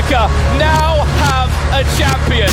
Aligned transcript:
America 0.00 0.32
now 0.56 1.04
have 1.28 1.52
a 1.76 1.84
champion. 2.00 2.48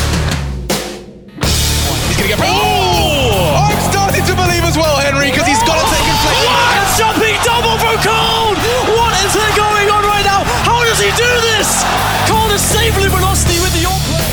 He's 1.39 2.17
going 2.19 2.27
to 2.27 2.35
get. 2.35 2.43
Oh! 2.43 3.71
I'm 3.71 3.79
starting 3.87 4.25
to 4.27 4.35
believe 4.35 4.63
as 4.67 4.75
well, 4.75 4.97
Henry, 4.99 5.31
because 5.31 5.47
he's 5.47 5.63
got 5.63 5.79
to 5.79 5.87
take 5.87 6.03
inflection. 6.03 6.43
What 6.43 6.75
a 6.75 6.83
jumping 6.99 7.39
double 7.47 7.79
from 7.79 7.95
Cole! 8.03 8.51
What 8.99 9.15
is 9.23 9.31
going 9.55 9.87
on 9.87 10.03
right 10.03 10.25
now? 10.27 10.43
How 10.67 10.83
does 10.83 10.99
he 10.99 11.07
do 11.15 11.31
this? 11.55 11.71
Cole 12.27 12.51
is 12.51 12.61
safely 12.61 13.07
velocity 13.07 13.59
with 13.63 13.71
the 13.79 13.87
all 13.87 14.01
play. 14.11 14.27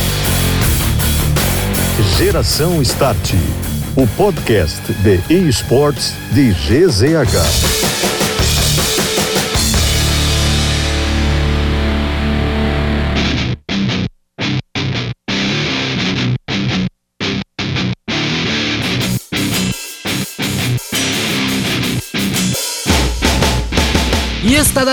Geração 2.18 2.84
Start, 2.84 3.32
o 3.94 4.06
podcast 4.16 4.92
de 5.04 5.22
esportes 5.30 6.14
de 6.32 6.50
GZH. 6.50 8.23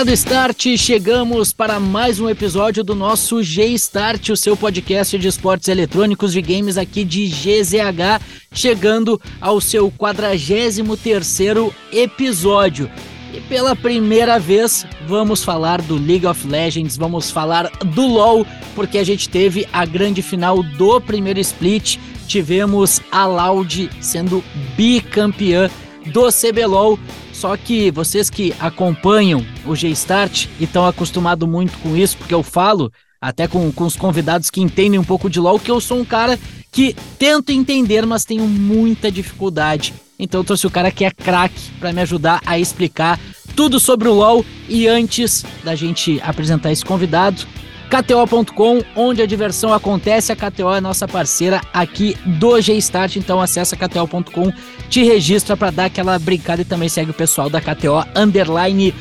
E 0.02 0.04
está 0.04 0.30
dado 0.34 0.50
start, 0.50 0.76
chegamos 0.76 1.52
para 1.52 1.78
mais 1.78 2.18
um 2.18 2.28
episódio 2.28 2.82
do 2.82 2.92
nosso 2.92 3.40
G-Start, 3.40 4.30
o 4.30 4.36
seu 4.36 4.56
podcast 4.56 5.16
de 5.16 5.28
esportes 5.28 5.68
eletrônicos 5.68 6.32
de 6.32 6.42
games 6.42 6.76
aqui 6.76 7.04
de 7.04 7.28
GZH, 7.28 8.20
chegando 8.52 9.20
ao 9.40 9.60
seu 9.60 9.92
43º 9.92 11.72
episódio. 11.92 12.90
E 13.32 13.40
pela 13.42 13.76
primeira 13.76 14.40
vez 14.40 14.84
vamos 15.06 15.44
falar 15.44 15.80
do 15.80 15.94
League 15.94 16.26
of 16.26 16.48
Legends, 16.48 16.96
vamos 16.96 17.30
falar 17.30 17.70
do 17.94 18.04
LoL, 18.04 18.44
porque 18.74 18.98
a 18.98 19.04
gente 19.04 19.28
teve 19.28 19.68
a 19.72 19.84
grande 19.84 20.20
final 20.20 20.64
do 20.64 21.00
primeiro 21.00 21.38
split, 21.38 21.98
tivemos 22.26 23.00
a 23.12 23.24
Loud 23.24 23.88
sendo 24.00 24.42
bicampeã 24.76 25.70
do 26.06 26.28
CBLOL. 26.32 26.98
Só 27.42 27.56
que 27.56 27.90
vocês 27.90 28.30
que 28.30 28.54
acompanham 28.60 29.44
o 29.66 29.74
G-Start 29.74 30.46
e 30.60 30.62
estão 30.62 30.86
acostumados 30.86 31.48
muito 31.48 31.76
com 31.78 31.96
isso, 31.96 32.16
porque 32.16 32.32
eu 32.32 32.40
falo 32.40 32.92
até 33.20 33.48
com, 33.48 33.72
com 33.72 33.82
os 33.82 33.96
convidados 33.96 34.48
que 34.48 34.60
entendem 34.60 35.00
um 35.00 35.02
pouco 35.02 35.28
de 35.28 35.40
LoL, 35.40 35.58
que 35.58 35.68
eu 35.68 35.80
sou 35.80 35.98
um 35.98 36.04
cara 36.04 36.38
que 36.70 36.94
tento 37.18 37.50
entender, 37.50 38.06
mas 38.06 38.24
tenho 38.24 38.46
muita 38.46 39.10
dificuldade. 39.10 39.92
Então 40.20 40.38
eu 40.38 40.44
trouxe 40.44 40.68
o 40.68 40.70
cara 40.70 40.92
que 40.92 41.04
é 41.04 41.10
craque 41.10 41.60
para 41.80 41.92
me 41.92 42.00
ajudar 42.02 42.40
a 42.46 42.60
explicar 42.60 43.18
tudo 43.56 43.80
sobre 43.80 44.06
o 44.06 44.14
LoL. 44.14 44.46
E 44.68 44.86
antes 44.86 45.44
da 45.64 45.74
gente 45.74 46.20
apresentar 46.22 46.70
esse 46.70 46.84
convidado, 46.84 47.44
KTO.com, 47.92 48.82
onde 48.96 49.20
a 49.20 49.26
diversão 49.26 49.70
acontece. 49.70 50.32
A 50.32 50.36
KTO 50.36 50.72
é 50.72 50.80
nossa 50.80 51.06
parceira 51.06 51.60
aqui 51.74 52.16
do 52.24 52.58
G-Start, 52.58 53.16
então 53.16 53.38
acessa 53.38 53.76
KTO.com, 53.76 54.50
te 54.88 55.04
registra 55.04 55.58
para 55.58 55.70
dar 55.70 55.84
aquela 55.84 56.18
brincada 56.18 56.62
e 56.62 56.64
também 56.64 56.88
segue 56.88 57.10
o 57.10 57.14
pessoal 57.14 57.50
da 57.50 57.60
KTO 57.60 58.02
Underline 58.16 58.94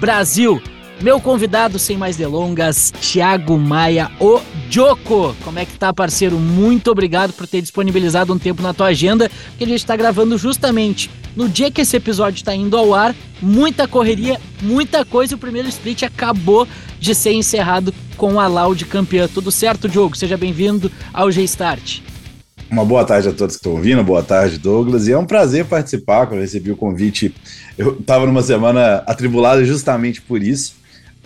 Brasil. 0.00 0.62
Meu 1.00 1.20
convidado, 1.20 1.78
sem 1.78 1.96
mais 1.96 2.16
delongas, 2.16 2.90
Thiago 2.90 3.56
Maia, 3.56 4.10
o 4.18 4.40
Joko. 4.68 5.32
Como 5.44 5.56
é 5.56 5.64
que 5.64 5.78
tá, 5.78 5.92
parceiro? 5.92 6.36
Muito 6.36 6.90
obrigado 6.90 7.32
por 7.32 7.46
ter 7.46 7.62
disponibilizado 7.62 8.34
um 8.34 8.38
tempo 8.38 8.60
na 8.60 8.74
tua 8.74 8.88
agenda, 8.88 9.30
que 9.56 9.62
a 9.62 9.66
gente 9.66 9.78
está 9.78 9.94
gravando 9.94 10.36
justamente 10.36 11.08
no 11.36 11.48
dia 11.48 11.70
que 11.70 11.82
esse 11.82 11.96
episódio 11.96 12.38
está 12.38 12.52
indo 12.52 12.76
ao 12.76 12.92
ar. 12.92 13.14
Muita 13.40 13.86
correria, 13.86 14.40
muita 14.60 15.04
coisa. 15.04 15.36
O 15.36 15.38
primeiro 15.38 15.68
split 15.68 16.02
acabou 16.02 16.66
de 16.98 17.14
ser 17.14 17.32
encerrado 17.32 17.94
com 18.16 18.40
a 18.40 18.48
Loud 18.48 18.84
campeã. 18.86 19.28
Tudo 19.32 19.52
certo, 19.52 19.88
Diogo? 19.88 20.16
Seja 20.16 20.36
bem-vindo 20.36 20.90
ao 21.12 21.30
G-Start. 21.30 22.00
Uma 22.68 22.84
boa 22.84 23.04
tarde 23.04 23.28
a 23.28 23.32
todos 23.32 23.54
que 23.54 23.60
estão 23.60 23.72
ouvindo, 23.72 24.02
boa 24.02 24.24
tarde, 24.24 24.58
Douglas. 24.58 25.06
E 25.06 25.12
é 25.12 25.18
um 25.18 25.24
prazer 25.24 25.64
participar. 25.64 26.26
Quando 26.26 26.38
eu 26.38 26.42
recebi 26.42 26.72
o 26.72 26.76
convite, 26.76 27.32
eu 27.78 27.96
estava 28.00 28.26
numa 28.26 28.42
semana 28.42 29.04
atribulada 29.06 29.64
justamente 29.64 30.20
por 30.20 30.42
isso 30.42 30.77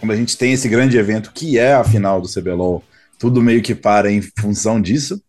como 0.03 0.11
a 0.11 0.17
gente 0.17 0.37
tem 0.37 0.53
esse 0.53 0.69
grande 0.69 0.99
evento 0.99 1.31
que 1.33 1.57
é 1.57 1.75
a 1.75 1.85
final 1.85 2.21
do 2.21 2.29
CBLOL, 2.29 2.83
tudo 3.21 3.41
meio 3.41 3.63
que 3.63 3.73
para 3.73 4.11
em 4.11 4.21
função 4.21 4.83
disso. 4.83 5.23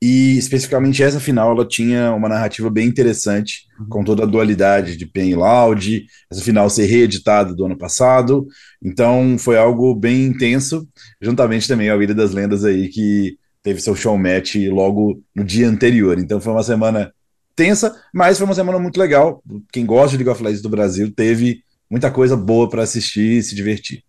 E 0.00 0.38
especificamente 0.38 1.02
essa 1.02 1.20
final 1.20 1.52
ela 1.52 1.68
tinha 1.68 2.14
uma 2.14 2.26
narrativa 2.26 2.70
bem 2.70 2.88
interessante, 2.88 3.66
com 3.90 4.02
toda 4.02 4.22
a 4.22 4.26
dualidade 4.26 4.96
de 4.96 5.04
Pen 5.04 5.28
e 5.28 5.34
Loud, 5.34 6.06
essa 6.32 6.40
final 6.40 6.70
ser 6.70 6.86
reeditada 6.86 7.54
do 7.54 7.66
ano 7.66 7.76
passado. 7.76 8.46
Então 8.82 9.36
foi 9.38 9.58
algo 9.58 9.94
bem 9.94 10.24
intenso, 10.24 10.88
juntamente 11.20 11.68
também 11.68 11.90
a 11.90 11.96
Vida 11.98 12.14
das 12.14 12.32
Lendas 12.32 12.64
aí, 12.64 12.88
que 12.88 13.36
teve 13.62 13.82
seu 13.82 13.94
show 13.94 14.16
match 14.16 14.54
logo 14.70 15.22
no 15.34 15.44
dia 15.44 15.68
anterior. 15.68 16.18
Então 16.18 16.40
foi 16.40 16.54
uma 16.54 16.62
semana 16.62 17.12
tensa, 17.54 17.94
mas 18.14 18.38
foi 18.38 18.46
uma 18.46 18.54
semana 18.54 18.78
muito 18.78 18.98
legal. 18.98 19.42
Quem 19.70 19.84
gosta 19.84 20.16
de 20.16 20.24
League 20.24 20.30
of 20.30 20.42
Legends 20.42 20.62
do 20.62 20.70
Brasil 20.70 21.12
teve 21.14 21.60
muita 21.90 22.10
coisa 22.10 22.34
boa 22.34 22.66
para 22.66 22.82
assistir 22.82 23.38
e 23.38 23.42
se 23.42 23.54
divertir. 23.54 24.05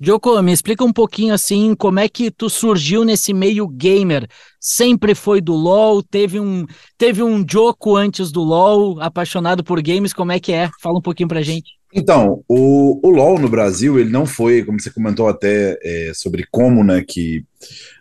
Joko, 0.00 0.40
me 0.42 0.52
explica 0.52 0.84
um 0.84 0.92
pouquinho 0.92 1.34
assim, 1.34 1.74
como 1.74 2.00
é 2.00 2.08
que 2.08 2.30
tu 2.30 2.50
surgiu 2.50 3.04
nesse 3.04 3.32
meio 3.32 3.66
gamer? 3.68 4.28
Sempre 4.60 5.14
foi 5.14 5.40
do 5.40 5.54
LoL? 5.54 6.02
Teve 6.02 6.40
um, 6.40 6.66
teve 6.98 7.22
um 7.22 7.44
Joko 7.48 7.96
antes 7.96 8.30
do 8.32 8.42
LoL, 8.42 9.00
apaixonado 9.00 9.62
por 9.62 9.80
games, 9.82 10.12
como 10.12 10.32
é 10.32 10.40
que 10.40 10.52
é? 10.52 10.68
Fala 10.82 10.98
um 10.98 11.02
pouquinho 11.02 11.28
pra 11.28 11.42
gente. 11.42 11.72
Então, 11.92 12.42
o, 12.48 13.06
o 13.06 13.10
LoL 13.10 13.38
no 13.38 13.48
Brasil, 13.48 14.00
ele 14.00 14.10
não 14.10 14.26
foi, 14.26 14.64
como 14.64 14.80
você 14.80 14.90
comentou 14.90 15.28
até 15.28 15.78
é, 15.80 16.12
sobre 16.12 16.44
como, 16.50 16.82
né, 16.82 17.04
que 17.06 17.44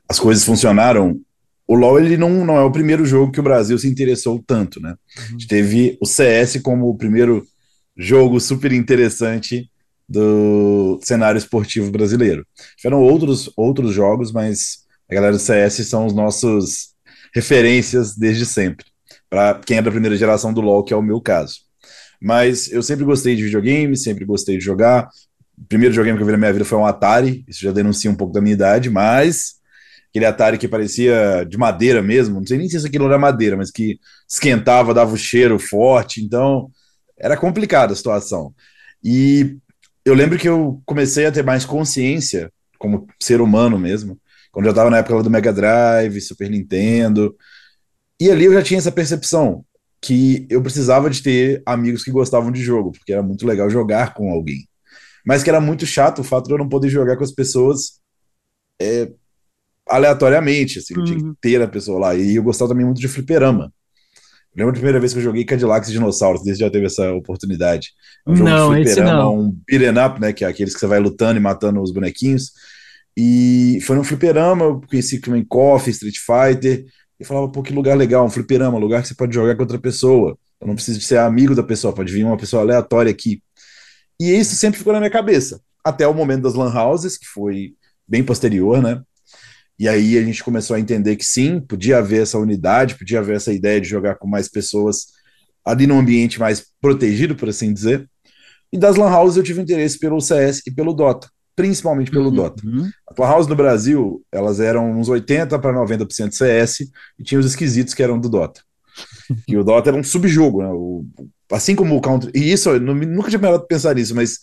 as 0.10 0.20
coisas 0.20 0.44
funcionaram, 0.44 1.20
o 1.68 1.75
LoL 1.75 2.00
ele 2.00 2.18
não, 2.18 2.44
não 2.44 2.58
é 2.58 2.64
o 2.64 2.72
primeiro 2.72 3.06
jogo 3.06 3.31
que 3.31 3.40
o 3.40 3.44
Brasil 3.44 3.78
se 3.78 3.88
interessou 3.88 4.44
tanto, 4.46 4.81
né? 4.81 4.90
Uhum. 4.90 5.24
A 5.25 5.31
gente 5.31 5.48
teve 5.48 5.98
o 6.02 6.06
CS 6.06 6.60
como 6.62 6.90
o 6.90 6.98
primeiro 6.98 7.46
jogo 7.96 8.40
super 8.40 8.72
interessante 8.72 9.70
do 10.13 11.00
cenário 11.01 11.40
esportivo 11.40 11.90
brasileiro. 11.90 12.46
Tiveram 12.78 13.01
outros, 13.01 13.51
outros 13.57 13.94
jogos, 13.94 14.31
mas 14.31 14.84
a 15.09 15.16
galera 15.16 15.34
do 15.34 15.40
CS 15.40 15.88
são 15.88 16.06
os 16.06 16.13
nossos 16.13 16.94
referências 17.34 18.16
desde 18.16 18.46
sempre. 18.46 18.85
Para 19.28 19.56
quem 19.56 19.78
é 19.78 19.81
da 19.81 19.90
primeira 19.90 20.16
geração 20.16 20.53
do 20.53 20.62
LoL, 20.62 20.84
que 20.84 20.94
é 20.94 20.97
o 20.97 21.01
meu 21.01 21.19
caso. 21.19 21.56
Mas 22.22 22.72
eu 22.72 22.84
sempre 22.84 23.03
gostei 23.03 23.35
de 23.35 23.44
videogame, 23.44 23.97
sempre 23.97 24.24
gostei 24.24 24.57
de 24.57 24.63
jogar. 24.63 25.09
O 25.57 25.66
primeiro 25.66 25.91
videogame 25.91 26.18
que 26.18 26.22
eu 26.22 26.28
vi 26.28 26.31
na 26.31 26.38
minha 26.38 26.53
vida 26.53 26.63
foi 26.63 26.78
um 26.78 26.85
Atari, 26.85 27.44
isso 27.47 27.62
já 27.62 27.72
denuncia 27.72 28.09
um 28.09 28.16
pouco 28.16 28.34
da 28.34 28.40
minha 28.40 28.53
idade, 28.53 28.91
mas 28.91 29.56
aquele 30.09 30.25
Atari 30.25 30.59
que 30.59 30.68
parecia 30.68 31.44
de 31.50 31.57
madeira 31.57 32.03
mesmo, 32.03 32.40
não 32.40 32.45
sei 32.45 32.59
nem 32.59 32.69
se 32.69 32.85
aquilo 32.85 33.07
era 33.07 33.18
madeira, 33.18 33.57
mas 33.57 33.72
que 33.72 34.00
esquentava, 34.30 34.94
dava 34.94 35.09
o 35.09 35.16
um 35.16 35.18
cheiro 35.18 35.57
forte, 35.57 36.24
então 36.24 36.69
era 37.19 37.35
complicada 37.35 37.94
a 37.94 37.95
situação. 37.95 38.53
E 39.03 39.57
eu 40.06 40.14
lembro 40.14 40.38
que 40.38 40.47
eu 40.47 40.81
comecei 40.86 41.25
a 41.25 41.31
ter 41.31 41.44
mais 41.44 41.66
consciência, 41.66 42.52
como 42.78 43.08
ser 43.22 43.41
humano 43.41 43.80
mesmo, 43.80 44.19
quando 44.52 44.66
eu 44.66 44.72
estava 44.72 44.90
na 44.90 44.97
época 44.97 45.24
do 45.24 45.30
Mega 45.30 45.53
Drive, 45.53 46.22
Super 46.22 46.50
Nintendo. 46.50 47.36
E 48.19 48.30
ali 48.30 48.46
eu 48.46 48.53
já 48.53 48.62
tinha 48.62 48.78
essa 48.78 48.92
percepção 48.92 49.66
que 50.02 50.46
eu 50.50 50.62
precisava 50.62 51.09
de 51.09 51.24
ter 51.24 51.63
amigos 51.66 52.03
que 52.03 52.12
gostavam 52.12 52.52
de 52.52 52.62
jogo, 52.62 52.92
porque 52.92 53.13
era 53.13 53.24
muito 53.24 53.47
legal 53.47 53.69
jogar 53.69 54.13
com 54.13 54.30
alguém. 54.30 54.68
Mas 55.25 55.42
que 55.42 55.50
era 55.50 55.62
muito 55.62 55.86
chato 55.86 56.19
o 56.19 56.24
fato 56.24 56.47
de 56.47 56.53
eu 56.53 56.58
não 56.58 56.68
poder 56.68 56.90
jogar 56.90 57.16
com 57.16 57.24
as 57.24 57.31
pessoas 57.31 58.02
é, 58.81 59.09
aleatoriamente, 59.88 60.80
assim, 60.80 60.94
eu 60.97 61.03
tinha 61.06 61.18
que 61.18 61.24
uhum. 61.24 61.36
ter 61.40 61.62
a 61.62 61.68
pessoa 61.68 62.00
lá. 62.00 62.16
E 62.16 62.36
eu 62.36 62.44
gostava 62.44 62.69
também 62.69 62.86
muito 62.86 63.00
de 63.00 63.08
fliperama. 63.08 63.74
Lembra 64.56 64.72
a 64.72 64.74
primeira 64.74 65.00
vez 65.00 65.14
que 65.14 65.19
eu 65.19 65.24
joguei 65.24 65.44
Cadillacs 65.44 65.90
e 65.90 65.94
Dinossauros? 65.94 66.44
Desde 66.44 66.64
já 66.64 66.69
teve 66.69 66.86
essa 66.86 67.12
oportunidade. 67.14 67.90
É 68.25 68.31
um 68.31 68.36
jogo 68.36 68.50
não, 68.50 68.78
esse 68.78 69.02
não. 69.02 69.40
um 69.40 69.58
beat'em 69.68 70.06
up, 70.06 70.22
né? 70.22 70.31
Que 70.31 70.46
é 70.46 70.47
aqueles 70.47 70.74
que 70.74 70.80
você 70.80 70.88
vai 70.88 71.00
lutando 71.00 71.40
e 71.40 71.41
matando 71.41 71.81
os 71.81 71.91
bonequinhos. 71.91 72.52
E 73.18 73.80
foi 73.83 73.95
num 73.95 74.04
fliperama, 74.04 74.66
eu 74.66 74.81
conheci 74.81 75.19
também 75.19 75.44
Coffee, 75.44 75.92
Street 75.92 76.18
Fighter. 76.18 76.86
E 77.19 77.25
falava, 77.25 77.50
pô, 77.50 77.62
que 77.63 77.74
lugar 77.74 77.98
legal, 77.98 78.25
um 78.25 78.30
fliperama, 78.30 78.78
um 78.78 78.81
lugar 78.81 79.01
que 79.01 79.07
você 79.07 79.16
pode 79.16 79.33
jogar 79.33 79.56
com 79.56 79.62
outra 79.62 79.80
pessoa. 79.80 80.38
Eu 80.60 80.68
não 80.68 80.75
preciso 80.75 81.00
de 81.00 81.06
ser 81.06 81.18
amigo 81.18 81.56
da 81.56 81.63
pessoa, 81.63 81.94
pode 81.94 82.12
vir 82.12 82.24
uma 82.24 82.38
pessoa 82.38 82.62
aleatória 82.62 83.12
aqui. 83.12 83.42
E 84.19 84.31
isso 84.31 84.56
sempre 84.56 84.78
ficou 84.78 84.94
na 84.94 85.00
minha 85.00 85.12
cabeça. 85.12 85.62
Até 85.83 86.07
o 86.07 86.13
momento 86.13 86.44
das 86.44 86.54
lan 86.54 86.74
houses, 86.74 87.18
que 87.18 87.25
foi 87.25 87.74
bem 88.07 88.24
posterior, 88.24 88.81
né? 88.81 89.01
E 89.80 89.88
aí 89.88 90.18
a 90.18 90.24
gente 90.24 90.44
começou 90.44 90.75
a 90.75 90.80
entender 90.80 91.16
que 91.16 91.25
sim, 91.25 91.60
podia 91.60 91.98
haver 91.98 92.22
essa 92.22 92.38
unidade, 92.38 92.96
podia 92.96 93.20
haver 93.20 93.36
essa 93.36 93.52
ideia 93.52 93.81
de 93.81 93.88
jogar 93.88 94.16
com 94.16 94.28
mais 94.28 94.48
pessoas 94.48 95.08
ali 95.66 95.88
num 95.88 96.00
ambiente 96.00 96.40
mais 96.40 96.66
protegido, 96.81 97.36
por 97.36 97.50
assim 97.50 97.74
dizer. 97.74 98.08
E 98.72 98.78
das 98.78 98.96
Lan 98.96 99.12
Houses 99.16 99.38
eu 99.38 99.44
tive 99.44 99.62
interesse 99.62 100.00
pelo 100.00 100.20
CS 100.20 100.62
e 100.68 100.72
pelo 100.72 100.94
Dota, 100.94 101.30
principalmente 101.56 102.12
pelo 102.12 102.30
uhum. 102.30 102.36
Dota. 102.36 102.64
As 103.10 103.18
Lan 103.18 103.30
Houses 103.30 103.50
no 103.50 103.56
Brasil, 103.56 104.24
elas 104.31 104.60
eram 104.60 104.92
uns 104.92 105.10
80 105.10 105.58
para 105.60 105.74
90% 105.74 106.31
CS 106.31 106.80
e 107.18 107.24
tinha 107.24 107.40
os 107.40 107.46
esquisitos 107.46 107.94
que 107.94 108.04
eram 108.04 108.19
do 108.19 108.30
Dota. 108.30 108.62
E 109.48 109.58
o 109.58 109.64
Dota 109.64 109.90
era 109.90 109.98
um 109.98 110.04
subjogo, 110.04 110.62
né? 110.62 110.69
O, 110.69 111.06
assim 111.52 111.76
como 111.76 111.96
o 111.96 112.02
Counter. 112.02 112.30
E 112.36 112.52
isso, 112.52 112.69
eu 112.69 112.80
nunca 112.80 113.30
tinha 113.30 113.60
pensar 113.60 113.96
nisso, 113.96 114.14
mas 114.14 114.38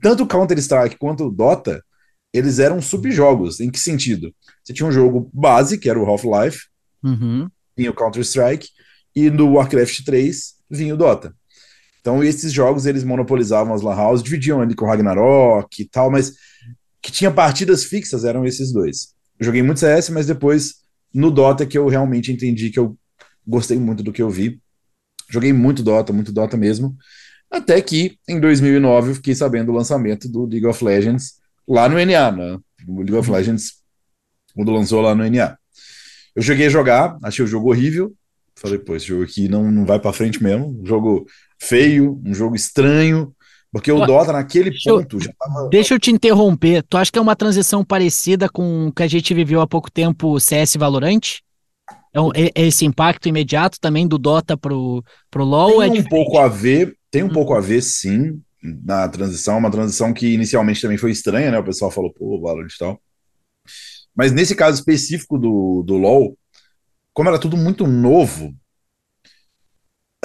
tanto 0.00 0.24
o 0.24 0.26
Counter-Strike 0.26 0.98
quanto 0.98 1.26
o 1.26 1.30
Dota 1.30 1.82
eles 2.34 2.58
eram 2.58 2.82
subjogos. 2.82 3.60
Em 3.60 3.70
que 3.70 3.78
sentido? 3.78 4.34
Você 4.62 4.72
tinha 4.72 4.86
um 4.86 4.92
jogo 4.92 5.30
base, 5.32 5.78
que 5.78 5.88
era 5.88 5.98
o 5.98 6.04
Half-Life, 6.04 6.66
Uhum. 7.02 7.48
vinha 7.76 7.90
o 7.90 7.94
Counter-Strike, 7.94 8.68
e 9.14 9.30
no 9.30 9.52
Warcraft 9.52 10.04
3 10.04 10.54
vinha 10.68 10.94
o 10.94 10.96
Dota. 10.96 11.34
Então 12.00 12.22
esses 12.24 12.52
jogos 12.52 12.84
eles 12.86 13.04
monopolizavam 13.04 13.72
as 13.72 13.82
lan 13.82 13.94
house, 13.94 14.22
dividiam 14.22 14.60
ali 14.60 14.74
com 14.74 14.84
o 14.84 14.88
Ragnarok 14.88 15.80
e 15.82 15.88
tal, 15.88 16.10
mas 16.10 16.32
que 17.00 17.12
tinha 17.12 17.30
partidas 17.30 17.84
fixas 17.84 18.24
eram 18.24 18.44
esses 18.44 18.72
dois. 18.72 19.14
Eu 19.38 19.46
joguei 19.46 19.62
muito 19.62 19.80
CS, 19.80 20.10
mas 20.10 20.26
depois 20.26 20.76
no 21.12 21.30
Dota 21.30 21.64
que 21.64 21.78
eu 21.78 21.86
realmente 21.88 22.32
entendi 22.32 22.70
que 22.70 22.78
eu 22.78 22.96
gostei 23.46 23.78
muito 23.78 24.02
do 24.02 24.12
que 24.12 24.22
eu 24.22 24.28
vi. 24.30 24.58
Joguei 25.30 25.52
muito 25.52 25.82
Dota, 25.82 26.12
muito 26.12 26.32
Dota 26.32 26.56
mesmo. 26.56 26.96
Até 27.50 27.80
que 27.80 28.18
em 28.28 28.40
2009 28.40 29.10
eu 29.10 29.14
fiquei 29.14 29.34
sabendo 29.34 29.66
do 29.66 29.72
lançamento 29.72 30.28
do 30.28 30.44
League 30.46 30.66
of 30.66 30.82
Legends 30.84 31.34
lá 31.66 31.88
no 31.88 31.98
NA, 31.98 32.30
né? 32.32 32.58
O 32.86 32.96
League 32.98 33.14
of 33.14 33.30
Legends 33.30 33.74
quando 34.54 34.70
lançou 34.72 35.00
lá 35.00 35.14
no 35.14 35.24
NA. 35.24 35.56
Eu 36.36 36.42
joguei 36.42 36.66
a 36.66 36.70
jogar, 36.70 37.16
achei 37.22 37.44
o 37.44 37.48
jogo 37.48 37.70
horrível. 37.70 38.12
Falei, 38.56 38.78
pô, 38.78 38.94
esse 38.94 39.06
jogo 39.06 39.24
aqui 39.24 39.48
não, 39.48 39.70
não 39.70 39.84
vai 39.84 39.98
pra 39.98 40.12
frente 40.12 40.42
mesmo. 40.42 40.80
Um 40.80 40.86
jogo 40.86 41.26
feio, 41.60 42.20
um 42.24 42.32
jogo 42.34 42.54
estranho. 42.54 43.34
Porque 43.72 43.90
o 43.90 44.06
Dota, 44.06 44.32
naquele 44.32 44.70
deixa 44.70 44.90
eu- 44.90 44.98
ponto, 45.00 45.20
já 45.20 45.32
tava. 45.36 45.68
Deixa 45.68 45.94
eu 45.94 45.98
te 45.98 46.12
interromper. 46.12 46.84
Tu 46.88 46.96
acha 46.96 47.10
que 47.10 47.18
é 47.18 47.22
uma 47.22 47.34
transição 47.34 47.84
parecida 47.84 48.48
com 48.48 48.86
o 48.86 48.92
que 48.92 49.02
a 49.02 49.08
gente 49.08 49.34
viveu 49.34 49.60
há 49.60 49.66
pouco 49.66 49.90
tempo, 49.90 50.38
CS 50.38 50.76
Valorant? 50.76 51.40
É, 52.12 52.20
um- 52.20 52.30
é- 52.32 52.52
é 52.54 52.66
esse 52.68 52.84
impacto 52.84 53.28
imediato 53.28 53.78
também 53.80 54.06
do 54.06 54.16
Dota 54.18 54.56
pro, 54.56 55.02
pro 55.28 55.44
LoL? 55.44 55.82
é 55.82 55.86
Tem 55.86 55.90
um 55.90 56.02
diferente? 56.02 56.08
pouco 56.08 56.38
a 56.38 56.46
ver, 56.46 56.96
tem 57.10 57.24
um 57.24 57.28
pouco 57.28 57.52
a 57.54 57.60
ver, 57.60 57.82
sim, 57.82 58.40
na 58.64 59.08
transição. 59.08 59.58
Uma 59.58 59.70
transição 59.70 60.12
que 60.12 60.32
inicialmente 60.32 60.80
também 60.80 60.96
foi 60.96 61.10
estranha, 61.10 61.50
né? 61.50 61.58
O 61.58 61.64
pessoal 61.64 61.90
falou, 61.90 62.12
pô, 62.12 62.40
Valorant 62.40 62.72
e 62.72 62.78
tal. 62.78 63.00
Mas 64.16 64.32
nesse 64.32 64.54
caso 64.54 64.78
específico 64.78 65.38
do, 65.38 65.82
do 65.82 65.96
LoL, 65.96 66.36
como 67.12 67.28
era 67.28 67.38
tudo 67.38 67.56
muito 67.56 67.86
novo, 67.86 68.54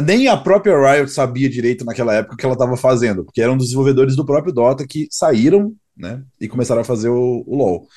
nem 0.02 0.28
a 0.28 0.38
própria 0.38 0.76
Riot 0.78 1.12
sabia 1.12 1.50
direito 1.50 1.84
naquela 1.84 2.14
época 2.14 2.36
o 2.36 2.38
que 2.38 2.46
ela 2.46 2.54
estava 2.54 2.78
fazendo, 2.78 3.26
porque 3.26 3.42
eram 3.42 3.58
desenvolvedores 3.58 4.16
do 4.16 4.26
próprio 4.26 4.54
Dota 4.54 4.88
que 4.88 5.08
saíram, 5.12 5.76
né, 5.98 6.24
e 6.40 6.48
começaram 6.48 6.82
a 6.82 6.86
fazer 6.86 7.10
o, 7.10 7.44
o 7.46 7.56
LoL. 7.56 7.88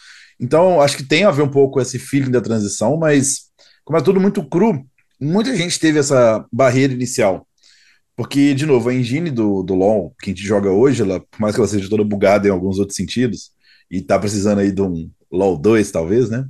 Então, 0.41 0.81
acho 0.81 0.97
que 0.97 1.05
tem 1.05 1.25
a 1.25 1.31
ver 1.31 1.43
um 1.43 1.51
pouco 1.51 1.81
esse 1.81 1.99
feeling 1.99 2.31
da 2.31 2.41
transição, 2.41 2.97
mas 2.97 3.51
como 3.85 3.99
é 3.99 4.03
tudo 4.03 4.21
muito 4.21 4.45
cru, 4.45 4.85
muita 5.21 5.55
gente 5.57 5.79
teve 5.79 5.99
essa 5.99 6.45
barreira 6.53 6.93
inicial. 6.93 7.47
Porque, 8.23 8.55
de 8.55 8.65
novo, 8.65 8.89
a 8.89 8.95
engine 8.95 9.33
do, 9.33 9.65
do 9.65 9.75
LoL, 9.75 10.15
que 10.23 10.31
a 10.31 10.33
gente 10.33 10.47
joga 10.47 10.71
hoje, 10.71 11.03
ela, 11.03 11.19
por 11.19 11.41
mais 11.41 11.57
que 11.57 11.61
ela 11.61 11.67
seja 11.67 11.91
toda 11.91 12.05
bugada 12.05 12.47
em 12.47 12.53
alguns 12.53 12.79
outros 12.79 12.95
sentidos, 12.95 13.51
e 13.91 14.01
tá 14.01 14.17
precisando 14.17 14.61
aí 14.61 14.71
de 14.71 14.81
um 14.81 15.11
LoL 15.29 15.59
2, 15.59 15.91
talvez, 15.91 16.31
né? 16.31 16.47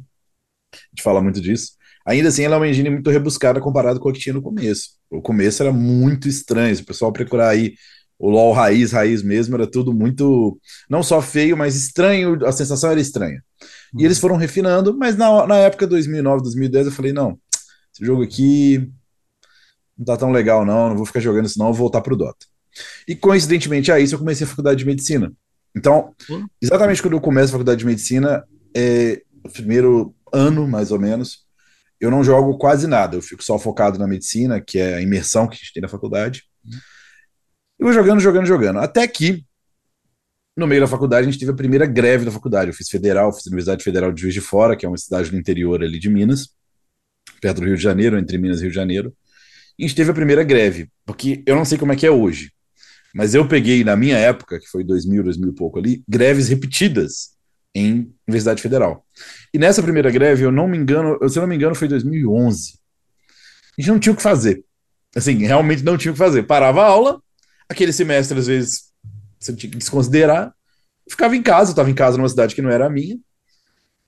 A 0.74 0.76
gente 0.90 1.02
fala 1.02 1.22
muito 1.22 1.40
disso. 1.40 1.72
Ainda 2.04 2.28
assim, 2.28 2.42
ela 2.42 2.56
é 2.56 2.58
uma 2.58 2.68
engine 2.68 2.90
muito 2.90 3.08
rebuscada 3.08 3.58
comparado 3.58 3.98
com 3.98 4.10
a 4.10 4.12
que 4.12 4.20
tinha 4.20 4.34
no 4.34 4.42
começo. 4.42 4.90
O 5.10 5.22
começo 5.22 5.62
era 5.62 5.72
muito 5.72 6.28
estranho. 6.28 6.76
Se 6.76 6.82
o 6.82 6.84
pessoal 6.84 7.10
procurar 7.10 7.48
aí 7.48 7.72
o 8.18 8.28
LoL 8.28 8.52
raiz, 8.52 8.92
raiz 8.92 9.22
mesmo, 9.22 9.54
era 9.54 9.66
tudo 9.66 9.94
muito. 9.94 10.60
Não 10.90 11.02
só 11.02 11.22
feio, 11.22 11.56
mas 11.56 11.74
estranho. 11.74 12.44
A 12.44 12.52
sensação 12.52 12.90
era 12.90 13.00
estranha. 13.00 13.42
E 13.98 14.04
eles 14.04 14.18
foram 14.18 14.36
refinando, 14.36 14.94
mas 14.94 15.16
na, 15.16 15.46
na 15.46 15.56
época 15.56 15.86
2009, 15.86 16.42
2010, 16.42 16.86
eu 16.86 16.92
falei: 16.92 17.14
não, 17.14 17.38
esse 17.94 18.04
jogo 18.04 18.22
aqui 18.22 18.92
não 19.96 20.04
tá 20.04 20.16
tão 20.16 20.30
legal, 20.30 20.64
não. 20.64 20.90
Não 20.90 20.96
vou 20.96 21.06
ficar 21.06 21.20
jogando 21.20 21.46
isso, 21.46 21.58
não. 21.58 21.66
Vou 21.66 21.74
voltar 21.74 22.00
pro 22.00 22.16
Dota. 22.16 22.46
E 23.06 23.14
coincidentemente 23.14 23.92
a 23.92 24.00
isso, 24.00 24.14
eu 24.14 24.18
comecei 24.18 24.46
a 24.46 24.48
faculdade 24.48 24.78
de 24.78 24.86
medicina. 24.86 25.32
Então, 25.76 26.14
exatamente 26.60 27.00
quando 27.00 27.14
eu 27.14 27.20
começo 27.20 27.48
a 27.48 27.52
faculdade 27.52 27.80
de 27.80 27.86
medicina, 27.86 28.44
é 28.74 29.22
o 29.44 29.48
primeiro 29.48 30.14
ano, 30.32 30.66
mais 30.66 30.90
ou 30.92 30.98
menos, 30.98 31.44
eu 32.00 32.10
não 32.10 32.24
jogo 32.24 32.58
quase 32.58 32.86
nada. 32.86 33.16
Eu 33.16 33.22
fico 33.22 33.42
só 33.42 33.58
focado 33.58 33.98
na 33.98 34.06
medicina, 34.06 34.60
que 34.60 34.78
é 34.78 34.94
a 34.94 35.00
imersão 35.00 35.46
que 35.46 35.54
a 35.54 35.58
gente 35.58 35.72
tem 35.72 35.80
na 35.80 35.88
faculdade. 35.88 36.44
Eu 37.78 37.86
vou 37.86 37.92
jogando, 37.92 38.20
jogando, 38.20 38.46
jogando. 38.46 38.78
Até 38.78 39.06
que, 39.06 39.44
no 40.56 40.66
meio 40.66 40.80
da 40.80 40.86
faculdade, 40.86 41.26
a 41.26 41.30
gente 41.30 41.38
teve 41.38 41.52
a 41.52 41.54
primeira 41.54 41.86
greve 41.86 42.24
da 42.24 42.30
faculdade. 42.30 42.70
Eu 42.70 42.74
fiz 42.74 42.88
federal, 42.88 43.32
fiz 43.32 43.46
Universidade 43.46 43.84
Federal 43.84 44.12
de 44.12 44.20
Juiz 44.20 44.34
de 44.34 44.40
Fora, 44.40 44.76
que 44.76 44.84
é 44.84 44.88
uma 44.88 44.98
cidade 44.98 45.32
no 45.32 45.38
interior 45.38 45.82
ali 45.82 45.98
de 45.98 46.10
Minas, 46.10 46.50
perto 47.40 47.60
do 47.60 47.66
Rio 47.66 47.76
de 47.76 47.82
Janeiro, 47.82 48.18
entre 48.18 48.36
Minas 48.38 48.58
e 48.58 48.62
Rio 48.62 48.70
de 48.70 48.76
Janeiro. 48.76 49.14
E 49.78 49.84
a 49.84 49.88
gente 49.88 49.96
teve 49.96 50.10
a 50.10 50.14
primeira 50.14 50.42
greve, 50.42 50.88
porque 51.04 51.42
eu 51.46 51.56
não 51.56 51.64
sei 51.64 51.78
como 51.78 51.92
é 51.92 51.96
que 51.96 52.06
é 52.06 52.10
hoje, 52.10 52.52
mas 53.14 53.34
eu 53.34 53.46
peguei 53.46 53.84
na 53.84 53.96
minha 53.96 54.16
época, 54.16 54.58
que 54.58 54.66
foi 54.66 54.82
2000, 54.84 55.22
2000 55.22 55.50
e 55.50 55.54
pouco 55.54 55.78
ali, 55.78 56.02
greves 56.08 56.48
repetidas 56.48 57.32
em 57.74 58.12
Universidade 58.26 58.62
Federal. 58.62 59.04
E 59.52 59.58
nessa 59.58 59.82
primeira 59.82 60.10
greve, 60.10 60.44
eu 60.44 60.52
não 60.52 60.68
me 60.68 60.78
engano, 60.78 61.18
se 61.28 61.38
eu 61.38 61.42
não 61.42 61.48
me 61.48 61.56
engano, 61.56 61.74
foi 61.74 61.88
2011. 61.88 62.78
A 63.78 63.80
gente 63.80 63.90
não 63.90 63.98
tinha 63.98 64.12
o 64.12 64.16
que 64.16 64.22
fazer. 64.22 64.64
Assim, 65.14 65.36
realmente 65.38 65.82
não 65.82 65.96
tinha 65.96 66.12
o 66.12 66.14
que 66.14 66.18
fazer. 66.18 66.44
Parava 66.44 66.82
a 66.82 66.86
aula, 66.86 67.22
aquele 67.68 67.92
semestre, 67.92 68.38
às 68.38 68.46
vezes, 68.46 68.92
você 69.38 69.54
tinha 69.54 69.70
que 69.70 69.78
desconsiderar. 69.78 70.54
Ficava 71.08 71.36
em 71.36 71.42
casa, 71.42 71.70
eu 71.70 71.72
estava 71.72 71.90
em 71.90 71.94
casa 71.94 72.16
numa 72.16 72.28
cidade 72.28 72.54
que 72.54 72.62
não 72.62 72.70
era 72.70 72.86
a 72.86 72.90
minha. 72.90 73.18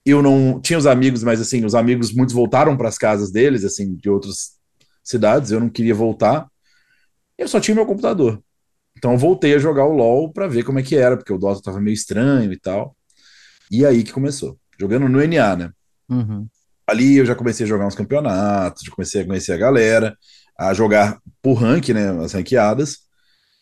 Eu 0.04 0.22
não 0.22 0.60
tinha 0.60 0.78
os 0.78 0.86
amigos, 0.86 1.22
mas 1.22 1.40
assim, 1.40 1.64
os 1.64 1.74
amigos 1.74 2.12
muitos 2.12 2.34
voltaram 2.34 2.76
para 2.76 2.88
as 2.88 2.98
casas 2.98 3.30
deles, 3.30 3.64
assim, 3.64 3.94
de 3.94 4.08
outras 4.08 4.52
cidades. 5.04 5.50
Eu 5.50 5.60
não 5.60 5.68
queria 5.68 5.94
voltar. 5.94 6.48
Eu 7.38 7.46
só 7.48 7.60
tinha 7.60 7.74
meu 7.74 7.86
computador. 7.86 8.42
Então 8.96 9.12
eu 9.12 9.18
voltei 9.18 9.54
a 9.54 9.58
jogar 9.58 9.84
o 9.84 9.92
LoL 9.92 10.32
para 10.32 10.48
ver 10.48 10.64
como 10.64 10.78
é 10.78 10.82
que 10.82 10.96
era, 10.96 11.16
porque 11.16 11.32
o 11.32 11.38
Dota 11.38 11.62
tava 11.62 11.80
meio 11.80 11.94
estranho 11.94 12.52
e 12.52 12.58
tal. 12.58 12.96
E 13.70 13.84
aí 13.84 14.02
que 14.02 14.12
começou, 14.12 14.58
jogando 14.78 15.08
no 15.08 15.20
NA, 15.20 15.56
né? 15.56 15.70
Uhum. 16.08 16.46
Ali 16.86 17.16
eu 17.16 17.26
já 17.26 17.34
comecei 17.34 17.64
a 17.64 17.68
jogar 17.68 17.86
uns 17.86 17.94
campeonatos, 17.94 18.84
já 18.84 18.92
comecei 18.92 19.22
a 19.22 19.26
conhecer 19.26 19.52
a 19.52 19.56
galera, 19.56 20.16
a 20.58 20.72
jogar 20.74 21.18
por 21.42 21.54
rank, 21.54 21.88
né, 21.90 22.10
as 22.22 22.32
ranqueadas. 22.32 22.98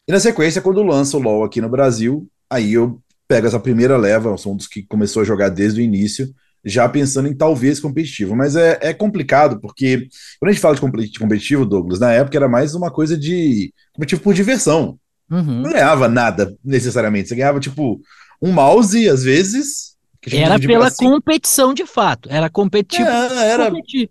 E 0.06 0.12
na 0.12 0.20
sequência, 0.20 0.60
quando 0.60 0.82
lança 0.82 1.16
o 1.16 1.20
LoL 1.20 1.44
aqui 1.44 1.60
no 1.60 1.68
Brasil, 1.68 2.28
aí 2.50 2.74
eu 2.74 3.00
pego 3.28 3.46
essa 3.46 3.60
primeira 3.60 3.96
leva, 3.96 4.28
eu 4.28 4.36
sou 4.36 4.52
um 4.52 4.56
dos 4.56 4.66
que 4.66 4.82
começou 4.82 5.22
a 5.22 5.24
jogar 5.24 5.48
desde 5.48 5.80
o 5.80 5.82
início, 5.82 6.34
já 6.64 6.88
pensando 6.88 7.28
em 7.28 7.34
talvez 7.34 7.80
competitivo. 7.80 8.36
Mas 8.36 8.56
é, 8.56 8.78
é 8.80 8.94
complicado, 8.94 9.60
porque 9.60 10.08
quando 10.38 10.50
a 10.50 10.52
gente 10.52 10.60
fala 10.60 10.74
de 10.74 10.80
competi- 10.80 11.18
competitivo, 11.18 11.66
Douglas, 11.66 12.00
na 12.00 12.12
época 12.12 12.36
era 12.36 12.48
mais 12.48 12.74
uma 12.74 12.90
coisa 12.90 13.16
de 13.16 13.72
competitivo 13.92 14.22
por 14.22 14.34
diversão. 14.34 14.98
Uhum. 15.30 15.62
Não 15.62 15.72
ganhava 15.72 16.08
nada 16.08 16.56
necessariamente, 16.64 17.28
você 17.28 17.34
ganhava 17.34 17.58
tipo 17.58 18.00
um 18.40 18.52
mouse, 18.52 19.08
às 19.08 19.22
vezes. 19.22 19.96
Era 20.30 20.58
pela 20.58 20.90
competição 20.90 21.72
de 21.72 21.86
fato. 21.86 22.28
Era 22.30 22.50
competitivo. 22.50 23.08
É, 23.08 23.48
era, 23.50 23.70
competir. 23.70 24.10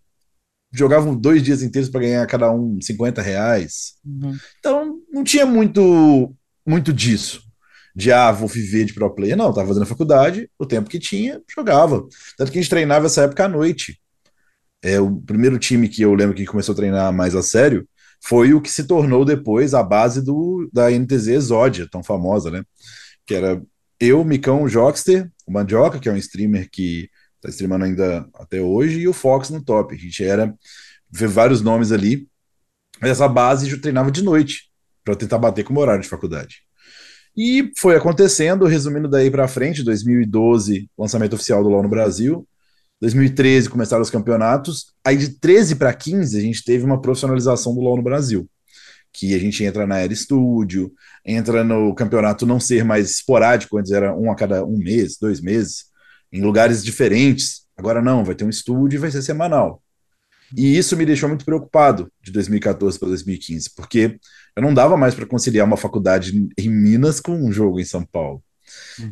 jogavam 0.73 1.15
dois 1.15 1.43
dias 1.43 1.61
inteiros 1.61 1.89
para 1.89 2.01
ganhar 2.01 2.25
cada 2.27 2.51
um 2.51 2.79
50 2.81 3.21
reais. 3.21 3.93
Uhum. 4.05 4.35
Então 4.59 4.99
não 5.11 5.23
tinha 5.23 5.45
muito 5.45 6.33
muito 6.65 6.91
disso. 6.93 7.43
De 7.95 8.11
ah, 8.11 8.31
vou 8.31 8.47
viver 8.47 8.85
de 8.85 8.93
pro 8.93 9.13
player. 9.13 9.35
Não, 9.37 9.53
tava 9.53 9.67
fazendo 9.67 9.85
faculdade, 9.85 10.49
o 10.57 10.65
tempo 10.65 10.89
que 10.89 10.99
tinha, 10.99 11.41
jogava. 11.53 12.07
Tanto 12.37 12.51
que 12.51 12.57
a 12.57 12.61
gente 12.61 12.69
treinava 12.69 13.05
essa 13.05 13.23
época 13.23 13.45
à 13.45 13.49
noite. 13.49 13.99
É, 14.81 14.99
o 14.99 15.15
primeiro 15.21 15.59
time 15.59 15.87
que 15.87 16.01
eu 16.01 16.13
lembro 16.13 16.35
que 16.35 16.45
começou 16.45 16.73
a 16.73 16.75
treinar 16.75 17.13
mais 17.13 17.35
a 17.35 17.41
sério 17.41 17.87
foi 18.23 18.53
o 18.53 18.61
que 18.61 18.71
se 18.71 18.83
tornou 18.85 19.25
depois 19.25 19.73
a 19.73 19.83
base 19.83 20.21
do, 20.23 20.69
da 20.71 20.89
NTZ 20.89 21.27
Exódia, 21.27 21.87
tão 21.89 22.03
famosa, 22.03 22.49
né? 22.51 22.63
Que 23.25 23.35
era 23.35 23.61
eu, 23.99 24.23
Micão, 24.23 24.67
Jockster, 24.67 25.29
o 25.45 25.51
Mandioca, 25.51 25.99
que 25.99 26.09
é 26.09 26.11
um 26.11 26.17
streamer 26.17 26.69
que 26.71 27.09
tá 27.41 27.49
streamando 27.49 27.85
ainda 27.85 28.27
até 28.35 28.61
hoje, 28.61 28.99
e 28.99 29.07
o 29.07 29.13
Fox 29.13 29.49
no 29.49 29.63
top. 29.63 29.93
A 29.93 29.97
gente 29.97 30.23
era 30.23 30.53
ver 31.09 31.27
vários 31.27 31.61
nomes 31.61 31.91
ali. 31.91 32.27
Mas 32.99 33.11
essa 33.11 33.27
base 33.27 33.69
eu 33.69 33.81
treinava 33.81 34.11
de 34.11 34.23
noite 34.23 34.71
para 35.03 35.15
tentar 35.15 35.39
bater 35.39 35.63
com 35.63 35.73
o 35.73 35.79
horário 35.79 36.03
de 36.03 36.09
faculdade. 36.09 36.63
E 37.35 37.71
foi 37.77 37.95
acontecendo, 37.95 38.65
resumindo 38.65 39.07
daí 39.07 39.31
para 39.31 39.47
frente, 39.47 39.83
2012, 39.83 40.89
lançamento 40.97 41.33
oficial 41.33 41.63
do 41.63 41.69
LoL 41.69 41.83
no 41.83 41.89
Brasil. 41.89 42.47
2013 42.99 43.69
começaram 43.69 44.01
os 44.01 44.09
campeonatos. 44.09 44.93
Aí 45.05 45.17
de 45.17 45.39
13 45.39 45.75
para 45.75 45.93
15 45.93 46.37
a 46.37 46.41
gente 46.41 46.63
teve 46.63 46.85
uma 46.85 47.01
profissionalização 47.01 47.73
do 47.73 47.81
LoL 47.81 47.97
no 47.97 48.03
Brasil. 48.03 48.47
Que 49.13 49.33
a 49.33 49.39
gente 49.39 49.63
entra 49.63 49.87
na 49.87 49.97
Era 49.97 50.15
Studio, 50.15 50.91
entra 51.25 51.63
no 51.63 51.93
campeonato 51.95 52.45
não 52.45 52.59
ser 52.59 52.83
mais 52.83 53.09
esporádico, 53.09 53.77
antes 53.77 53.91
era 53.91 54.15
um 54.15 54.31
a 54.31 54.35
cada 54.35 54.63
um 54.63 54.77
mês, 54.77 55.17
dois 55.19 55.41
meses, 55.41 55.85
em 56.31 56.41
lugares 56.41 56.83
diferentes. 56.83 57.65
Agora 57.75 58.01
não, 58.01 58.23
vai 58.23 58.35
ter 58.35 58.45
um 58.45 58.49
estúdio 58.49 58.97
e 58.97 58.99
vai 58.99 59.11
ser 59.11 59.21
semanal. 59.21 59.81
E 60.55 60.77
isso 60.77 60.97
me 60.97 61.05
deixou 61.05 61.29
muito 61.29 61.45
preocupado 61.45 62.11
de 62.21 62.31
2014 62.31 62.99
para 62.99 63.07
2015, 63.09 63.71
porque 63.75 64.19
eu 64.55 64.61
não 64.61 64.73
dava 64.73 64.97
mais 64.97 65.15
para 65.15 65.25
conciliar 65.25 65.65
uma 65.65 65.77
faculdade 65.77 66.47
em 66.57 66.69
Minas 66.69 67.19
com 67.19 67.33
um 67.33 67.51
jogo 67.51 67.79
em 67.79 67.85
São 67.85 68.05
Paulo. 68.05 68.43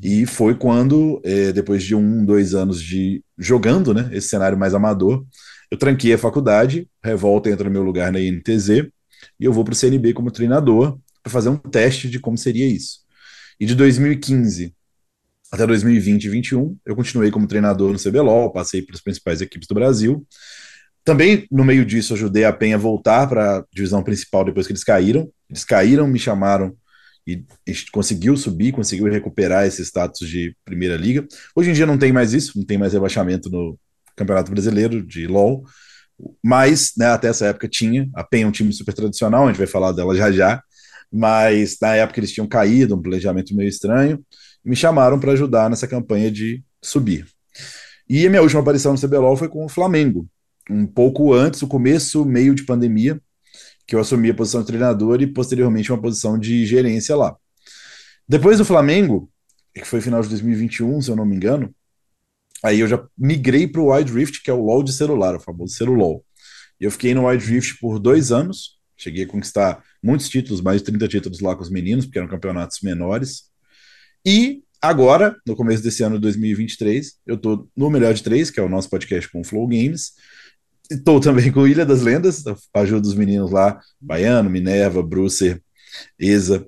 E 0.01 0.25
foi 0.25 0.55
quando, 0.55 1.21
eh, 1.23 1.51
depois 1.51 1.83
de 1.83 1.95
um, 1.95 2.23
dois 2.23 2.53
anos 2.53 2.81
de 2.81 3.23
jogando, 3.37 3.93
né, 3.93 4.09
esse 4.11 4.29
cenário 4.29 4.57
mais 4.57 4.73
amador, 4.73 5.25
eu 5.69 5.77
tranquei 5.77 6.13
a 6.13 6.17
faculdade, 6.17 6.87
Revolta 7.03 7.49
entra 7.49 7.65
no 7.65 7.71
meu 7.71 7.83
lugar 7.83 8.11
na 8.11 8.19
INTZ, 8.19 8.69
e 9.39 9.45
eu 9.45 9.53
vou 9.53 9.63
para 9.63 9.73
o 9.73 9.75
CNB 9.75 10.13
como 10.13 10.31
treinador 10.31 10.97
para 11.21 11.31
fazer 11.31 11.49
um 11.49 11.57
teste 11.57 12.09
de 12.09 12.19
como 12.19 12.37
seria 12.37 12.65
isso. 12.65 12.99
E 13.59 13.65
de 13.65 13.75
2015 13.75 14.73
até 15.51 15.65
2020 15.65 16.25
e 16.25 16.27
2021. 16.27 16.77
Eu 16.85 16.95
continuei 16.95 17.31
como 17.31 17.47
treinador 17.47 17.91
no 17.91 17.99
CBLOL, 17.99 18.51
passei 18.51 18.81
pelas 18.81 19.01
principais 19.01 19.41
equipes 19.41 19.67
do 19.67 19.75
Brasil. 19.75 20.25
Também, 21.03 21.47
no 21.51 21.63
meio 21.63 21.85
disso, 21.85 22.13
ajudei 22.13 22.43
a 22.43 22.53
Penha 22.53 22.75
a 22.75 22.79
voltar 22.79 23.27
para 23.27 23.57
a 23.57 23.63
divisão 23.73 24.03
principal 24.03 24.43
depois 24.45 24.67
que 24.67 24.73
eles 24.73 24.83
caíram. 24.83 25.29
Eles 25.49 25.63
caíram, 25.63 26.07
me 26.07 26.19
chamaram 26.19 26.75
e 27.27 27.43
gente 27.67 27.91
conseguiu 27.91 28.35
subir, 28.35 28.71
conseguiu 28.71 29.05
recuperar 29.11 29.65
esse 29.65 29.83
status 29.83 30.27
de 30.27 30.55
primeira 30.65 30.95
liga. 30.95 31.27
Hoje 31.55 31.69
em 31.69 31.73
dia 31.73 31.85
não 31.85 31.97
tem 31.97 32.11
mais 32.11 32.33
isso, 32.33 32.57
não 32.57 32.65
tem 32.65 32.77
mais 32.77 32.93
rebaixamento 32.93 33.49
no 33.49 33.77
Campeonato 34.15 34.51
Brasileiro 34.51 35.05
de 35.05 35.27
LoL, 35.27 35.63
mas 36.43 36.91
né, 36.97 37.07
até 37.07 37.27
essa 37.27 37.45
época 37.45 37.67
tinha. 37.67 38.09
A 38.13 38.23
PEN 38.23 38.43
é 38.43 38.47
um 38.47 38.51
time 38.51 38.73
super 38.73 38.93
tradicional, 38.93 39.45
a 39.45 39.47
gente 39.47 39.57
vai 39.57 39.67
falar 39.67 39.91
dela 39.91 40.15
já 40.15 40.31
já, 40.31 40.61
mas 41.11 41.77
na 41.81 41.95
época 41.95 42.19
eles 42.19 42.31
tinham 42.31 42.47
caído, 42.47 42.95
um 42.95 43.01
planejamento 43.01 43.55
meio 43.55 43.69
estranho, 43.69 44.23
e 44.65 44.69
me 44.69 44.75
chamaram 44.75 45.19
para 45.19 45.31
ajudar 45.33 45.69
nessa 45.69 45.87
campanha 45.87 46.31
de 46.31 46.63
subir. 46.83 47.25
E 48.07 48.25
a 48.25 48.29
minha 48.29 48.41
última 48.41 48.61
aparição 48.61 48.91
no 48.91 48.99
CBLOL 48.99 49.37
foi 49.37 49.47
com 49.47 49.63
o 49.63 49.69
Flamengo, 49.69 50.27
um 50.69 50.85
pouco 50.85 51.33
antes, 51.33 51.61
o 51.61 51.67
começo, 51.67 52.23
meio 52.25 52.53
de 52.53 52.63
pandemia, 52.63 53.19
que 53.87 53.95
eu 53.95 53.99
assumi 53.99 54.29
a 54.29 54.33
posição 54.33 54.61
de 54.61 54.67
treinador 54.67 55.21
e 55.21 55.27
posteriormente 55.27 55.91
uma 55.91 56.01
posição 56.01 56.37
de 56.37 56.65
gerência 56.65 57.15
lá. 57.15 57.35
Depois 58.27 58.59
do 58.59 58.65
Flamengo, 58.65 59.31
que 59.73 59.83
foi 59.83 59.99
final 60.01 60.21
de 60.21 60.29
2021, 60.29 61.01
se 61.01 61.09
eu 61.09 61.15
não 61.15 61.25
me 61.25 61.35
engano, 61.35 61.73
aí 62.63 62.79
eu 62.81 62.87
já 62.87 63.03
migrei 63.17 63.67
para 63.67 63.81
o 63.81 63.91
Wide 63.91 64.13
Rift, 64.13 64.43
que 64.43 64.51
é 64.51 64.53
o 64.53 64.63
LoL 64.63 64.83
de 64.83 64.93
celular, 64.93 65.35
o 65.35 65.39
famoso 65.39 65.73
celulol. 65.73 66.23
E 66.79 66.83
eu 66.83 66.91
fiquei 66.91 67.13
no 67.13 67.27
Wide 67.27 67.45
Rift 67.45 67.79
por 67.79 67.99
dois 67.99 68.31
anos, 68.31 68.79
cheguei 68.95 69.23
a 69.23 69.27
conquistar 69.27 69.83
muitos 70.03 70.29
títulos, 70.29 70.61
mais 70.61 70.81
de 70.81 70.85
30 70.85 71.07
títulos 71.07 71.39
lá 71.39 71.55
com 71.55 71.63
os 71.63 71.69
meninos, 71.69 72.05
porque 72.05 72.19
eram 72.19 72.27
campeonatos 72.27 72.79
menores. 72.81 73.45
E 74.25 74.63
agora, 74.81 75.35
no 75.45 75.55
começo 75.55 75.81
desse 75.81 76.03
ano 76.03 76.15
de 76.15 76.21
2023, 76.21 77.13
eu 77.25 77.35
estou 77.35 77.69
no 77.75 77.89
Melhor 77.89 78.13
de 78.13 78.21
Três, 78.21 78.51
que 78.51 78.59
é 78.59 78.63
o 78.63 78.69
nosso 78.69 78.89
podcast 78.89 79.29
com 79.31 79.41
o 79.41 79.43
Flow 79.43 79.67
Games, 79.67 80.11
Estou 80.89 81.19
também 81.19 81.51
com 81.51 81.67
Ilha 81.67 81.85
das 81.85 82.01
Lendas, 82.01 82.43
ajuda 82.73 83.07
os 83.07 83.13
meninos 83.13 83.51
lá, 83.51 83.79
Baiano, 84.01 84.49
Minerva, 84.49 85.03
Brucer, 85.03 85.61
Eza 86.17 86.65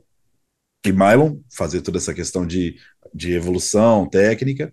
e 0.86 0.92
Mylon, 0.92 1.38
fazer 1.56 1.82
toda 1.82 1.98
essa 1.98 2.14
questão 2.14 2.46
de, 2.46 2.76
de 3.14 3.34
evolução 3.34 4.08
técnica. 4.08 4.72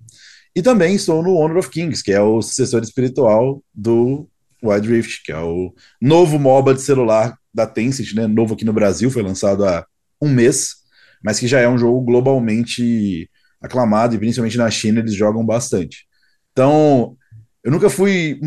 E 0.55 0.62
também 0.62 0.95
estou 0.95 1.23
no 1.23 1.35
Honor 1.35 1.59
of 1.59 1.71
Kings, 1.71 2.02
que 2.02 2.12
é 2.12 2.21
o 2.21 2.43
sucessor 2.43 2.83
espiritual 2.83 3.62
do 3.75 4.28
Wild 4.62 4.88
Rift, 4.88 5.23
que 5.25 5.33
é 5.33 5.38
o 5.38 5.73
novo 6.00 6.38
MOBA 6.38 6.75
de 6.75 6.83
celular 6.83 7.38
da 7.52 7.67
Tencent, 7.67 8.12
né? 8.14 8.26
Novo 8.26 8.55
aqui 8.55 8.64
no 8.64 8.73
Brasil, 8.73 9.11
foi 9.11 9.23
lançado 9.23 9.64
há 9.64 9.87
um 10.21 10.28
mês, 10.28 10.76
mas 11.23 11.38
que 11.38 11.47
já 11.47 11.61
é 11.61 11.69
um 11.69 11.78
jogo 11.78 12.00
globalmente 12.02 13.31
aclamado 13.61 14.14
e 14.14 14.19
principalmente 14.19 14.59
na 14.59 14.71
China 14.71 15.00
eles 15.00 15.14
jogam 15.14 15.45
bastante. 15.45 16.07
Então, 16.52 17.17
eu 17.62 17.71
nunca 17.71 17.88
fui 17.88 18.40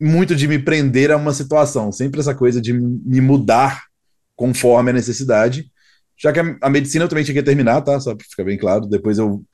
muito 0.00 0.34
de 0.34 0.48
me 0.48 0.58
prender 0.58 1.10
a 1.10 1.16
uma 1.16 1.34
situação, 1.34 1.92
sempre 1.92 2.20
essa 2.20 2.34
coisa 2.34 2.60
de 2.60 2.72
me 2.72 3.20
mudar 3.20 3.84
conforme 4.34 4.90
a 4.90 4.94
necessidade. 4.94 5.70
Já 6.16 6.32
que 6.32 6.40
a, 6.40 6.56
a 6.62 6.70
medicina 6.70 7.04
eu 7.04 7.08
também 7.08 7.24
tinha 7.24 7.34
que 7.34 7.42
terminar, 7.42 7.82
tá? 7.82 8.00
Só 8.00 8.14
para 8.14 8.26
ficar 8.26 8.44
bem 8.44 8.56
claro. 8.56 8.86
Depois 8.86 9.18
eu, 9.18 9.44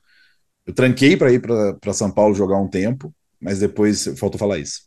eu 0.65 0.73
tranquei 0.73 1.17
para 1.17 1.31
ir 1.31 1.41
para 1.41 1.93
São 1.93 2.09
Paulo 2.09 2.33
jogar 2.33 2.57
um 2.57 2.69
tempo, 2.69 3.13
mas 3.39 3.59
depois 3.59 4.05
faltou 4.17 4.39
falar 4.39 4.57
isso. 4.57 4.81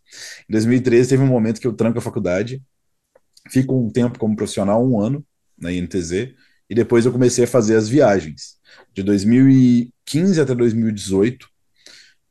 Em 0.49 0.53
2013 0.53 1.11
teve 1.11 1.23
um 1.23 1.27
momento 1.27 1.61
que 1.61 1.67
eu 1.67 1.73
tranco 1.75 1.99
a 1.99 2.03
faculdade, 2.03 2.63
fico 3.51 3.79
um 3.79 3.91
tempo 3.91 4.19
como 4.19 4.37
profissional, 4.37 4.85
um 4.87 5.01
ano 5.01 5.25
na 5.59 5.71
INTZ, 5.71 6.35
e 6.71 6.75
depois 6.75 7.05
eu 7.05 7.13
comecei 7.13 7.45
a 7.45 7.49
fazer 7.49 7.77
as 7.77 7.89
viagens. 7.89 8.59
De 8.95 9.03
2015 9.03 10.41
até 10.41 10.55
2018, 10.55 11.47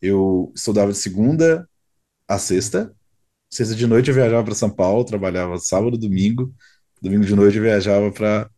eu 0.02 0.52
estudava 0.56 0.92
de 0.92 0.98
segunda 0.98 1.68
a 2.28 2.38
sexta, 2.38 2.94
Sexta 3.50 3.76
de 3.76 3.88
noite 3.88 4.10
eu 4.10 4.16
viajava 4.16 4.44
para 4.44 4.56
São 4.56 4.70
Paulo, 4.70 5.04
trabalhava 5.04 5.58
sábado, 5.58 5.98
domingo. 5.98 6.54
Domingo 7.02 7.26
de 7.26 7.36
noite 7.36 7.58
eu 7.58 7.64
viajava 7.64 8.12
para 8.12 8.50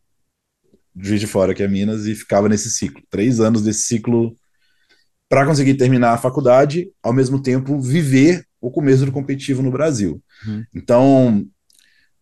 Juiz 0.94 1.20
de 1.20 1.26
Fora, 1.26 1.54
que 1.54 1.62
é 1.62 1.68
Minas, 1.68 2.06
e 2.06 2.14
ficava 2.14 2.48
nesse 2.48 2.70
ciclo. 2.70 3.02
Três 3.08 3.40
anos 3.40 3.62
desse 3.62 3.82
ciclo 3.82 4.36
para 5.28 5.46
conseguir 5.46 5.74
terminar 5.74 6.12
a 6.12 6.18
faculdade, 6.18 6.90
ao 7.02 7.12
mesmo 7.12 7.40
tempo 7.40 7.80
viver 7.80 8.44
o 8.60 8.70
começo 8.70 9.06
do 9.06 9.12
competitivo 9.12 9.62
no 9.62 9.70
Brasil. 9.70 10.22
Uhum. 10.46 10.64
Então, 10.74 11.46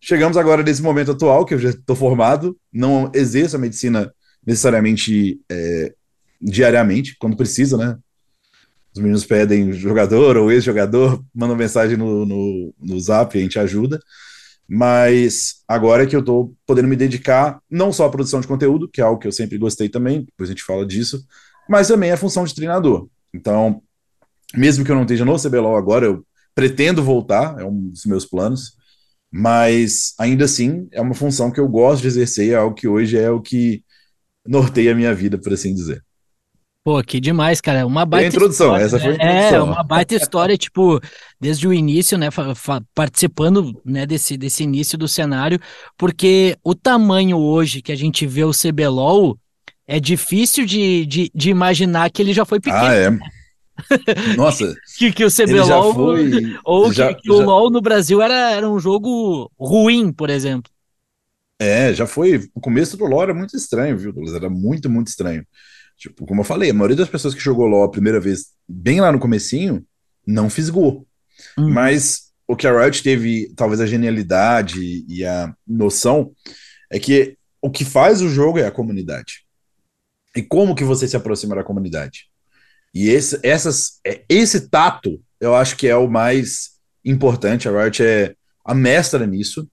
chegamos 0.00 0.36
agora 0.36 0.62
nesse 0.62 0.80
momento 0.80 1.10
atual, 1.10 1.44
que 1.44 1.52
eu 1.52 1.58
já 1.58 1.70
estou 1.70 1.96
formado, 1.96 2.56
não 2.72 3.10
exerço 3.12 3.56
a 3.56 3.58
medicina 3.58 4.12
necessariamente 4.46 5.40
é, 5.50 5.92
diariamente, 6.40 7.16
quando 7.18 7.36
precisa, 7.36 7.76
né? 7.76 7.98
Os 8.94 9.00
meninos 9.00 9.24
pedem 9.24 9.72
jogador 9.72 10.36
ou 10.36 10.50
ex-jogador, 10.50 11.24
mandam 11.34 11.56
mensagem 11.56 11.96
no, 11.96 12.26
no, 12.26 12.74
no 12.78 13.00
zap, 13.00 13.36
a 13.36 13.40
gente 13.40 13.58
ajuda. 13.58 14.00
Mas 14.68 15.62
agora 15.66 16.04
é 16.04 16.06
que 16.06 16.14
eu 16.14 16.20
estou 16.20 16.54
podendo 16.66 16.88
me 16.88 16.96
dedicar 16.96 17.60
não 17.68 17.92
só 17.92 18.06
à 18.06 18.10
produção 18.10 18.40
de 18.40 18.46
conteúdo, 18.46 18.88
que 18.88 19.00
é 19.00 19.04
algo 19.04 19.20
que 19.20 19.26
eu 19.26 19.32
sempre 19.32 19.58
gostei 19.58 19.88
também, 19.88 20.22
depois 20.24 20.48
a 20.48 20.52
gente 20.52 20.62
fala 20.62 20.86
disso, 20.86 21.24
mas 21.68 21.88
também 21.88 22.12
a 22.12 22.16
função 22.16 22.44
de 22.44 22.54
treinador. 22.54 23.08
Então, 23.34 23.82
mesmo 24.54 24.84
que 24.84 24.90
eu 24.90 24.94
não 24.94 25.02
esteja 25.02 25.24
no 25.24 25.36
CBLOL 25.38 25.76
agora, 25.76 26.06
eu 26.06 26.24
pretendo 26.54 27.02
voltar, 27.02 27.58
é 27.60 27.64
um 27.64 27.88
dos 27.90 28.04
meus 28.04 28.24
planos, 28.24 28.76
mas 29.30 30.14
ainda 30.18 30.44
assim 30.44 30.88
é 30.92 31.00
uma 31.00 31.14
função 31.14 31.50
que 31.50 31.60
eu 31.60 31.68
gosto 31.68 32.02
de 32.02 32.08
exercer, 32.08 32.50
é 32.50 32.56
algo 32.56 32.74
que 32.74 32.88
hoje 32.88 33.16
é 33.16 33.30
o 33.30 33.40
que 33.40 33.84
norteia 34.46 34.92
a 34.92 34.94
minha 34.94 35.14
vida, 35.14 35.38
por 35.38 35.52
assim 35.52 35.74
dizer. 35.74 36.04
Pô, 36.82 37.02
que 37.02 37.20
demais, 37.20 37.60
cara. 37.60 37.86
Uma 37.86 38.06
baita. 38.06 38.24
É 38.24 38.26
a 38.26 38.28
introdução, 38.28 38.66
história, 38.68 38.84
essa 38.84 38.98
foi 38.98 39.14
a 39.14 39.16
né? 39.18 39.46
introdução. 39.46 39.58
É, 39.58 39.62
uma 39.62 39.82
baita 39.82 40.14
história, 40.14 40.56
tipo, 40.56 41.00
desde 41.38 41.68
o 41.68 41.74
início, 41.74 42.16
né? 42.16 42.28
Participando 42.94 43.78
né, 43.84 44.06
desse, 44.06 44.36
desse 44.36 44.62
início 44.62 44.96
do 44.96 45.06
cenário, 45.06 45.60
porque 45.98 46.56
o 46.64 46.74
tamanho 46.74 47.36
hoje 47.36 47.82
que 47.82 47.92
a 47.92 47.96
gente 47.96 48.26
vê 48.26 48.44
o 48.44 48.52
CBLOL 48.52 49.38
é 49.86 50.00
difícil 50.00 50.64
de, 50.64 51.04
de, 51.04 51.30
de 51.34 51.50
imaginar 51.50 52.10
que 52.10 52.22
ele 52.22 52.32
já 52.32 52.44
foi 52.44 52.60
pequeno. 52.60 52.84
Ah, 52.84 52.94
é. 52.94 53.10
Nossa. 54.36 54.74
que, 54.96 55.12
que 55.12 55.24
o 55.24 55.30
CBLOL. 55.30 55.94
Foi... 55.94 56.56
Ou 56.64 56.92
já, 56.92 57.12
que, 57.12 57.22
que 57.22 57.28
já... 57.28 57.34
o 57.34 57.40
LOL 57.40 57.70
no 57.70 57.80
Brasil 57.80 58.22
era, 58.22 58.52
era 58.52 58.68
um 58.68 58.78
jogo 58.78 59.50
ruim, 59.58 60.12
por 60.12 60.30
exemplo. 60.30 60.70
É, 61.58 61.92
já 61.92 62.06
foi. 62.06 62.48
O 62.54 62.60
começo 62.60 62.96
do 62.96 63.04
LoL 63.04 63.24
era 63.24 63.34
muito 63.34 63.54
estranho, 63.54 63.98
viu, 63.98 64.14
Era 64.34 64.48
muito, 64.48 64.88
muito 64.88 65.08
estranho. 65.08 65.44
Tipo, 66.00 66.24
como 66.24 66.40
eu 66.40 66.44
falei, 66.44 66.70
a 66.70 66.74
maioria 66.74 66.96
das 66.96 67.10
pessoas 67.10 67.34
que 67.34 67.42
jogou 67.42 67.66
LoL 67.66 67.84
a 67.84 67.90
primeira 67.90 68.18
vez, 68.18 68.52
bem 68.66 69.02
lá 69.02 69.12
no 69.12 69.18
comecinho, 69.18 69.84
não 70.26 70.48
fisgou. 70.48 71.06
Uhum. 71.58 71.68
Mas 71.68 72.30
o 72.48 72.56
que 72.56 72.66
a 72.66 72.72
Riot 72.72 73.02
teve, 73.02 73.52
talvez 73.54 73.82
a 73.82 73.86
genialidade 73.86 75.04
e 75.06 75.26
a 75.26 75.54
noção, 75.68 76.32
é 76.90 76.98
que 76.98 77.36
o 77.60 77.70
que 77.70 77.84
faz 77.84 78.22
o 78.22 78.30
jogo 78.30 78.58
é 78.58 78.66
a 78.66 78.70
comunidade. 78.70 79.44
E 80.34 80.42
como 80.42 80.74
que 80.74 80.84
você 80.84 81.06
se 81.06 81.16
aproxima 81.16 81.54
da 81.54 81.62
comunidade? 81.62 82.30
E 82.94 83.10
esse, 83.10 83.38
essas, 83.42 84.00
é, 84.02 84.24
esse 84.26 84.70
tato, 84.70 85.22
eu 85.38 85.54
acho 85.54 85.76
que 85.76 85.86
é 85.86 85.94
o 85.94 86.08
mais 86.08 86.78
importante. 87.04 87.68
A 87.68 87.82
Riot 87.82 88.02
é 88.02 88.34
a 88.64 88.74
mestra 88.74 89.26
nisso. 89.26 89.68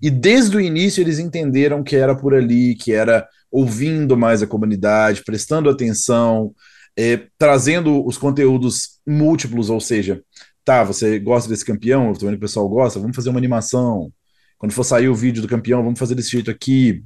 E 0.00 0.10
desde 0.10 0.56
o 0.56 0.60
início 0.60 1.00
eles 1.00 1.18
entenderam 1.18 1.82
que 1.82 1.96
era 1.96 2.14
por 2.14 2.34
ali, 2.34 2.76
que 2.76 2.92
era 2.92 3.26
ouvindo 3.52 4.16
mais 4.16 4.42
a 4.42 4.46
comunidade, 4.46 5.22
prestando 5.24 5.68
atenção, 5.68 6.54
é, 6.96 7.26
trazendo 7.38 8.04
os 8.04 8.16
conteúdos 8.16 8.98
múltiplos, 9.06 9.68
ou 9.70 9.80
seja, 9.80 10.22
tá, 10.64 10.82
você 10.82 11.18
gosta 11.18 11.48
desse 11.48 11.64
campeão, 11.64 12.08
eu 12.08 12.14
tô 12.14 12.26
vendo 12.26 12.32
que 12.32 12.38
o 12.38 12.48
pessoal 12.48 12.68
gosta, 12.68 12.98
vamos 12.98 13.14
fazer 13.14 13.28
uma 13.30 13.38
animação. 13.38 14.10
Quando 14.58 14.72
for 14.72 14.84
sair 14.84 15.08
o 15.08 15.14
vídeo 15.14 15.42
do 15.42 15.48
campeão, 15.48 15.82
vamos 15.82 15.98
fazer 15.98 16.14
desse 16.14 16.30
jeito 16.30 16.50
aqui. 16.50 17.04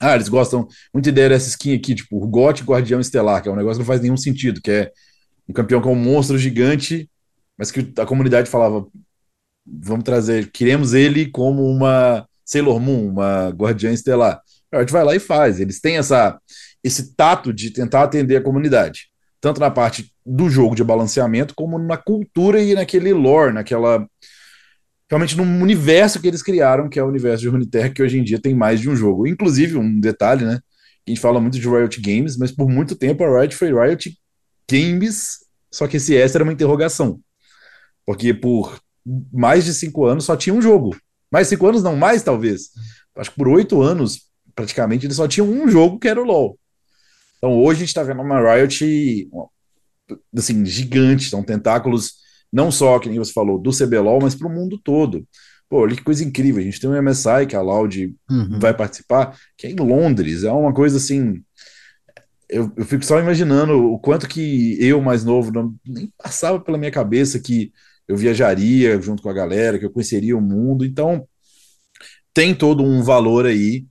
Ah, 0.00 0.14
eles 0.14 0.28
gostam 0.28 0.66
muito 0.92 1.08
ideia 1.08 1.28
dessa 1.28 1.48
skin 1.48 1.74
aqui, 1.74 1.94
tipo, 1.94 2.22
o 2.22 2.26
GOT 2.26 2.64
Guardião 2.64 3.00
Estelar, 3.00 3.42
que 3.42 3.48
é 3.48 3.52
um 3.52 3.56
negócio 3.56 3.76
que 3.76 3.80
não 3.80 3.86
faz 3.86 4.00
nenhum 4.00 4.16
sentido, 4.16 4.60
que 4.60 4.70
é 4.70 4.92
um 5.48 5.52
campeão 5.52 5.80
com 5.80 5.92
um 5.92 5.96
monstro 5.96 6.36
gigante, 6.36 7.08
mas 7.56 7.70
que 7.70 7.92
a 7.98 8.04
comunidade 8.04 8.50
falava, 8.50 8.86
vamos 9.64 10.04
trazer, 10.04 10.50
queremos 10.50 10.92
ele 10.94 11.30
como 11.30 11.64
uma 11.64 12.26
Sailor 12.44 12.78
Moon, 12.80 13.08
uma 13.08 13.48
Guardiã 13.50 13.92
Estelar. 13.92 14.40
A 14.78 14.80
gente 14.80 14.92
vai 14.92 15.04
lá 15.04 15.14
e 15.14 15.18
faz. 15.18 15.60
Eles 15.60 15.80
têm 15.80 15.96
essa, 15.96 16.38
esse 16.82 17.14
tato 17.14 17.52
de 17.52 17.70
tentar 17.70 18.02
atender 18.02 18.36
a 18.36 18.42
comunidade, 18.42 19.08
tanto 19.40 19.60
na 19.60 19.70
parte 19.70 20.12
do 20.24 20.48
jogo 20.48 20.74
de 20.74 20.84
balanceamento, 20.84 21.54
como 21.54 21.78
na 21.78 21.96
cultura 21.96 22.60
e 22.60 22.74
naquele 22.74 23.12
lore, 23.12 23.52
naquela. 23.52 24.06
Realmente 25.08 25.36
no 25.36 25.44
universo 25.44 26.20
que 26.20 26.26
eles 26.26 26.42
criaram, 26.42 26.88
que 26.88 26.98
é 26.98 27.02
o 27.02 27.08
universo 27.08 27.42
de 27.42 27.48
Runeterra, 27.48 27.90
que 27.90 28.02
hoje 28.02 28.18
em 28.18 28.24
dia 28.24 28.40
tem 28.40 28.54
mais 28.54 28.80
de 28.80 28.90
um 28.90 28.96
jogo. 28.96 29.26
Inclusive, 29.26 29.76
um 29.76 30.00
detalhe, 30.00 30.44
né? 30.44 30.58
A 31.06 31.10
gente 31.10 31.20
fala 31.20 31.40
muito 31.40 31.58
de 31.58 31.68
Riot 31.68 32.00
Games, 32.00 32.36
mas 32.36 32.50
por 32.50 32.68
muito 32.68 32.96
tempo 32.96 33.22
a 33.22 33.40
Riot 33.40 33.54
foi 33.54 33.72
Riot 33.72 34.18
Games, 34.68 35.38
só 35.70 35.86
que 35.86 35.98
esse 35.98 36.16
S 36.16 36.36
era 36.36 36.42
uma 36.42 36.52
interrogação. 36.52 37.20
Porque 38.04 38.34
por 38.34 38.80
mais 39.32 39.64
de 39.64 39.72
cinco 39.72 40.04
anos 40.04 40.24
só 40.24 40.36
tinha 40.36 40.54
um 40.54 40.60
jogo. 40.60 40.96
Mais 41.30 41.46
cinco 41.46 41.66
anos, 41.66 41.82
não, 41.82 41.94
mais 41.94 42.22
talvez. 42.22 42.70
Acho 43.16 43.30
que 43.30 43.36
por 43.36 43.48
oito 43.48 43.80
anos 43.80 44.22
praticamente 44.56 45.06
eles 45.06 45.16
só 45.16 45.28
tinham 45.28 45.48
um 45.48 45.68
jogo 45.68 45.98
que 45.98 46.08
era 46.08 46.20
o 46.20 46.24
LoL. 46.24 46.58
Então 47.38 47.56
hoje 47.62 47.78
a 47.78 47.80
gente 47.80 47.88
está 47.88 48.02
vendo 48.02 48.22
uma 48.22 48.40
Riot 48.40 49.28
assim, 50.34 50.64
gigantes, 50.64 51.30
são 51.30 51.42
tentáculos 51.42 52.14
não 52.52 52.70
só, 52.70 52.98
que 52.98 53.08
nem 53.08 53.18
você 53.18 53.32
falou, 53.32 53.58
do 53.58 53.70
CBLOL, 53.70 54.20
mas 54.22 54.34
para 54.34 54.46
o 54.46 54.50
mundo 54.50 54.80
todo. 54.82 55.26
Pô, 55.68 55.80
olha 55.80 55.96
que 55.96 56.02
coisa 56.02 56.24
incrível. 56.24 56.60
A 56.60 56.64
gente 56.64 56.80
tem 56.80 56.88
um 56.88 57.02
MSI 57.02 57.46
que 57.48 57.56
a 57.56 57.60
Loud 57.60 58.14
uhum. 58.30 58.58
vai 58.58 58.72
participar, 58.72 59.36
que 59.58 59.66
é 59.66 59.70
em 59.70 59.76
Londres. 59.76 60.44
É 60.44 60.50
uma 60.50 60.72
coisa 60.72 60.96
assim. 60.96 61.42
Eu, 62.48 62.72
eu 62.76 62.84
fico 62.84 63.04
só 63.04 63.18
imaginando 63.18 63.92
o 63.92 63.98
quanto 63.98 64.28
que 64.28 64.78
eu, 64.80 65.02
mais 65.02 65.24
novo, 65.24 65.52
não, 65.52 65.74
nem 65.84 66.10
passava 66.16 66.60
pela 66.60 66.78
minha 66.78 66.92
cabeça 66.92 67.40
que 67.40 67.72
eu 68.06 68.16
viajaria 68.16 69.00
junto 69.02 69.22
com 69.22 69.28
a 69.28 69.34
galera, 69.34 69.78
que 69.78 69.84
eu 69.84 69.90
conheceria 69.90 70.36
o 70.36 70.40
mundo. 70.40 70.84
Então, 70.84 71.26
tem 72.32 72.54
todo 72.54 72.84
um 72.84 73.02
valor 73.02 73.44
aí 73.44 73.84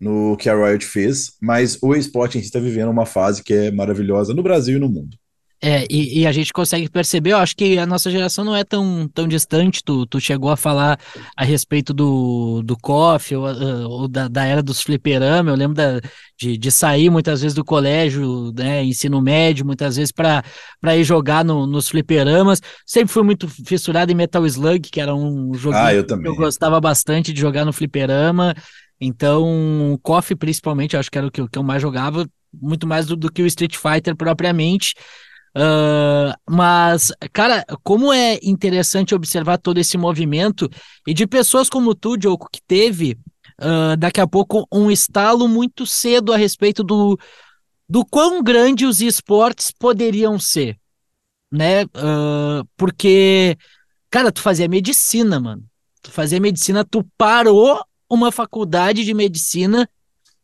no 0.00 0.36
que 0.36 0.48
a 0.48 0.54
Riot 0.54 0.84
fez, 0.84 1.32
mas 1.40 1.78
o 1.82 1.94
esporte 1.94 2.38
em 2.38 2.40
si 2.40 2.46
está 2.46 2.60
vivendo 2.60 2.90
uma 2.90 3.06
fase 3.06 3.42
que 3.42 3.52
é 3.52 3.70
maravilhosa 3.70 4.32
no 4.32 4.42
Brasil 4.42 4.76
e 4.76 4.80
no 4.80 4.88
mundo. 4.88 5.16
É, 5.60 5.84
e, 5.90 6.20
e, 6.20 6.26
a 6.26 6.30
gente 6.30 6.52
consegue 6.52 6.88
perceber, 6.88 7.32
eu 7.32 7.38
acho 7.38 7.56
que 7.56 7.78
a 7.78 7.84
nossa 7.84 8.12
geração 8.12 8.44
não 8.44 8.54
é 8.54 8.62
tão, 8.62 9.08
tão 9.12 9.26
distante, 9.26 9.82
tu, 9.82 10.06
tu 10.06 10.20
chegou 10.20 10.50
a 10.50 10.56
falar 10.56 11.00
a 11.36 11.44
respeito 11.44 11.92
do, 11.92 12.62
do 12.62 12.76
coffee 12.76 13.36
ou, 13.36 13.44
uh, 13.44 13.88
ou 13.88 14.06
da, 14.06 14.28
da, 14.28 14.44
era 14.44 14.62
dos 14.62 14.80
fliperama, 14.80 15.50
eu 15.50 15.56
lembro 15.56 15.74
da, 15.74 16.00
de, 16.38 16.56
de 16.56 16.70
sair 16.70 17.10
muitas 17.10 17.40
vezes 17.40 17.56
do 17.56 17.64
colégio, 17.64 18.52
né, 18.56 18.84
ensino 18.84 19.20
médio, 19.20 19.66
muitas 19.66 19.96
vezes 19.96 20.12
para 20.12 20.44
ir 20.96 21.02
jogar 21.02 21.44
no, 21.44 21.66
nos 21.66 21.88
fliperamas, 21.88 22.62
sempre 22.86 23.12
fui 23.12 23.24
muito 23.24 23.48
fissurado 23.48 24.12
em 24.12 24.14
Metal 24.14 24.46
Slug, 24.46 24.88
que 24.88 25.00
era 25.00 25.12
um 25.12 25.52
jogo 25.54 25.74
ah, 25.76 25.92
eu 25.92 26.06
que 26.06 26.14
eu 26.14 26.36
gostava 26.36 26.80
bastante 26.80 27.32
de 27.32 27.40
jogar 27.40 27.64
no 27.64 27.72
fliperama, 27.72 28.54
então 29.00 29.98
coffee 30.02 30.36
principalmente, 30.36 30.94
eu 30.94 31.00
acho 31.00 31.10
que 31.10 31.18
era 31.18 31.26
o 31.26 31.30
que, 31.30 31.46
que 31.48 31.58
eu 31.58 31.62
mais 31.62 31.82
jogava, 31.82 32.28
muito 32.52 32.86
mais 32.86 33.06
do, 33.06 33.16
do 33.16 33.30
que 33.30 33.42
o 33.42 33.46
Street 33.46 33.76
Fighter 33.76 34.16
propriamente, 34.16 34.94
Uh, 35.56 36.30
mas, 36.48 37.10
cara, 37.32 37.64
como 37.82 38.12
é 38.12 38.38
interessante 38.42 39.14
observar 39.14 39.58
todo 39.58 39.78
esse 39.78 39.96
movimento 39.96 40.68
e 41.06 41.14
de 41.14 41.26
pessoas 41.26 41.68
como 41.68 41.94
tu, 41.94 42.16
Diogo, 42.16 42.48
que 42.52 42.60
teve 42.62 43.18
uh, 43.60 43.96
daqui 43.96 44.20
a 44.20 44.26
pouco 44.26 44.66
um 44.70 44.90
estalo 44.90 45.48
muito 45.48 45.86
cedo 45.86 46.32
a 46.32 46.36
respeito 46.36 46.84
do, 46.84 47.18
do 47.88 48.04
quão 48.04 48.42
grande 48.42 48.86
os 48.86 49.00
esportes 49.00 49.72
poderiam 49.72 50.38
ser, 50.38 50.78
né? 51.50 51.84
Uh, 51.86 52.64
porque, 52.76 53.56
cara, 54.10 54.30
tu 54.30 54.40
fazia 54.40 54.68
medicina, 54.68 55.40
mano. 55.40 55.64
Tu 56.02 56.10
fazia 56.12 56.38
medicina, 56.38 56.84
tu 56.84 57.04
parou 57.16 57.82
uma 58.08 58.32
faculdade 58.32 59.04
de 59.04 59.12
medicina 59.14 59.88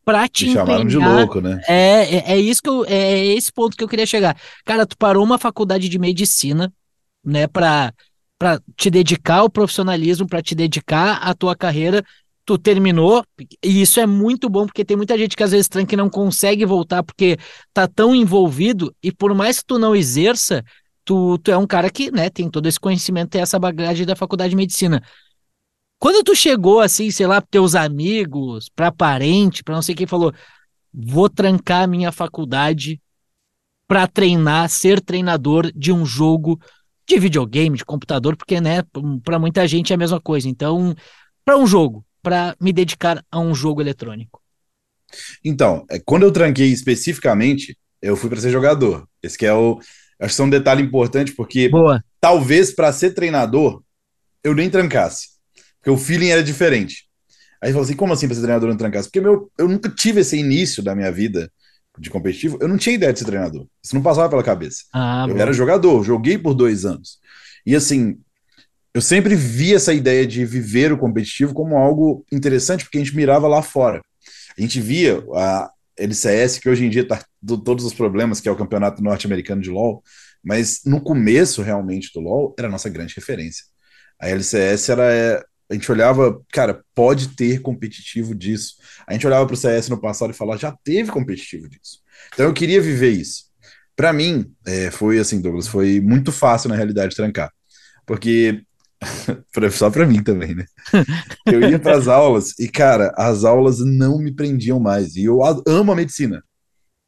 pra 0.03 0.27
te 0.27 0.45
Me 0.45 0.53
chamaram 0.53 0.85
de 0.85 0.97
louco, 0.97 1.41
né? 1.41 1.61
É, 1.67 2.15
é, 2.15 2.23
é, 2.33 2.39
isso 2.39 2.61
que 2.61 2.69
eu, 2.69 2.85
é 2.85 3.25
esse 3.25 3.51
ponto 3.51 3.75
que 3.75 3.83
eu 3.83 3.87
queria 3.87 4.05
chegar. 4.05 4.37
Cara, 4.63 4.85
tu 4.85 4.95
parou 4.97 5.23
uma 5.23 5.39
faculdade 5.39 5.89
de 5.89 5.97
medicina, 5.97 6.71
né, 7.23 7.47
pra, 7.47 7.91
pra 8.37 8.59
te 8.77 8.91
dedicar 8.91 9.37
ao 9.37 9.49
profissionalismo, 9.49 10.27
pra 10.27 10.43
te 10.43 10.53
dedicar 10.53 11.17
à 11.17 11.33
tua 11.33 11.55
carreira, 11.55 12.03
tu 12.45 12.59
terminou, 12.59 13.25
e 13.63 13.81
isso 13.81 13.99
é 13.99 14.05
muito 14.05 14.47
bom, 14.47 14.67
porque 14.67 14.85
tem 14.85 14.95
muita 14.95 15.17
gente 15.17 15.35
que 15.35 15.41
às 15.41 15.51
vezes 15.51 15.67
tranca 15.67 15.95
e 15.95 15.97
não 15.97 16.09
consegue 16.09 16.63
voltar 16.63 17.01
porque 17.01 17.37
tá 17.73 17.87
tão 17.87 18.13
envolvido, 18.13 18.95
e 19.01 19.11
por 19.11 19.33
mais 19.33 19.59
que 19.59 19.65
tu 19.65 19.79
não 19.79 19.95
exerça, 19.95 20.63
tu, 21.03 21.39
tu 21.39 21.49
é 21.49 21.57
um 21.57 21.65
cara 21.65 21.89
que, 21.89 22.11
né, 22.11 22.29
tem 22.29 22.47
todo 22.47 22.67
esse 22.67 22.79
conhecimento, 22.79 23.31
tem 23.31 23.41
essa 23.41 23.57
bagagem 23.57 24.05
da 24.05 24.15
faculdade 24.15 24.51
de 24.51 24.55
medicina. 24.55 25.01
Quando 25.99 26.23
tu 26.23 26.35
chegou 26.35 26.81
assim, 26.81 27.09
sei 27.09 27.25
lá, 27.25 27.41
para 27.41 27.49
teus 27.49 27.75
amigos, 27.75 28.69
para 28.69 28.91
parente, 28.91 29.63
para 29.63 29.75
não 29.75 29.81
sei 29.81 29.95
quem 29.95 30.07
falou, 30.07 30.33
vou 30.93 31.29
trancar 31.29 31.83
a 31.83 31.87
minha 31.87 32.11
faculdade 32.11 33.01
para 33.87 34.07
treinar, 34.07 34.69
ser 34.69 35.01
treinador 35.01 35.71
de 35.73 35.91
um 35.91 36.05
jogo 36.05 36.59
de 37.07 37.19
videogame, 37.19 37.77
de 37.77 37.85
computador, 37.85 38.35
porque 38.35 38.59
né, 38.59 38.83
para 39.23 39.37
muita 39.37 39.67
gente 39.67 39.93
é 39.93 39.95
a 39.95 39.99
mesma 39.99 40.19
coisa. 40.19 40.49
Então, 40.49 40.95
para 41.43 41.57
um 41.57 41.67
jogo, 41.67 42.03
para 42.21 42.55
me 42.59 42.73
dedicar 42.73 43.23
a 43.31 43.39
um 43.39 43.53
jogo 43.53 43.81
eletrônico. 43.81 44.41
Então, 45.43 45.85
é, 45.89 45.99
quando 45.99 46.23
eu 46.23 46.31
tranquei 46.31 46.71
especificamente, 46.71 47.77
eu 48.01 48.15
fui 48.15 48.29
para 48.29 48.41
ser 48.41 48.51
jogador. 48.51 49.07
Esse 49.21 49.37
que 49.37 49.45
é 49.45 49.53
o 49.53 49.79
acho 50.19 50.35
que 50.35 50.41
é 50.41 50.45
um 50.45 50.49
detalhe 50.49 50.81
importante 50.81 51.33
porque 51.33 51.69
Boa. 51.69 52.03
talvez 52.19 52.73
para 52.73 52.91
ser 52.91 53.11
treinador 53.13 53.83
eu 54.43 54.55
nem 54.55 54.69
trancasse. 54.69 55.34
Porque 55.85 55.91
o 55.91 55.97
feeling 56.03 56.29
era 56.29 56.43
diferente. 56.43 57.05
Aí 57.61 57.71
falou 57.71 57.83
assim: 57.83 57.95
como 57.95 58.11
assim 58.11 58.25
pra 58.25 58.33
ser 58.33 58.41
treinador 58.41 58.69
no 58.71 58.75
Trancaço? 58.77 59.07
Porque 59.07 59.21
meu, 59.21 59.51
eu 59.55 59.67
nunca 59.67 59.87
tive 59.87 60.21
esse 60.21 60.35
início 60.35 60.81
da 60.81 60.95
minha 60.95 61.11
vida 61.11 61.51
de 61.99 62.09
competitivo, 62.09 62.57
eu 62.59 62.67
não 62.67 62.75
tinha 62.75 62.95
ideia 62.95 63.13
de 63.13 63.19
ser 63.19 63.25
treinador. 63.25 63.67
Isso 63.81 63.93
não 63.93 64.01
passava 64.01 64.27
pela 64.27 64.43
cabeça. 64.43 64.83
Ah, 64.91 65.25
eu 65.29 65.35
bom. 65.35 65.39
era 65.39 65.53
jogador, 65.53 66.03
joguei 66.03 66.39
por 66.39 66.55
dois 66.55 66.85
anos. 66.85 67.19
E 67.65 67.75
assim, 67.75 68.17
eu 68.93 69.01
sempre 69.01 69.35
vi 69.35 69.75
essa 69.75 69.93
ideia 69.93 70.25
de 70.25 70.43
viver 70.43 70.91
o 70.91 70.97
competitivo 70.97 71.53
como 71.53 71.77
algo 71.77 72.25
interessante, 72.31 72.83
porque 72.83 72.97
a 72.97 73.03
gente 73.03 73.15
mirava 73.15 73.47
lá 73.47 73.61
fora. 73.61 74.01
A 74.57 74.61
gente 74.61 74.81
via 74.81 75.23
a 75.35 75.69
LCS, 75.97 76.59
que 76.59 76.67
hoje 76.67 76.83
em 76.83 76.89
dia 76.89 77.03
está 77.03 77.23
todos 77.63 77.85
os 77.85 77.93
problemas, 77.93 78.41
que 78.41 78.49
é 78.49 78.51
o 78.51 78.57
campeonato 78.57 79.03
norte-americano 79.03 79.61
de 79.61 79.69
LoL, 79.69 80.03
mas 80.43 80.81
no 80.83 80.99
começo 80.99 81.61
realmente 81.61 82.11
do 82.13 82.19
LoL 82.19 82.55
era 82.57 82.67
a 82.67 82.71
nossa 82.71 82.89
grande 82.89 83.13
referência. 83.15 83.63
A 84.19 84.29
LCS 84.29 84.89
era 84.89 85.13
é, 85.13 85.43
a 85.69 85.73
gente 85.73 85.91
olhava, 85.91 86.39
cara, 86.51 86.83
pode 86.93 87.29
ter 87.29 87.61
competitivo 87.61 88.35
disso. 88.35 88.75
A 89.07 89.13
gente 89.13 89.25
olhava 89.25 89.45
para 89.45 89.53
o 89.53 89.57
CS 89.57 89.89
no 89.89 89.99
passado 89.99 90.31
e 90.31 90.33
falava, 90.33 90.59
já 90.59 90.71
teve 90.83 91.11
competitivo 91.11 91.67
disso. 91.67 91.99
Então 92.33 92.45
eu 92.45 92.53
queria 92.53 92.81
viver 92.81 93.11
isso. 93.11 93.45
Para 93.95 94.13
mim, 94.13 94.53
é, 94.65 94.91
foi 94.91 95.17
assim, 95.17 95.41
Douglas, 95.41 95.67
foi 95.67 95.99
muito 95.99 96.31
fácil 96.31 96.69
na 96.69 96.75
realidade 96.75 97.15
trancar. 97.15 97.51
Porque, 98.05 98.61
só 99.71 99.89
para 99.89 100.05
mim 100.05 100.21
também, 100.21 100.53
né? 100.53 100.65
Eu 101.45 101.61
ia 101.61 101.79
para 101.79 101.97
as 101.97 102.07
aulas 102.07 102.57
e, 102.59 102.67
cara, 102.67 103.13
as 103.17 103.43
aulas 103.43 103.79
não 103.79 104.19
me 104.19 104.31
prendiam 104.31 104.79
mais. 104.79 105.15
E 105.15 105.23
eu 105.23 105.39
amo 105.67 105.91
a 105.91 105.95
medicina. 105.95 106.43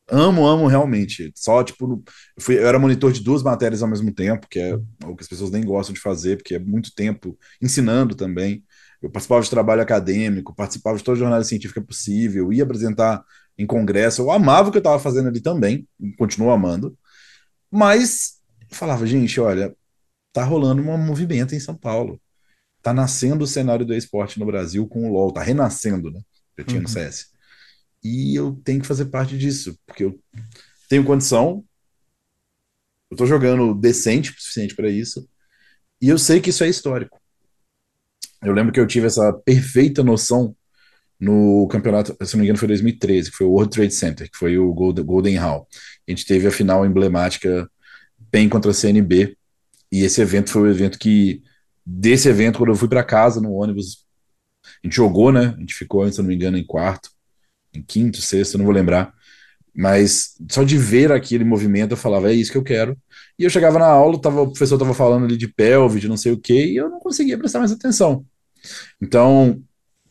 Amo, 0.10 0.48
amo 0.48 0.68
realmente. 0.68 1.32
Só, 1.36 1.64
tipo, 1.64 2.02
eu, 2.38 2.42
fui, 2.42 2.58
eu 2.58 2.68
era 2.68 2.80
monitor 2.80 3.12
de 3.12 3.22
duas 3.22 3.44
matérias 3.44 3.84
ao 3.84 3.90
mesmo 3.90 4.14
tempo, 4.14 4.48
que 4.50 4.60
é 4.60 4.76
o 5.04 5.16
que 5.16 5.24
as 5.24 5.28
pessoas 5.28 5.52
nem 5.52 5.64
gostam 5.66 5.94
de 5.94 6.00
fazer, 6.00 6.38
porque 6.38 6.56
é 6.56 6.60
muito 6.60 6.94
tempo 6.96 7.38
ensinando 7.62 8.16
também. 8.16 8.64
Eu 9.02 9.10
participava 9.12 9.42
de 9.44 9.50
trabalho 9.50 9.82
acadêmico, 9.82 10.56
participava 10.56 10.98
de 10.98 11.04
toda 11.04 11.18
a 11.18 11.20
jornada 11.20 11.44
científica 11.44 11.82
possível, 11.82 12.54
ia 12.54 12.64
apresentar 12.64 13.24
em 13.58 13.66
congresso. 13.66 14.22
Eu 14.22 14.32
amava 14.32 14.70
o 14.70 14.72
que 14.72 14.78
eu 14.78 14.80
estava 14.80 15.00
fazendo 15.00 15.28
ali 15.28 15.42
também, 15.42 15.88
continuo 16.18 16.52
amando. 16.52 16.98
Mas 17.70 18.40
falava, 18.72 19.06
gente, 19.06 19.40
olha, 19.42 19.76
tá 20.32 20.44
rolando 20.44 20.82
um 20.82 20.98
movimento 20.98 21.54
em 21.54 21.60
São 21.60 21.76
Paulo. 21.76 22.20
Tá 22.82 22.94
nascendo 22.94 23.44
o 23.44 23.48
cenário 23.48 23.86
do 23.86 23.94
esporte 23.94 24.40
no 24.40 24.46
Brasil 24.46 24.88
com 24.88 25.10
o 25.10 25.12
LoL, 25.12 25.34
tá 25.34 25.44
renascendo, 25.44 26.12
né? 26.12 26.22
Eu 26.56 26.64
tinha 26.64 26.80
uhum. 26.80 26.84
no 26.84 26.90
CS 26.90 27.37
e 28.08 28.36
eu 28.36 28.60
tenho 28.64 28.80
que 28.80 28.88
fazer 28.88 29.06
parte 29.06 29.38
disso, 29.38 29.78
porque 29.86 30.06
eu 30.06 30.20
tenho 30.90 31.04
condição, 31.04 31.64
eu 33.12 33.18
tô 33.18 33.26
jogando 33.26 33.74
decente 33.74 34.32
o 34.32 34.34
suficiente 34.34 34.76
para 34.76 34.90
isso, 34.90 35.28
e 36.02 36.10
eu 36.10 36.18
sei 36.18 36.40
que 36.40 36.50
isso 36.50 36.64
é 36.64 36.70
histórico. 36.70 37.20
Eu 38.42 38.54
lembro 38.54 38.72
que 38.72 38.80
eu 38.80 38.88
tive 38.88 39.08
essa 39.08 39.34
perfeita 39.34 40.04
noção 40.04 40.56
no 41.20 41.68
campeonato, 41.68 42.16
se 42.26 42.36
não 42.36 42.42
me 42.42 42.46
engano, 42.46 42.60
foi 42.60 42.68
2013, 42.68 43.32
que 43.32 43.38
foi 43.38 43.48
o 43.48 43.52
World 43.52 43.72
Trade 43.72 43.94
Center, 43.94 44.32
que 44.32 44.38
foi 44.38 44.58
o 44.58 44.72
Golden, 44.74 45.04
Golden 45.04 45.36
Hall. 45.38 45.68
A 46.08 46.12
gente 46.12 46.26
teve 46.26 46.48
a 46.48 46.52
final 46.52 46.86
emblemática 46.86 47.70
PEN 48.30 48.48
contra 48.48 48.72
a 48.72 48.74
CNB, 48.74 49.36
e 49.92 50.04
esse 50.04 50.22
evento 50.22 50.52
foi 50.52 50.62
o 50.64 50.72
evento 50.72 51.00
que, 51.00 51.42
desse 51.86 52.30
evento, 52.30 52.60
quando 52.60 52.70
eu 52.70 52.76
fui 52.76 52.88
para 52.88 53.04
casa 53.04 53.42
no 53.42 53.54
ônibus, 53.54 54.06
a 54.64 54.86
gente 54.86 54.96
jogou, 54.96 55.32
né? 55.32 55.56
A 55.58 55.60
gente 55.60 55.74
ficou, 55.74 56.10
se 56.12 56.20
não 56.20 56.28
me 56.28 56.36
engano, 56.36 56.58
em 56.58 56.66
quarto 56.66 57.17
quinto, 57.84 58.22
sexto, 58.22 58.58
não 58.58 58.66
vou 58.66 58.74
lembrar. 58.74 59.14
Mas 59.78 60.36
só 60.50 60.64
de 60.64 60.76
ver 60.76 61.12
aquele 61.12 61.44
movimento 61.44 61.92
eu 61.92 61.98
falava, 61.98 62.32
é 62.32 62.34
isso 62.34 62.52
que 62.52 62.58
eu 62.58 62.64
quero. 62.64 62.98
E 63.38 63.44
eu 63.44 63.50
chegava 63.50 63.78
na 63.78 63.86
aula, 63.86 64.20
tava, 64.20 64.42
o 64.42 64.48
professor 64.48 64.76
estava 64.76 64.94
falando 64.94 65.26
ali 65.26 65.38
de 65.38 65.48
pelve, 65.48 66.00
de 66.00 66.08
não 66.08 66.18
sei 66.18 66.32
o 66.32 66.40
que, 66.40 66.66
e 66.66 66.76
eu 66.76 66.90
não 66.90 67.00
conseguia 67.00 67.38
prestar 67.38 67.60
mais 67.60 67.72
atenção. 67.72 68.26
Então, 69.00 69.62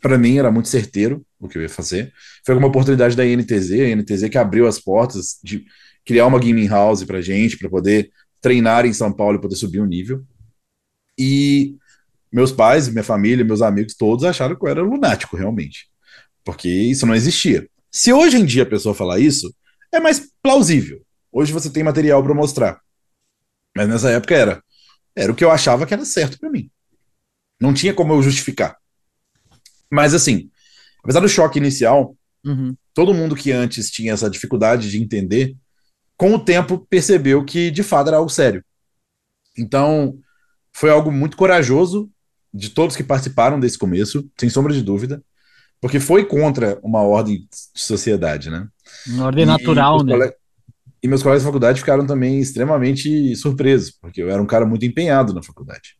para 0.00 0.16
mim 0.16 0.38
era 0.38 0.52
muito 0.52 0.68
certeiro 0.68 1.26
o 1.40 1.48
que 1.48 1.58
eu 1.58 1.62
ia 1.62 1.68
fazer. 1.68 2.12
Foi 2.44 2.54
uma 2.54 2.68
oportunidade 2.68 3.16
da 3.16 3.24
NTZ, 3.24 3.72
a 3.72 3.96
NTZ 3.96 4.28
que 4.30 4.38
abriu 4.38 4.68
as 4.68 4.78
portas 4.78 5.38
de 5.42 5.64
criar 6.04 6.26
uma 6.26 6.38
gaming 6.38 6.68
house 6.68 7.02
para 7.02 7.20
gente, 7.20 7.58
para 7.58 7.68
poder 7.68 8.12
treinar 8.40 8.86
em 8.86 8.92
São 8.92 9.12
Paulo 9.12 9.38
e 9.38 9.40
poder 9.40 9.56
subir 9.56 9.80
o 9.80 9.82
um 9.82 9.86
nível. 9.86 10.24
E 11.18 11.74
meus 12.32 12.52
pais, 12.52 12.88
minha 12.88 13.02
família, 13.02 13.44
meus 13.44 13.62
amigos, 13.62 13.96
todos 13.96 14.24
acharam 14.24 14.54
que 14.54 14.64
eu 14.64 14.68
era 14.68 14.82
lunático, 14.82 15.36
realmente 15.36 15.88
porque 16.46 16.68
isso 16.68 17.04
não 17.04 17.14
existia. 17.14 17.68
Se 17.90 18.12
hoje 18.12 18.36
em 18.36 18.44
dia 18.44 18.62
a 18.62 18.66
pessoa 18.66 18.94
falar 18.94 19.18
isso, 19.18 19.52
é 19.92 19.98
mais 19.98 20.30
plausível. 20.40 21.04
Hoje 21.32 21.52
você 21.52 21.68
tem 21.68 21.82
material 21.82 22.22
para 22.22 22.32
mostrar. 22.32 22.80
Mas 23.76 23.88
nessa 23.88 24.10
época 24.10 24.34
era. 24.34 24.62
Era 25.16 25.32
o 25.32 25.34
que 25.34 25.44
eu 25.44 25.50
achava 25.50 25.84
que 25.84 25.92
era 25.92 26.04
certo 26.04 26.38
para 26.38 26.48
mim. 26.48 26.70
Não 27.60 27.74
tinha 27.74 27.92
como 27.92 28.12
eu 28.12 28.22
justificar. 28.22 28.76
Mas 29.90 30.14
assim, 30.14 30.48
apesar 31.02 31.18
do 31.18 31.28
choque 31.28 31.58
inicial, 31.58 32.16
uhum. 32.44 32.76
todo 32.94 33.12
mundo 33.12 33.34
que 33.34 33.50
antes 33.50 33.90
tinha 33.90 34.12
essa 34.12 34.30
dificuldade 34.30 34.88
de 34.88 35.02
entender, 35.02 35.56
com 36.16 36.32
o 36.32 36.38
tempo 36.38 36.86
percebeu 36.88 37.44
que 37.44 37.72
de 37.72 37.82
fato 37.82 38.06
era 38.06 38.18
algo 38.18 38.30
sério. 38.30 38.64
Então, 39.58 40.16
foi 40.72 40.90
algo 40.90 41.10
muito 41.10 41.36
corajoso 41.36 42.08
de 42.54 42.70
todos 42.70 42.94
que 42.94 43.02
participaram 43.02 43.58
desse 43.58 43.76
começo, 43.76 44.30
sem 44.38 44.48
sombra 44.48 44.72
de 44.72 44.82
dúvida, 44.82 45.20
porque 45.80 46.00
foi 46.00 46.24
contra 46.24 46.78
uma 46.82 47.02
ordem 47.02 47.38
de 47.38 47.46
sociedade, 47.74 48.50
né? 48.50 48.66
Uma 49.06 49.26
ordem 49.26 49.44
e, 49.44 49.46
natural, 49.46 50.02
né? 50.02 50.32
E 51.02 51.08
meus 51.08 51.22
colegas 51.22 51.42
de 51.42 51.46
faculdade 51.46 51.80
ficaram 51.80 52.06
também 52.06 52.40
extremamente 52.40 53.36
surpresos, 53.36 53.92
porque 54.00 54.22
eu 54.22 54.30
era 54.30 54.42
um 54.42 54.46
cara 54.46 54.66
muito 54.66 54.84
empenhado 54.84 55.32
na 55.34 55.42
faculdade. 55.42 55.96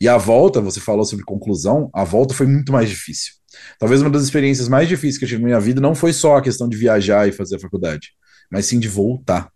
E 0.00 0.08
a 0.08 0.16
volta, 0.16 0.60
você 0.60 0.80
falou 0.80 1.04
sobre 1.04 1.24
conclusão, 1.24 1.88
a 1.94 2.02
volta 2.02 2.34
foi 2.34 2.46
muito 2.46 2.72
mais 2.72 2.88
difícil. 2.88 3.34
Talvez 3.78 4.00
uma 4.00 4.10
das 4.10 4.24
experiências 4.24 4.68
mais 4.68 4.88
difíceis 4.88 5.18
que 5.18 5.24
eu 5.24 5.28
tive 5.28 5.42
na 5.42 5.46
minha 5.46 5.60
vida 5.60 5.80
não 5.80 5.94
foi 5.94 6.12
só 6.12 6.36
a 6.36 6.42
questão 6.42 6.68
de 6.68 6.76
viajar 6.76 7.28
e 7.28 7.32
fazer 7.32 7.56
a 7.56 7.60
faculdade, 7.60 8.08
mas 8.50 8.66
sim 8.66 8.80
de 8.80 8.88
voltar. 8.88 9.48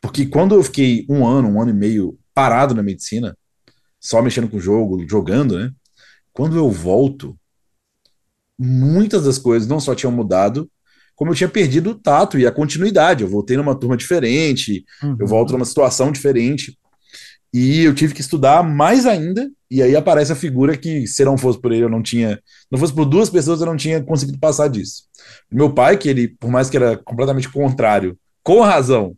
Porque 0.00 0.26
quando 0.26 0.54
eu 0.54 0.62
fiquei 0.62 1.06
um 1.08 1.26
ano, 1.26 1.48
um 1.48 1.60
ano 1.60 1.70
e 1.70 1.74
meio 1.74 2.18
parado 2.34 2.74
na 2.74 2.82
medicina, 2.82 3.36
só 3.98 4.20
mexendo 4.20 4.48
com 4.48 4.56
o 4.56 4.60
jogo, 4.60 5.06
jogando, 5.08 5.58
né? 5.58 5.70
Quando 6.32 6.56
eu 6.56 6.70
volto, 6.70 7.38
muitas 8.62 9.24
das 9.24 9.38
coisas 9.38 9.66
não 9.66 9.80
só 9.80 9.94
tinham 9.94 10.12
mudado, 10.12 10.70
como 11.16 11.30
eu 11.30 11.34
tinha 11.34 11.48
perdido 11.48 11.90
o 11.90 11.94
tato 11.94 12.38
e 12.38 12.46
a 12.46 12.52
continuidade. 12.52 13.22
Eu 13.22 13.28
voltei 13.28 13.56
numa 13.56 13.74
turma 13.74 13.96
diferente, 13.96 14.84
uhum. 15.02 15.16
eu 15.18 15.26
volto 15.26 15.52
numa 15.52 15.64
situação 15.64 16.12
diferente. 16.12 16.76
E 17.52 17.82
eu 17.82 17.94
tive 17.94 18.14
que 18.14 18.20
estudar 18.20 18.62
mais 18.62 19.06
ainda, 19.06 19.50
e 19.70 19.82
aí 19.82 19.96
aparece 19.96 20.30
a 20.30 20.36
figura 20.36 20.76
que, 20.76 21.06
se 21.06 21.24
não 21.24 21.36
fosse 21.36 21.60
por 21.60 21.72
ele, 21.72 21.84
eu 21.84 21.88
não 21.88 22.02
tinha. 22.02 22.38
Não 22.70 22.78
fosse 22.78 22.92
por 22.92 23.04
duas 23.06 23.28
pessoas, 23.30 23.60
eu 23.60 23.66
não 23.66 23.76
tinha 23.76 24.02
conseguido 24.02 24.38
passar 24.38 24.68
disso. 24.68 25.04
Meu 25.50 25.72
pai, 25.72 25.96
que 25.96 26.08
ele, 26.08 26.28
por 26.28 26.50
mais 26.50 26.70
que 26.70 26.76
era 26.76 26.96
completamente 26.98 27.50
contrário, 27.50 28.16
com 28.44 28.60
razão, 28.60 29.16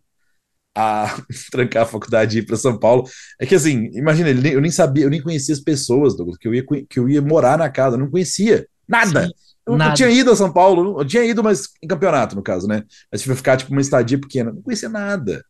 a 0.75 1.15
trancar 1.51 1.83
a 1.83 1.87
faculdade 1.87 2.39
e 2.39 2.41
ir 2.41 2.47
para 2.47 2.57
São 2.57 2.79
Paulo. 2.79 3.05
É 3.41 3.45
que 3.45 3.55
assim, 3.55 3.91
imagina, 3.93 4.31
eu 4.31 4.61
nem 4.61 4.71
sabia, 4.71 5.05
eu 5.05 5.11
nem 5.11 5.21
conhecia 5.21 5.55
as 5.55 5.61
pessoas, 5.61 6.17
Douglas, 6.17 6.39
que 6.39 6.49
eu 6.49 6.55
ia, 6.55 6.65
que 6.89 6.99
eu 6.99 7.09
ia 7.09 7.21
morar 7.21 7.59
na 7.59 7.69
casa, 7.69 7.97
eu 7.97 8.01
não 8.01 8.11
conhecia 8.11 8.67
nada. 8.89 9.27
Sim, 9.27 9.33
eu, 9.67 9.77
nada. 9.77 9.93
eu 9.93 9.97
tinha 9.97 10.11
ido 10.11 10.31
a 10.31 10.37
São 10.37 10.53
Paulo, 10.53 11.01
eu 11.01 11.05
tinha 11.05 11.25
ido, 11.25 11.43
mas 11.43 11.69
em 11.83 11.87
campeonato, 11.87 12.35
no 12.35 12.43
caso, 12.43 12.67
né? 12.67 12.85
Mas 13.11 13.21
se 13.21 13.35
ficar 13.35 13.57
tipo 13.57 13.71
uma 13.71 13.81
estadia 13.81 14.19
pequena, 14.19 14.53
não 14.53 14.63
conhecia 14.63 14.89
nada. 14.89 15.45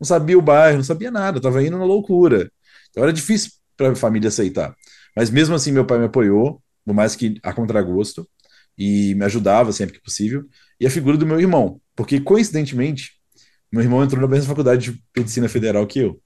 Não 0.00 0.06
sabia 0.06 0.38
o 0.38 0.42
bairro, 0.42 0.78
não 0.78 0.84
sabia 0.84 1.10
nada, 1.10 1.38
eu 1.38 1.42
tava 1.42 1.62
indo 1.62 1.78
na 1.78 1.84
loucura. 1.84 2.50
Então 2.90 3.02
era 3.02 3.12
difícil 3.12 3.52
para 3.76 3.90
a 3.90 3.94
família 3.96 4.28
aceitar. 4.28 4.74
Mas 5.16 5.30
mesmo 5.30 5.54
assim, 5.54 5.72
meu 5.72 5.84
pai 5.84 5.98
me 5.98 6.06
apoiou, 6.06 6.62
por 6.84 6.94
mais 6.94 7.14
que 7.14 7.38
a 7.42 7.52
contragosto, 7.52 8.28
e 8.76 9.14
me 9.14 9.24
ajudava 9.24 9.72
sempre 9.72 9.96
que 9.96 10.02
possível. 10.02 10.44
E 10.80 10.86
a 10.86 10.90
figura 10.90 11.16
do 11.16 11.26
meu 11.26 11.38
irmão, 11.38 11.80
porque 11.94 12.20
coincidentemente, 12.20 13.12
meu 13.70 13.82
irmão 13.82 14.02
entrou 14.02 14.20
na 14.20 14.28
mesma 14.28 14.48
faculdade 14.48 14.90
de 14.90 15.02
medicina 15.16 15.48
federal 15.48 15.86
que 15.86 16.00
eu. 16.00 16.20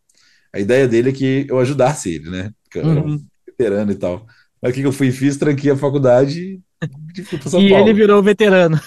A 0.53 0.59
ideia 0.61 0.89
dele 0.89 1.11
é 1.11 1.13
que 1.13 1.47
eu 1.49 1.59
ajudasse 1.59 2.15
ele, 2.15 2.31
né? 2.31 2.51
Eu 2.75 2.91
era 2.91 3.01
um 3.01 3.11
uhum. 3.11 3.27
veterano 3.47 3.93
e 3.93 3.95
tal. 3.95 4.27
Mas 4.61 4.73
o 4.73 4.75
que, 4.75 4.83
eu 4.83 4.93
fui 4.93 5.11
fiz? 5.11 5.37
Tranquei 5.37 5.71
a 5.71 5.77
faculdade 5.77 6.61
e 7.17 7.23
fui 7.23 7.39
para 7.39 7.51
São 7.51 7.61
e 7.61 7.71
Paulo. 7.71 7.85
E 7.87 7.91
ele 7.91 7.99
virou 7.99 8.23
veterano. 8.23 8.81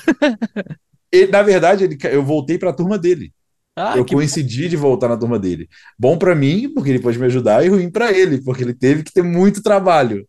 Ele, 1.12 1.32
na 1.32 1.42
verdade, 1.42 1.84
ele, 1.84 1.98
eu 2.04 2.24
voltei 2.24 2.58
para 2.58 2.70
a 2.70 2.74
turma 2.74 2.98
dele. 2.98 3.34
Ah, 3.76 3.98
eu 3.98 4.06
coincidi 4.06 4.64
bom. 4.64 4.70
de 4.70 4.76
voltar 4.78 5.08
na 5.08 5.18
turma 5.18 5.40
dele. 5.40 5.70
Bom 5.98 6.18
para 6.18 6.36
mim, 6.36 6.70
porque 6.74 6.90
ele 6.90 7.00
pode 7.00 7.18
me 7.18 7.26
ajudar, 7.26 7.66
e 7.66 7.70
ruim 7.70 7.90
para 7.90 8.12
ele, 8.12 8.42
porque 8.42 8.64
ele 8.64 8.74
teve 8.74 9.04
que 9.04 9.14
ter 9.14 9.24
muito 9.24 9.64
trabalho 9.64 10.28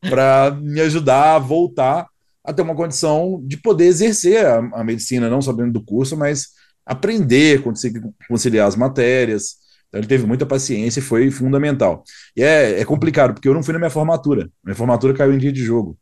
para 0.00 0.50
me 0.60 0.80
ajudar 0.80 1.36
a 1.36 1.38
voltar 1.38 2.06
a 2.44 2.52
ter 2.52 2.62
uma 2.62 2.74
condição 2.74 3.42
de 3.44 3.56
poder 3.56 3.86
exercer 3.86 4.44
a, 4.44 4.58
a 4.72 4.84
medicina, 4.84 5.28
não 5.28 5.40
só 5.42 5.52
dentro 5.52 5.72
do 5.72 5.84
curso, 5.84 6.16
mas 6.16 6.48
aprender, 6.84 7.62
conseguir 7.62 8.00
conciliar 8.28 8.66
as 8.66 8.74
matérias. 8.74 9.56
Então 9.88 10.00
ele 10.00 10.06
teve 10.06 10.26
muita 10.26 10.46
paciência 10.46 11.00
e 11.00 11.02
foi 11.02 11.30
fundamental. 11.30 12.02
E 12.36 12.42
é, 12.42 12.80
é 12.80 12.84
complicado, 12.84 13.34
porque 13.34 13.48
eu 13.48 13.54
não 13.54 13.62
fui 13.62 13.72
na 13.72 13.78
minha 13.78 13.90
formatura. 13.90 14.50
Minha 14.64 14.74
formatura 14.74 15.14
caiu 15.14 15.32
em 15.32 15.38
dia 15.38 15.52
de 15.52 15.64
jogo 15.64 15.98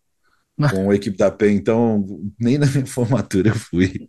com 0.70 0.90
a 0.90 0.94
equipe 0.94 1.18
da 1.18 1.30
PEN, 1.30 1.54
então 1.54 2.04
nem 2.40 2.58
na 2.58 2.66
minha 2.66 2.84
formatura 2.86 3.50
eu 3.50 3.54
fui. 3.54 4.08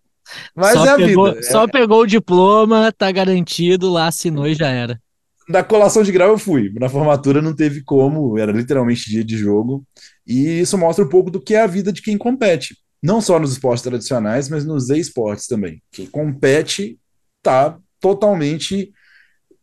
Mas 0.56 0.74
só 0.74 0.86
é 0.86 0.90
a 0.90 0.96
pegou, 0.96 1.30
vida. 1.30 1.44
Só 1.44 1.64
é... 1.64 1.68
pegou 1.68 2.02
o 2.02 2.08
diploma, 2.08 2.92
tá 2.92 3.12
garantido, 3.12 3.90
lá 3.90 4.08
assinou 4.08 4.48
e 4.48 4.54
já 4.54 4.70
era. 4.70 5.00
Na 5.48 5.64
colação 5.64 6.04
de 6.04 6.12
grau 6.12 6.30
eu 6.30 6.38
fui, 6.38 6.74
na 6.78 6.90
formatura 6.90 7.42
não 7.42 7.56
teve 7.56 7.82
como, 7.82 8.38
era 8.38 8.52
literalmente 8.52 9.10
dia 9.10 9.24
de 9.24 9.38
jogo. 9.38 9.86
E 10.26 10.60
isso 10.60 10.78
mostra 10.78 11.06
um 11.06 11.10
pouco 11.10 11.32
do 11.32 11.42
que 11.42 11.56
é 11.56 11.62
a 11.62 11.68
vida 11.68 11.94
de 11.94 12.02
quem 12.02 12.18
compete 12.18 12.76
não 13.02 13.22
só 13.22 13.40
nos 13.40 13.52
esportes 13.52 13.84
tradicionais, 13.84 14.50
mas 14.50 14.66
nos 14.66 14.90
esportes 14.90 15.48
também. 15.48 15.82
Quem 15.92 16.06
compete 16.06 17.00
está 17.38 17.78
totalmente 18.00 18.92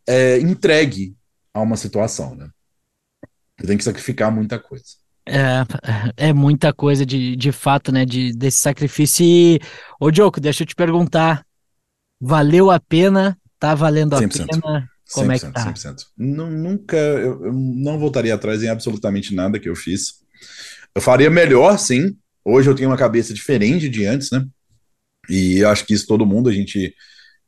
é, 0.07 0.39
entregue 0.39 1.15
a 1.53 1.61
uma 1.61 1.77
situação, 1.77 2.35
né? 2.35 2.49
Tem 3.65 3.77
que 3.77 3.83
sacrificar 3.83 4.31
muita 4.31 4.59
coisa. 4.59 4.83
É, 5.27 6.27
é 6.27 6.33
muita 6.33 6.73
coisa 6.73 7.05
de, 7.05 7.35
de 7.35 7.51
fato, 7.51 7.91
né? 7.91 8.05
De, 8.05 8.33
desse 8.33 8.57
sacrifício. 8.57 9.25
E, 9.25 9.59
ô 9.99 10.11
Diogo, 10.11 10.39
deixa 10.39 10.63
eu 10.63 10.67
te 10.67 10.75
perguntar: 10.75 11.45
valeu 12.21 12.69
a 12.69 12.79
pena? 12.79 13.37
Tá 13.57 13.73
valendo 13.73 14.15
a 14.15 14.21
100%. 14.21 14.47
pena? 14.47 14.89
Como 15.11 15.31
100%, 15.31 15.35
é 15.35 15.39
que 15.39 15.51
tá? 15.51 15.73
100%. 15.73 15.95
Não, 16.17 16.49
nunca, 16.49 16.97
eu, 16.97 17.45
eu 17.45 17.53
não 17.53 17.97
voltaria 17.97 18.35
atrás 18.35 18.61
em 18.61 18.69
absolutamente 18.69 19.33
nada 19.33 19.59
que 19.59 19.69
eu 19.69 19.75
fiz. 19.75 20.15
Eu 20.93 21.01
faria 21.01 21.29
melhor, 21.29 21.77
sim, 21.77 22.15
Hoje 22.47 22.69
eu 22.69 22.75
tenho 22.75 22.89
uma 22.89 22.97
cabeça 22.97 23.33
diferente 23.33 23.89
de 23.89 24.05
antes, 24.05 24.29
né? 24.29 24.45
E 25.27 25.57
eu 25.57 25.69
acho 25.69 25.83
que 25.83 25.95
isso 25.95 26.05
todo 26.05 26.27
mundo, 26.27 26.47
a 26.47 26.53
gente 26.53 26.93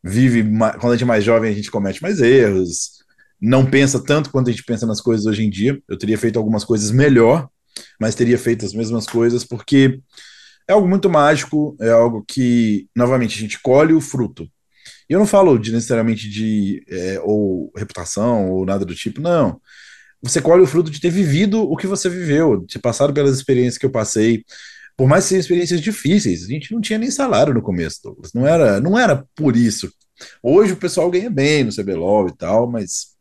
vive, 0.03 0.43
quando 0.79 0.93
a 0.93 0.95
gente 0.95 1.03
é 1.03 1.07
mais 1.07 1.23
jovem, 1.23 1.51
a 1.51 1.55
gente 1.55 1.71
comete 1.71 2.01
mais 2.01 2.19
erros, 2.19 2.97
não 3.39 3.65
pensa 3.65 4.03
tanto 4.03 4.31
quanto 4.31 4.49
a 4.49 4.51
gente 4.51 4.63
pensa 4.63 4.85
nas 4.85 5.01
coisas 5.01 5.25
hoje 5.25 5.43
em 5.43 5.49
dia. 5.49 5.79
Eu 5.87 5.97
teria 5.97 6.17
feito 6.17 6.37
algumas 6.37 6.63
coisas 6.63 6.91
melhor, 6.91 7.47
mas 7.99 8.15
teria 8.15 8.37
feito 8.37 8.65
as 8.65 8.73
mesmas 8.73 9.05
coisas, 9.05 9.43
porque 9.43 9.99
é 10.67 10.73
algo 10.73 10.87
muito 10.87 11.09
mágico, 11.09 11.75
é 11.79 11.91
algo 11.91 12.23
que, 12.27 12.87
novamente, 12.95 13.37
a 13.37 13.41
gente 13.41 13.59
colhe 13.61 13.93
o 13.93 14.01
fruto. 14.01 14.49
E 15.09 15.13
eu 15.13 15.19
não 15.19 15.27
falo 15.27 15.57
de 15.57 15.71
necessariamente 15.71 16.29
de 16.29 16.83
é, 16.89 17.19
ou 17.23 17.71
reputação 17.75 18.51
ou 18.51 18.65
nada 18.65 18.83
do 18.83 18.93
tipo, 18.93 19.21
não. 19.21 19.61
Você 20.21 20.41
colhe 20.41 20.63
o 20.63 20.67
fruto 20.67 20.89
de 20.91 20.99
ter 20.99 21.09
vivido 21.09 21.61
o 21.61 21.77
que 21.77 21.87
você 21.87 22.09
viveu, 22.09 22.61
de 22.61 22.73
ter 22.73 22.79
passado 22.79 23.13
pelas 23.13 23.37
experiências 23.37 23.77
que 23.77 23.85
eu 23.85 23.91
passei, 23.91 24.43
por 24.97 25.07
mais 25.07 25.23
que 25.23 25.29
sejam 25.29 25.41
experiências 25.41 25.79
difíceis, 25.79 26.43
a 26.43 26.47
gente 26.47 26.73
não 26.73 26.81
tinha 26.81 26.97
nem 26.97 27.11
salário 27.11 27.53
no 27.53 27.61
começo, 27.61 28.01
Douglas. 28.03 28.33
Não 28.33 28.47
era, 28.47 28.81
não 28.81 28.97
era 28.97 29.23
por 29.35 29.55
isso. 29.55 29.93
Hoje 30.41 30.73
o 30.73 30.77
pessoal 30.77 31.11
ganha 31.11 31.29
bem 31.29 31.63
no 31.63 31.73
CBLOL 31.73 32.27
e 32.29 32.35
tal, 32.35 32.69
mas. 32.69 33.15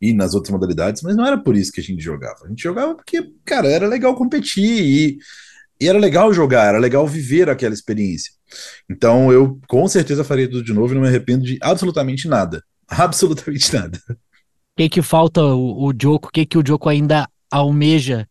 E 0.00 0.14
nas 0.14 0.34
outras 0.34 0.50
modalidades, 0.50 1.02
mas 1.02 1.14
não 1.14 1.26
era 1.26 1.36
por 1.36 1.54
isso 1.54 1.70
que 1.70 1.80
a 1.80 1.84
gente 1.84 2.02
jogava. 2.02 2.46
A 2.46 2.48
gente 2.48 2.62
jogava 2.62 2.94
porque, 2.94 3.22
cara, 3.44 3.68
era 3.68 3.86
legal 3.86 4.14
competir 4.14 4.64
e, 4.64 5.18
e 5.78 5.88
era 5.88 5.98
legal 5.98 6.32
jogar, 6.32 6.68
era 6.68 6.78
legal 6.78 7.06
viver 7.06 7.50
aquela 7.50 7.74
experiência. 7.74 8.32
Então 8.88 9.30
eu 9.30 9.60
com 9.68 9.86
certeza 9.86 10.24
faria 10.24 10.48
tudo 10.48 10.64
de 10.64 10.72
novo 10.72 10.92
e 10.92 10.94
não 10.94 11.02
me 11.02 11.08
arrependo 11.08 11.44
de 11.44 11.58
absolutamente 11.60 12.26
nada. 12.26 12.64
Absolutamente 12.88 13.74
nada. 13.74 14.00
O 14.08 14.14
que, 14.78 14.88
que 14.88 15.02
falta 15.02 15.42
o, 15.42 15.88
o 15.88 15.92
Joko? 15.92 16.28
O 16.28 16.30
que, 16.30 16.46
que 16.46 16.56
o 16.56 16.66
Joko 16.66 16.88
ainda 16.88 17.28
almeja 17.50 18.26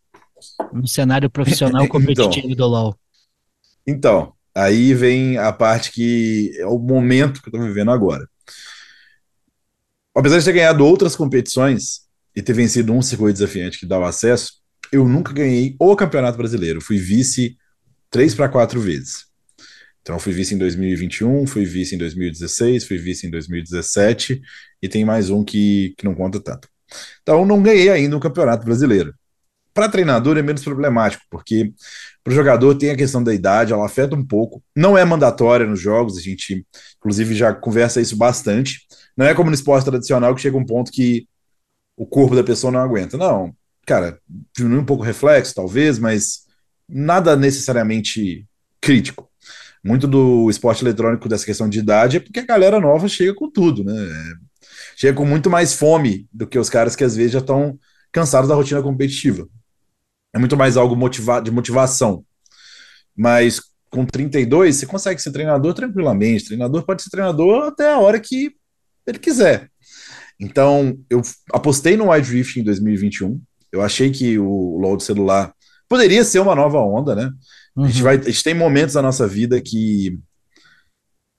no 0.74 0.88
cenário 0.88 1.30
profissional 1.30 1.84
então. 1.86 2.00
competitivo 2.00 2.48
então, 2.48 2.56
do 2.56 2.68
LoL? 2.68 3.00
Então, 3.86 4.34
aí 4.54 4.94
vem 4.94 5.38
a 5.38 5.52
parte 5.52 5.92
que 5.92 6.52
é 6.58 6.66
o 6.66 6.78
momento 6.78 7.42
que 7.42 7.50
eu 7.50 7.54
tô 7.54 7.60
vivendo 7.60 7.92
agora. 7.92 8.28
Apesar 10.16 10.40
de 10.40 10.46
ter 10.46 10.54
ganhado 10.54 10.86
outras 10.86 11.16
competições 11.16 12.02
e 12.36 12.42
ter 12.42 12.54
vencido 12.54 12.92
um 12.92 13.02
circuito 13.02 13.34
desafiante 13.34 13.80
que 13.80 13.86
dá 13.86 14.00
o 14.00 14.06
acesso, 14.06 14.54
eu 14.92 15.08
nunca 15.08 15.32
ganhei 15.34 15.76
o 15.80 15.96
Campeonato 15.96 16.38
Brasileiro. 16.38 16.82
Fui 16.82 16.98
vice 16.98 17.58
três 18.10 18.34
para 18.34 18.50
quatro 18.50 18.80
vezes. 18.80 19.28
Então, 20.02 20.18
fui 20.18 20.32
vice 20.32 20.56
em 20.56 20.58
2021, 20.58 21.46
fui 21.46 21.66
vice 21.66 21.96
em 21.96 21.98
2016, 21.98 22.86
fui 22.86 22.98
vice 22.98 23.28
em 23.28 23.30
2017 23.30 24.42
e 24.82 24.88
tem 24.88 25.04
mais 25.04 25.30
um 25.30 25.44
que, 25.44 25.94
que 25.98 26.06
não 26.06 26.16
conta 26.16 26.40
tanto. 26.40 26.70
Então, 27.22 27.46
não 27.46 27.62
ganhei 27.62 27.90
ainda 27.90 28.16
o 28.16 28.20
Campeonato 28.20 28.64
Brasileiro. 28.64 29.14
Para 29.78 29.90
treinador 29.90 30.40
é 30.40 30.42
menos 30.42 30.64
problemático, 30.64 31.24
porque 31.30 31.72
para 32.24 32.32
o 32.32 32.36
jogador 32.36 32.74
tem 32.74 32.90
a 32.90 32.96
questão 32.96 33.24
da 33.24 33.32
idade, 33.32 33.74
ela 33.74 33.86
afeta 33.86 34.16
um 34.16 34.26
pouco. 34.26 34.64
Não 34.76 34.98
é 34.98 35.06
mandatória 35.06 35.68
nos 35.68 35.80
jogos, 35.80 36.18
a 36.18 36.20
gente, 36.20 36.66
inclusive, 36.98 37.36
já 37.36 37.54
conversa 37.54 38.02
isso 38.02 38.18
bastante. 38.18 38.88
Não 39.16 39.28
é 39.28 39.36
como 39.36 39.52
no 39.52 39.54
esporte 39.54 39.86
tradicional 39.86 40.34
que 40.34 40.42
chega 40.42 40.58
um 40.58 40.66
ponto 40.66 40.92
que 40.92 41.28
o 41.96 42.08
corpo 42.08 42.36
da 42.36 42.44
pessoa 42.44 42.72
não 42.72 42.80
aguenta. 42.80 43.18
Não, 43.18 43.56
cara, 43.86 44.20
diminui 44.52 44.80
um 44.80 44.84
pouco 44.84 45.04
o 45.04 45.06
reflexo, 45.06 45.54
talvez, 45.54 46.00
mas 46.00 46.48
nada 46.90 47.36
necessariamente 47.36 48.48
crítico. 48.82 49.30
Muito 49.84 50.08
do 50.08 50.50
esporte 50.50 50.84
eletrônico 50.84 51.30
dessa 51.30 51.46
questão 51.46 51.70
de 51.70 51.78
idade 51.78 52.18
é 52.18 52.20
porque 52.20 52.40
a 52.40 52.46
galera 52.48 52.80
nova 52.80 53.08
chega 53.08 53.36
com 53.36 53.48
tudo, 53.48 53.84
né? 53.84 53.94
Chega 54.96 55.16
com 55.16 55.24
muito 55.24 55.52
mais 55.52 55.76
fome 55.76 56.28
do 56.34 56.48
que 56.48 56.58
os 56.58 56.68
caras 56.68 56.96
que 56.96 57.04
às 57.04 57.16
vezes 57.16 57.34
já 57.34 57.40
estão 57.40 57.78
cansados 58.12 58.50
da 58.50 58.56
rotina 58.56 58.82
competitiva. 58.82 59.48
É 60.34 60.40
muito 60.40 60.58
mais 60.58 60.78
algo 60.78 60.96
motiva 60.96 61.42
de 61.42 61.52
motivação. 61.52 62.24
Mas 63.16 63.62
com 63.90 64.06
32, 64.06 64.76
você 64.76 64.86
consegue 64.86 65.22
ser 65.22 65.32
treinador 65.32 65.74
tranquilamente. 65.74 66.46
Treinador 66.46 66.84
pode 66.84 67.02
ser 67.02 67.10
treinador 67.10 67.68
até 67.68 67.92
a 67.92 68.00
hora 68.00 68.20
que 68.20 68.56
ele 69.06 69.20
quiser. 69.20 69.70
Então, 70.40 71.00
eu 71.10 71.22
apostei 71.52 71.98
no 71.98 72.12
Wide 72.12 72.32
Rift 72.32 72.60
em 72.60 72.64
2021. 72.64 73.42
Eu 73.72 73.82
achei 73.82 74.12
que 74.12 74.38
o 74.38 74.78
LoL 74.78 74.98
do 74.98 75.04
celular 75.04 75.54
poderia 75.90 76.24
ser 76.24 76.40
uma 76.40 76.56
nova 76.56 76.80
onda, 76.80 77.16
né? 77.16 77.32
Uhum. 77.76 77.86
A, 77.86 77.88
gente 77.88 77.98
uhum. 77.98 78.04
vai, 78.04 78.16
a 78.18 78.22
gente 78.22 78.44
tem 78.44 78.54
momentos 78.54 78.94
da 78.94 79.02
nossa 79.02 79.28
vida 79.28 79.62
que 79.62 80.20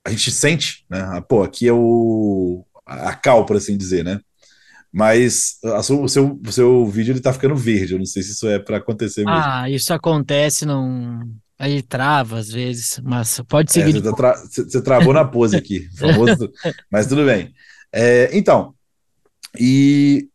a 0.07 0.11
gente 0.11 0.31
sente, 0.31 0.85
né? 0.91 1.01
Ah, 1.01 1.21
pô, 1.21 1.43
aqui 1.43 1.69
é 1.69 1.73
o 1.73 2.65
a 2.87 3.15
cal, 3.15 3.45
por 3.45 3.57
assim 3.57 3.77
dizer, 3.77 4.03
né? 4.03 4.19
Mas 4.93 5.59
sua, 5.83 6.01
o, 6.01 6.09
seu, 6.09 6.41
o 6.45 6.53
seu 6.53 6.87
vídeo 6.87 7.13
ele 7.13 7.21
tá 7.21 7.33
ficando 7.33 7.55
verde. 7.55 7.93
Eu 7.93 7.99
não 7.99 8.07
sei 8.07 8.23
se 8.23 8.33
isso 8.33 8.49
é 8.49 8.59
para 8.59 8.79
acontecer 8.79 9.25
mesmo. 9.25 9.39
Ah, 9.39 9.69
isso 9.69 9.93
acontece, 9.93 10.65
não. 10.65 11.21
Aí 11.59 11.83
trava 11.83 12.39
às 12.39 12.51
vezes, 12.51 13.01
mas 13.03 13.41
pode 13.49 13.73
seguir. 13.73 13.91
É, 13.91 13.93
você, 14.01 14.03
tá 14.03 14.13
tra... 14.13 14.35
você, 14.35 14.83
travou 14.83 15.13
na 15.13 15.25
pose 15.25 15.57
aqui, 15.57 15.89
famoso. 15.99 16.51
mas 16.91 17.07
tudo 17.07 17.25
bem. 17.25 17.53
É, 17.93 18.31
então, 18.37 18.75
e 19.59 20.29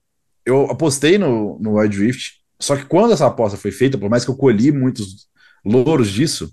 eu 0.46 0.66
apostei 0.70 1.18
no, 1.18 1.58
no 1.60 1.78
Wild 1.78 1.98
Rift, 1.98 2.34
só 2.60 2.76
que 2.76 2.86
quando 2.86 3.14
essa 3.14 3.28
aposta 3.28 3.58
foi 3.58 3.72
feita, 3.72 3.98
por 3.98 4.10
mais 4.10 4.26
que 4.26 4.32
eu 4.32 4.36
colhi 4.36 4.72
muitos 4.72 5.28
louros 5.66 6.10
disso, 6.10 6.52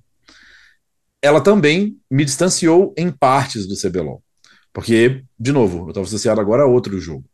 ela 1.23 1.41
também 1.41 1.99
me 2.11 2.25
distanciou 2.25 2.95
em 2.97 3.11
partes 3.11 3.67
do 3.67 3.77
CBLOL. 3.77 4.23
Porque, 4.73 5.25
de 5.39 5.53
novo, 5.53 5.85
eu 5.85 5.89
estava 5.89 6.07
associado 6.07 6.41
agora 6.41 6.63
a 6.63 6.67
outro 6.67 6.99
jogo. 6.99 7.25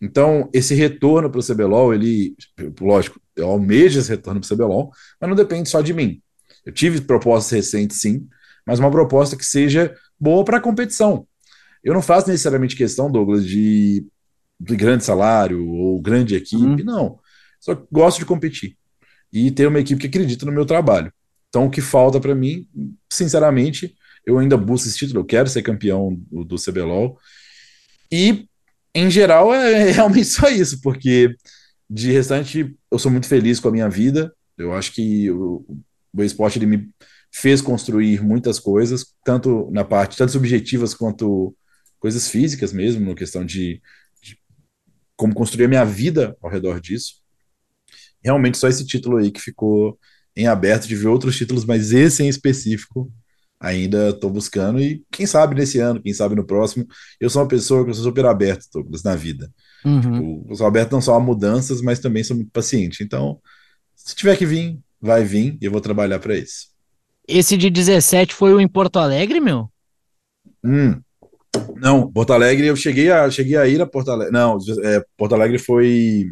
Então, 0.00 0.48
esse 0.52 0.74
retorno 0.74 1.30
para 1.30 1.40
o 1.40 1.44
CBLOL, 1.44 1.94
ele, 1.94 2.36
lógico, 2.80 3.20
eu 3.36 3.48
almejo 3.48 3.98
esse 3.98 4.10
retorno 4.10 4.40
para 4.40 4.46
o 4.52 4.56
CBLOL, 4.56 4.92
mas 5.20 5.28
não 5.28 5.36
depende 5.36 5.68
só 5.68 5.80
de 5.80 5.94
mim. 5.94 6.20
Eu 6.64 6.72
tive 6.72 7.00
propostas 7.00 7.50
recentes, 7.52 8.00
sim, 8.00 8.26
mas 8.66 8.78
uma 8.78 8.90
proposta 8.90 9.36
que 9.36 9.44
seja 9.44 9.94
boa 10.18 10.44
para 10.44 10.58
a 10.58 10.60
competição. 10.60 11.26
Eu 11.82 11.92
não 11.92 12.02
faço 12.02 12.28
necessariamente 12.28 12.76
questão, 12.76 13.10
Douglas, 13.10 13.46
de, 13.46 14.06
de 14.58 14.76
grande 14.76 15.04
salário 15.04 15.68
ou 15.68 16.00
grande 16.00 16.34
equipe, 16.34 16.64
uhum. 16.64 16.84
não. 16.84 17.18
Só 17.60 17.74
gosto 17.90 18.18
de 18.18 18.24
competir 18.24 18.76
e 19.32 19.50
ter 19.50 19.66
uma 19.66 19.80
equipe 19.80 20.00
que 20.00 20.06
acredita 20.06 20.46
no 20.46 20.52
meu 20.52 20.64
trabalho. 20.64 21.12
Então, 21.48 21.66
o 21.66 21.70
que 21.70 21.80
falta 21.80 22.20
para 22.20 22.34
mim, 22.34 22.66
sinceramente, 23.10 23.94
eu 24.24 24.38
ainda 24.38 24.56
busco 24.56 24.88
esse 24.88 24.96
título, 24.96 25.20
eu 25.20 25.24
quero 25.24 25.48
ser 25.48 25.62
campeão 25.62 26.16
do, 26.30 26.44
do 26.44 26.56
CBLOL. 26.56 27.18
E, 28.10 28.48
em 28.94 29.10
geral, 29.10 29.52
é, 29.52 29.88
é 29.88 29.92
realmente 29.92 30.26
só 30.26 30.48
isso, 30.48 30.80
porque 30.80 31.34
de 31.88 32.12
restante, 32.12 32.76
eu 32.90 32.98
sou 32.98 33.10
muito 33.10 33.26
feliz 33.26 33.60
com 33.60 33.68
a 33.68 33.72
minha 33.72 33.88
vida. 33.88 34.34
Eu 34.56 34.72
acho 34.72 34.92
que 34.92 35.30
o, 35.30 35.64
o 36.12 36.22
esporte 36.22 36.58
ele 36.58 36.66
me 36.66 36.90
fez 37.32 37.60
construir 37.60 38.22
muitas 38.22 38.58
coisas, 38.58 39.04
tanto 39.24 39.68
na 39.72 39.84
parte, 39.84 40.16
tanto 40.16 40.32
subjetivas 40.32 40.94
quanto 40.94 41.54
coisas 41.98 42.28
físicas 42.28 42.72
mesmo, 42.72 43.08
na 43.08 43.14
questão 43.14 43.44
de, 43.44 43.82
de 44.22 44.38
como 45.16 45.34
construir 45.34 45.64
a 45.64 45.68
minha 45.68 45.84
vida 45.84 46.36
ao 46.40 46.50
redor 46.50 46.80
disso. 46.80 47.14
Realmente 48.22 48.56
só 48.56 48.68
esse 48.68 48.86
título 48.86 49.16
aí 49.18 49.30
que 49.30 49.40
ficou 49.40 49.98
em 50.36 50.46
aberto 50.46 50.86
de 50.86 50.96
ver 50.96 51.08
outros 51.08 51.36
títulos, 51.36 51.64
mas 51.64 51.92
esse 51.92 52.22
em 52.22 52.28
específico 52.28 53.10
ainda 53.60 54.10
estou 54.10 54.30
buscando 54.30 54.80
e 54.80 55.02
quem 55.10 55.26
sabe 55.26 55.54
nesse 55.54 55.78
ano, 55.78 56.02
quem 56.02 56.12
sabe 56.12 56.34
no 56.34 56.44
próximo. 56.44 56.86
Eu 57.20 57.30
sou 57.30 57.42
uma 57.42 57.48
pessoa 57.48 57.84
que 57.84 57.90
eu 57.90 57.94
sou 57.94 58.04
super 58.04 58.26
aberto, 58.26 58.66
Douglas, 58.72 59.02
na 59.02 59.16
vida. 59.16 59.50
Uhum. 59.84 60.00
Tipo, 60.00 60.46
eu 60.50 60.56
sou 60.56 60.66
aberto 60.66 60.92
não 60.92 61.00
só 61.00 61.14
a 61.14 61.20
mudanças, 61.20 61.80
mas 61.80 61.98
também 61.98 62.24
sou 62.24 62.36
muito 62.36 62.50
paciente. 62.50 63.02
Então, 63.02 63.38
se 63.94 64.14
tiver 64.14 64.36
que 64.36 64.46
vir, 64.46 64.78
vai 65.00 65.24
vir 65.24 65.56
e 65.60 65.64
eu 65.64 65.72
vou 65.72 65.80
trabalhar 65.80 66.18
para 66.18 66.36
isso. 66.36 66.68
Esse 67.26 67.56
de 67.56 67.70
17 67.70 68.34
foi 68.34 68.52
o 68.52 68.60
em 68.60 68.68
Porto 68.68 68.98
Alegre, 68.98 69.40
meu? 69.40 69.70
Hum. 70.62 71.00
Não, 71.76 72.10
Porto 72.10 72.32
Alegre, 72.32 72.66
eu 72.66 72.76
cheguei 72.76 73.10
a, 73.10 73.30
cheguei 73.30 73.56
a 73.56 73.66
ir 73.66 73.80
a 73.80 73.86
Porto 73.86 74.10
Alegre. 74.10 74.32
Não, 74.32 74.58
é, 74.82 75.02
Porto 75.16 75.34
Alegre 75.34 75.58
foi 75.58 76.26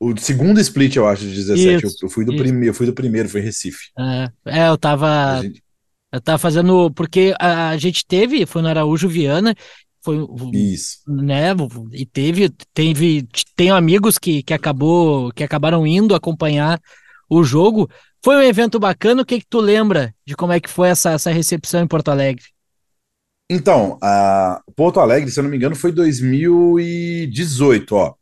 o 0.00 0.16
segundo 0.16 0.58
split, 0.60 0.96
eu 0.96 1.06
acho, 1.06 1.24
de 1.24 1.34
17. 1.34 1.86
Isso, 1.86 1.96
eu, 2.00 2.06
eu, 2.06 2.10
fui 2.10 2.24
do 2.24 2.34
primeiro, 2.34 2.66
eu 2.66 2.74
fui 2.74 2.86
do 2.86 2.94
primeiro, 2.94 3.28
foi 3.28 3.42
Recife. 3.42 3.90
É, 3.98 4.30
é 4.46 4.68
eu 4.68 4.78
tava. 4.78 5.40
Gente... 5.42 5.62
Eu 6.12 6.20
tava 6.20 6.38
fazendo. 6.38 6.90
Porque 6.92 7.34
a, 7.38 7.70
a, 7.70 7.76
gente 7.76 8.04
teve, 8.06 8.46
foi 8.46 8.62
no 8.62 8.68
Araújo 8.68 9.08
Viana. 9.08 9.54
Foi, 10.02 10.16
Isso. 10.54 10.98
Né, 11.06 11.50
e 11.92 12.06
teve, 12.06 12.50
teve, 12.72 13.28
tenho 13.54 13.74
amigos 13.74 14.16
que, 14.16 14.42
que 14.42 14.54
acabou, 14.54 15.30
que 15.32 15.44
acabaram 15.44 15.86
indo 15.86 16.14
acompanhar 16.14 16.80
o 17.28 17.44
jogo. 17.44 17.88
Foi 18.24 18.36
um 18.36 18.42
evento 18.42 18.78
bacana. 18.78 19.22
O 19.22 19.26
que 19.26 19.40
que 19.40 19.46
tu 19.48 19.60
lembra 19.60 20.14
de 20.26 20.34
como 20.34 20.52
é 20.52 20.60
que 20.60 20.70
foi 20.70 20.88
essa, 20.88 21.10
essa 21.10 21.30
recepção 21.30 21.82
em 21.82 21.86
Porto 21.86 22.10
Alegre? 22.10 22.44
Então, 23.52 23.98
a 24.00 24.62
Porto 24.76 25.00
Alegre, 25.00 25.30
se 25.30 25.38
eu 25.38 25.42
não 25.42 25.50
me 25.50 25.56
engano, 25.56 25.74
foi 25.74 25.90
2018, 25.90 27.96
ó. 27.96 28.14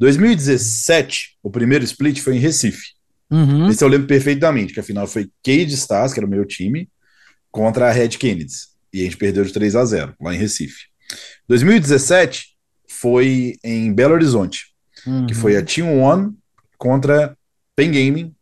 2017, 0.00 1.36
o 1.40 1.50
primeiro 1.50 1.84
split 1.84 2.20
foi 2.20 2.34
em 2.34 2.40
Recife. 2.40 2.88
Uhum. 3.30 3.68
Esse 3.68 3.84
eu 3.84 3.88
lembro 3.88 4.08
perfeitamente, 4.08 4.74
que 4.74 4.80
a 4.80 4.82
final 4.82 5.06
foi 5.06 5.30
Cade 5.42 5.72
Stars, 5.74 6.12
que 6.12 6.18
era 6.18 6.26
o 6.26 6.30
meu 6.30 6.44
time, 6.44 6.88
contra 7.52 7.88
a 7.88 7.92
Red 7.92 8.10
Kennedy. 8.10 8.52
E 8.92 9.02
a 9.02 9.04
gente 9.04 9.16
perdeu 9.16 9.44
de 9.44 9.52
3 9.52 9.76
a 9.76 9.84
0 9.84 10.16
lá 10.20 10.34
em 10.34 10.38
Recife. 10.38 10.86
2017 11.48 12.56
foi 12.88 13.56
em 13.62 13.92
Belo 13.92 14.14
Horizonte, 14.14 14.74
uhum. 15.06 15.26
que 15.26 15.34
foi 15.34 15.56
a 15.56 15.64
Team 15.64 16.00
One 16.00 16.36
contra 16.76 17.36
Pen 17.76 17.92
Gaming, 17.92 18.34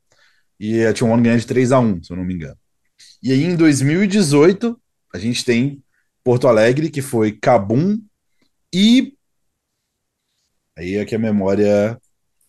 e 0.59 0.83
a 0.85 0.95
Team 0.95 1.11
One 1.11 1.23
ganhou 1.23 1.39
de 1.39 1.47
3 1.47 1.73
a 1.73 1.81
1 1.81 2.05
se 2.05 2.13
eu 2.13 2.17
não 2.17 2.25
me 2.25 2.35
engano. 2.35 2.57
E 3.23 3.33
aí 3.33 3.45
em 3.45 3.57
2018, 3.57 4.81
a 5.13 5.19
gente 5.19 5.45
tem 5.45 5.83
Porto 6.25 6.49
Alegre, 6.49 6.89
que 6.89 7.03
foi 7.03 7.33
Cabum 7.33 8.01
e 8.73 9.15
Aí 10.81 10.97
é 10.97 11.05
que 11.05 11.15
a 11.15 11.19
memória. 11.19 12.01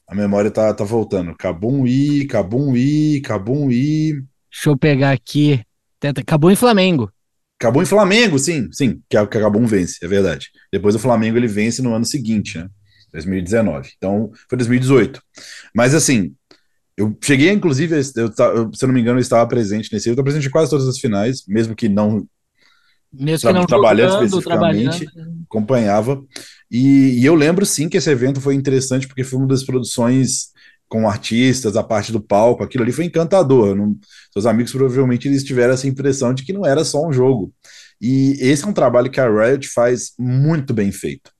A 0.07 0.15
memória 0.15 0.49
tá, 0.49 0.73
tá 0.73 0.85
voltando. 0.85 1.35
Cabum 1.35 1.85
I, 1.85 2.25
Cabum 2.27 2.75
I, 2.75 3.19
Cabum 3.19 3.69
I. 3.69 4.23
Deixa 4.49 4.69
eu 4.69 4.77
pegar 4.77 5.11
aqui. 5.11 5.61
Tenta. 6.01 6.23
Cabum 6.23 6.49
e 6.49 6.55
Flamengo. 6.55 7.11
Cabum 7.59 7.83
e 7.83 7.85
Flamengo, 7.85 8.39
sim, 8.39 8.67
sim, 8.71 8.99
que 9.07 9.15
a, 9.15 9.25
que 9.27 9.37
a 9.37 9.41
Cabum 9.41 9.67
vence, 9.67 10.03
é 10.03 10.07
verdade. 10.07 10.49
Depois 10.73 10.95
o 10.95 10.99
Flamengo 10.99 11.37
ele 11.37 11.47
vence 11.47 11.79
no 11.79 11.93
ano 11.93 12.03
seguinte, 12.03 12.57
né? 12.57 12.67
2019. 13.13 13.91
Então, 13.97 14.31
foi 14.49 14.57
2018. 14.57 15.21
Mas 15.75 15.93
assim, 15.93 16.33
eu 16.97 17.15
cheguei, 17.23 17.51
inclusive, 17.51 17.93
eu, 17.93 17.99
eu, 18.25 18.73
se 18.73 18.83
eu 18.83 18.87
não 18.87 18.95
me 18.95 18.99
engano, 19.01 19.19
eu 19.19 19.21
estava 19.21 19.47
presente 19.47 19.93
nesse. 19.93 20.09
Eu 20.09 20.13
estou 20.13 20.23
presente 20.23 20.47
em 20.47 20.49
quase 20.49 20.71
todas 20.71 20.87
as 20.87 20.97
finais, 20.97 21.43
mesmo 21.47 21.75
que 21.75 21.87
não. 21.87 22.25
Mesmo 23.13 23.47
que 23.47 23.53
não 23.53 23.65
trabalhando, 23.67 24.23
especificamente, 24.25 25.05
trabalhando. 25.05 25.43
acompanhava. 25.43 26.23
E, 26.71 27.19
e, 27.19 27.25
eu 27.25 27.35
lembro 27.35 27.63
sim 27.63 27.87
que 27.87 27.97
esse 27.97 28.09
evento 28.09 28.41
foi 28.41 28.55
interessante 28.55 29.07
porque 29.07 29.23
foi 29.23 29.37
uma 29.37 29.47
das 29.47 29.63
produções 29.63 30.51
com 30.91 31.07
artistas, 31.07 31.77
a 31.77 31.83
parte 31.83 32.11
do 32.11 32.19
palco, 32.19 32.61
aquilo 32.61 32.83
ali 32.83 32.91
foi 32.91 33.05
encantador. 33.05 33.73
Não, 33.73 33.97
seus 34.33 34.45
amigos 34.45 34.73
provavelmente 34.73 35.25
eles 35.25 35.41
tiveram 35.41 35.73
essa 35.73 35.87
impressão 35.87 36.33
de 36.33 36.43
que 36.43 36.51
não 36.51 36.65
era 36.65 36.83
só 36.83 37.07
um 37.07 37.13
jogo. 37.13 37.53
E 38.01 38.35
esse 38.41 38.65
é 38.65 38.67
um 38.67 38.73
trabalho 38.73 39.09
que 39.09 39.21
a 39.21 39.29
Riot 39.29 39.69
faz 39.69 40.11
muito 40.19 40.73
bem 40.73 40.91
feito. 40.91 41.31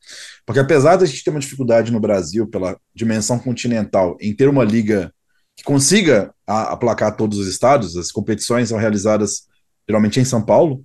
Porque 0.46 0.62
apesar 0.62 0.96
da 0.96 1.06
gente 1.06 1.22
ter 1.22 1.32
uma 1.32 1.40
dificuldade 1.42 1.92
no 1.92 2.00
Brasil 2.00 2.48
pela 2.48 2.80
dimensão 2.96 3.38
continental 3.38 4.16
em 4.22 4.34
ter 4.34 4.48
uma 4.48 4.64
liga 4.64 5.14
que 5.58 5.66
consiga 5.66 6.34
aplacar 6.48 7.18
todos 7.18 7.38
os 7.38 7.48
estados, 7.48 7.98
as 7.98 8.10
competições 8.10 8.70
são 8.70 8.78
realizadas 8.78 9.50
geralmente 9.86 10.18
em 10.18 10.24
São 10.24 10.42
Paulo, 10.42 10.82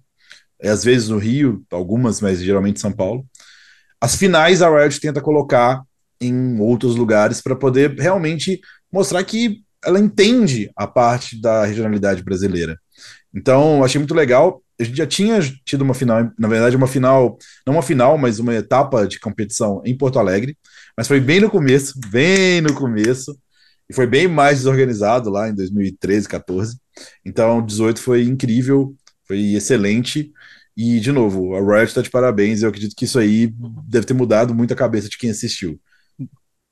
às 0.61 0.83
vezes 0.83 1.09
no 1.09 1.19
Rio, 1.19 1.65
algumas, 1.71 2.21
mas 2.21 2.43
geralmente 2.43 2.79
em 2.79 2.81
São 2.81 2.93
Paulo. 2.93 3.25
As 4.01 4.17
finais 4.17 4.61
a 4.61 4.69
Riot 4.69 4.99
tenta 4.99 5.21
colocar 5.21 5.85
em 6.21 6.59
outros 6.61 6.97
lugares 6.97 7.41
para 7.41 7.57
poder 7.57 7.95
realmente 7.99 8.61
mostrar 8.93 9.23
que 9.25 9.63
ela 9.85 10.01
entende 10.01 10.71
a 10.77 10.87
parte 10.87 11.41
da 11.41 11.65
regionalidade 11.65 12.23
brasileira. 12.23 12.79
Então, 13.35 13.85
achei 13.85 13.99
muito 13.99 14.15
legal. 14.15 14.63
A 14.81 14.85
gente 14.85 14.97
já 14.97 15.07
tinha 15.07 15.41
tido 15.65 15.83
uma 15.83 15.95
final, 15.95 16.31
na 16.39 16.49
verdade, 16.49 16.77
uma 16.77 16.87
final, 16.87 17.39
não 17.67 17.75
uma 17.75 17.83
final, 17.83 18.19
mas 18.19 18.39
uma 18.39 18.55
etapa 18.55 19.07
de 19.07 19.21
competição 19.21 19.83
em 19.85 19.97
Porto 19.97 20.19
Alegre, 20.19 20.57
mas 20.97 21.07
foi 21.07 21.21
bem 21.21 21.41
no 21.41 21.51
começo, 21.51 21.99
bem 22.11 22.61
no 22.61 22.75
começo, 22.75 23.39
e 23.89 23.95
foi 23.95 24.07
bem 24.07 24.27
mais 24.27 24.59
desorganizado 24.59 25.31
lá 25.31 25.49
em 25.49 25.55
2013, 25.55 26.29
14. 26.29 26.77
Então, 27.25 27.65
18 27.65 28.01
foi 28.01 28.25
incrível, 28.25 28.95
foi 29.27 29.55
excelente. 29.55 30.33
E, 30.77 31.01
de 31.01 31.13
novo, 31.13 31.55
a 31.55 31.61
Riot 31.61 31.89
está 31.89 32.03
de 32.03 32.11
parabéns. 32.11 32.63
Eu 32.63 32.69
acredito 32.69 32.95
que 32.97 33.05
isso 33.05 33.19
aí 33.19 33.55
deve 33.87 34.07
ter 34.07 34.15
mudado 34.15 34.55
muito 34.55 34.73
a 34.73 34.77
cabeça 34.77 35.09
de 35.09 35.17
quem 35.17 35.31
assistiu. 35.31 35.81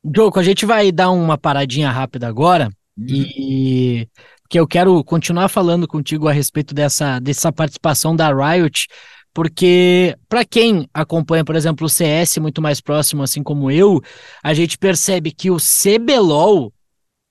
Joko, 0.04 0.38
a 0.38 0.42
gente 0.42 0.66
vai 0.66 0.92
dar 0.92 1.10
uma 1.10 1.38
paradinha 1.38 1.90
rápida 1.90 2.26
agora. 2.26 2.70
Uhum. 2.96 3.06
E 3.08 4.08
que 4.48 4.60
eu 4.60 4.66
quero 4.66 5.02
continuar 5.02 5.48
falando 5.48 5.88
contigo 5.88 6.28
a 6.28 6.32
respeito 6.32 6.74
dessa, 6.74 7.18
dessa 7.18 7.50
participação 7.50 8.14
da 8.14 8.28
Riot, 8.32 8.86
porque 9.32 10.16
para 10.28 10.44
quem 10.44 10.88
acompanha, 10.94 11.44
por 11.44 11.56
exemplo, 11.56 11.86
o 11.86 11.90
CS 11.90 12.38
muito 12.38 12.62
mais 12.62 12.80
próximo, 12.80 13.22
assim 13.22 13.42
como 13.42 13.70
eu, 13.70 14.00
a 14.42 14.54
gente 14.54 14.78
percebe 14.78 15.32
que 15.32 15.50
o 15.50 15.56
CBLOL 15.56 16.72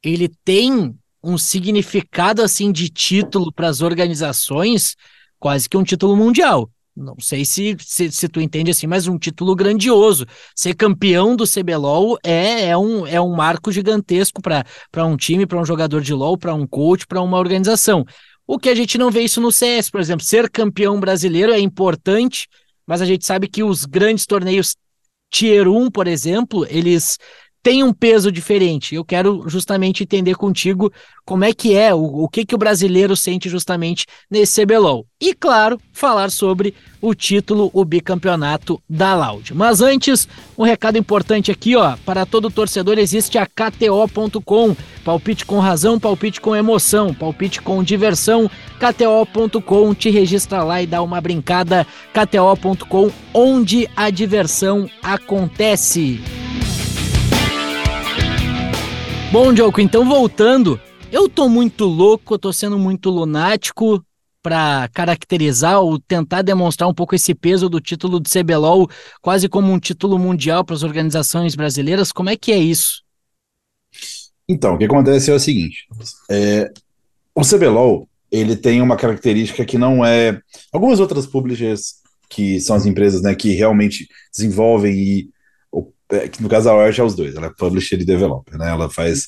ele 0.03 0.29
tem 0.43 0.93
um 1.23 1.37
significado 1.37 2.41
assim 2.41 2.73
de 2.73 2.89
título 2.89 3.53
para 3.53 3.69
as 3.69 3.81
organizações, 3.81 4.97
quase 5.39 5.69
que 5.69 5.77
um 5.77 5.83
título 5.83 6.17
mundial. 6.17 6.69
Não 6.95 7.15
sei 7.19 7.43
se, 7.43 7.75
se, 7.79 8.11
se, 8.11 8.29
tu 8.29 8.39
entende 8.39 8.69
assim, 8.69 8.85
mas 8.85 9.07
um 9.07 9.17
título 9.17 9.55
grandioso. 9.55 10.25
Ser 10.55 10.75
campeão 10.75 11.35
do 11.35 11.45
CBLOL 11.45 12.19
é, 12.23 12.67
é, 12.67 12.77
um, 12.77 13.07
é 13.07 13.19
um 13.19 13.35
marco 13.35 13.71
gigantesco 13.71 14.41
para 14.41 15.05
um 15.05 15.17
time, 15.17 15.47
para 15.47 15.59
um 15.59 15.65
jogador 15.65 16.01
de 16.01 16.13
LOL, 16.13 16.37
para 16.37 16.53
um 16.53 16.67
coach, 16.67 17.07
para 17.07 17.21
uma 17.21 17.39
organização. 17.39 18.05
O 18.45 18.59
que 18.59 18.69
a 18.69 18.75
gente 18.75 18.97
não 18.97 19.09
vê 19.09 19.21
isso 19.21 19.41
no 19.41 19.51
CS, 19.51 19.89
por 19.89 19.99
exemplo. 19.99 20.23
Ser 20.23 20.49
campeão 20.49 20.99
brasileiro 20.99 21.51
é 21.51 21.59
importante, 21.59 22.47
mas 22.85 23.01
a 23.01 23.05
gente 23.05 23.25
sabe 23.25 23.47
que 23.47 23.63
os 23.63 23.85
grandes 23.85 24.25
torneios 24.27 24.75
Tier 25.33 25.67
1, 25.67 25.89
por 25.89 26.07
exemplo, 26.07 26.63
eles 26.69 27.17
tem 27.63 27.81
um 27.81 27.93
peso 27.93 28.29
diferente. 28.29 28.93
Eu 28.93 29.05
quero 29.05 29.45
justamente 29.47 30.03
entender 30.03 30.35
contigo 30.35 30.91
como 31.25 31.45
é 31.45 31.53
que 31.53 31.73
é, 31.73 31.93
o, 31.95 32.23
o 32.23 32.27
que, 32.27 32.45
que 32.45 32.53
o 32.53 32.57
brasileiro 32.57 33.15
sente 33.15 33.47
justamente 33.47 34.05
nesse 34.29 34.61
CBLOL. 34.61 35.07
E, 35.19 35.33
claro, 35.33 35.79
falar 35.93 36.29
sobre 36.29 36.75
o 37.01 37.15
título, 37.15 37.71
o 37.73 37.85
bicampeonato 37.85 38.81
da 38.89 39.15
Loud. 39.15 39.53
Mas 39.53 39.79
antes, 39.79 40.27
um 40.57 40.63
recado 40.63 40.97
importante 40.97 41.49
aqui, 41.49 41.77
ó. 41.77 41.95
Para 42.05 42.25
todo 42.25 42.51
torcedor 42.51 42.99
existe 42.99 43.37
a 43.37 43.45
KTO.com. 43.45 44.75
Palpite 45.05 45.45
com 45.45 45.59
razão, 45.59 45.97
palpite 45.97 46.41
com 46.41 46.53
emoção, 46.53 47.13
palpite 47.13 47.61
com 47.61 47.81
diversão. 47.81 48.51
KTO.com, 48.77 49.93
te 49.93 50.09
registra 50.09 50.61
lá 50.63 50.81
e 50.81 50.87
dá 50.87 51.01
uma 51.01 51.21
brincada. 51.21 51.87
KTO.com, 52.11 53.09
onde 53.33 53.89
a 53.95 54.09
diversão 54.09 54.89
acontece. 55.01 56.21
Bom, 59.33 59.51
Diogo, 59.51 59.81
então 59.81 60.07
voltando, 60.07 60.79
eu 61.11 61.27
tô 61.27 61.49
muito 61.49 61.85
louco, 61.85 62.37
tô 62.37 62.53
sendo 62.53 62.77
muito 62.77 63.09
lunático 63.09 64.05
para 64.43 64.87
caracterizar 64.93 65.81
ou 65.81 65.97
tentar 65.97 66.43
demonstrar 66.43 66.87
um 66.87 66.93
pouco 66.93 67.15
esse 67.15 67.33
peso 67.33 67.67
do 67.67 67.81
título 67.81 68.19
do 68.19 68.29
CBLOL, 68.29 68.87
quase 69.23 69.49
como 69.49 69.73
um 69.73 69.79
título 69.79 70.19
mundial 70.19 70.63
para 70.63 70.75
as 70.75 70.83
organizações 70.83 71.55
brasileiras. 71.55 72.11
Como 72.11 72.29
é 72.29 72.37
que 72.37 72.51
é 72.51 72.59
isso? 72.59 73.01
Então, 74.47 74.75
o 74.75 74.77
que 74.77 74.85
acontece 74.85 75.31
é 75.31 75.33
o 75.33 75.39
seguinte: 75.39 75.87
é, 76.29 76.71
o 77.33 77.41
CBLOL 77.41 78.07
ele 78.31 78.55
tem 78.55 78.83
uma 78.83 78.95
característica 78.95 79.65
que 79.65 79.79
não 79.79 80.05
é. 80.05 80.39
Algumas 80.71 80.99
outras 80.99 81.25
publishers, 81.25 81.95
que 82.29 82.59
são 82.59 82.75
as 82.75 82.85
empresas 82.85 83.23
né, 83.23 83.33
que 83.33 83.53
realmente 83.53 84.07
desenvolvem 84.31 84.93
e 84.93 85.32
que 86.31 86.41
no 86.41 86.49
caso 86.49 86.69
a 86.69 86.85
Riot 86.85 86.99
é 86.99 87.03
os 87.03 87.15
dois, 87.15 87.35
ela 87.35 87.47
é 87.47 87.53
publisher 87.57 87.99
e 87.99 88.05
developer, 88.05 88.57
né? 88.57 88.69
Ela 88.69 88.89
faz 88.89 89.27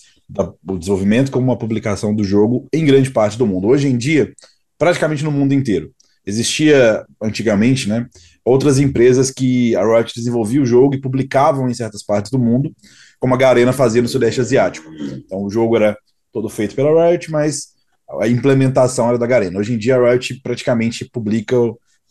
o 0.67 0.77
desenvolvimento 0.77 1.31
como 1.31 1.45
uma 1.45 1.57
publicação 1.57 2.13
do 2.13 2.23
jogo 2.23 2.67
em 2.73 2.85
grande 2.85 3.11
parte 3.11 3.37
do 3.37 3.45
mundo. 3.45 3.67
Hoje 3.67 3.87
em 3.87 3.97
dia, 3.97 4.33
praticamente 4.77 5.23
no 5.23 5.31
mundo 5.31 5.53
inteiro. 5.53 5.91
Existia 6.25 7.05
antigamente, 7.21 7.87
né, 7.87 8.07
outras 8.43 8.79
empresas 8.79 9.29
que 9.29 9.75
a 9.75 9.83
Riot 9.85 10.11
desenvolvia 10.15 10.61
o 10.61 10.65
jogo 10.65 10.95
e 10.95 11.01
publicavam 11.01 11.69
em 11.69 11.73
certas 11.73 12.03
partes 12.03 12.31
do 12.31 12.39
mundo, 12.39 12.73
como 13.19 13.35
a 13.35 13.37
Garena 13.37 13.71
fazia 13.71 14.01
no 14.01 14.07
Sudeste 14.07 14.41
Asiático. 14.41 14.89
Então 14.91 15.43
o 15.43 15.49
jogo 15.51 15.75
era 15.75 15.95
todo 16.31 16.49
feito 16.49 16.75
pela 16.75 17.09
Riot, 17.09 17.29
mas 17.31 17.75
a 18.19 18.27
implementação 18.27 19.09
era 19.09 19.19
da 19.19 19.27
Garena. 19.27 19.59
Hoje 19.59 19.73
em 19.73 19.77
dia 19.77 19.95
a 19.95 20.11
Riot 20.11 20.41
praticamente 20.41 21.05
publica 21.05 21.55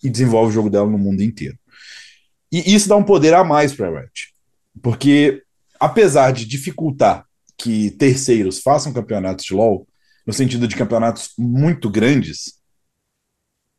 e 0.02 0.08
desenvolve 0.08 0.50
o 0.50 0.54
jogo 0.54 0.70
dela 0.70 0.88
no 0.88 0.98
mundo 0.98 1.22
inteiro. 1.22 1.58
E 2.52 2.72
isso 2.72 2.88
dá 2.88 2.96
um 2.96 3.02
poder 3.02 3.34
a 3.34 3.42
mais 3.42 3.74
para 3.74 3.88
a 3.88 3.90
Riot. 3.90 4.33
Porque, 4.82 5.42
apesar 5.78 6.32
de 6.32 6.44
dificultar 6.44 7.26
que 7.56 7.90
terceiros 7.92 8.60
façam 8.60 8.92
campeonatos 8.92 9.44
de 9.44 9.54
LoL, 9.54 9.86
no 10.26 10.32
sentido 10.32 10.66
de 10.66 10.76
campeonatos 10.76 11.30
muito 11.38 11.90
grandes, 11.90 12.54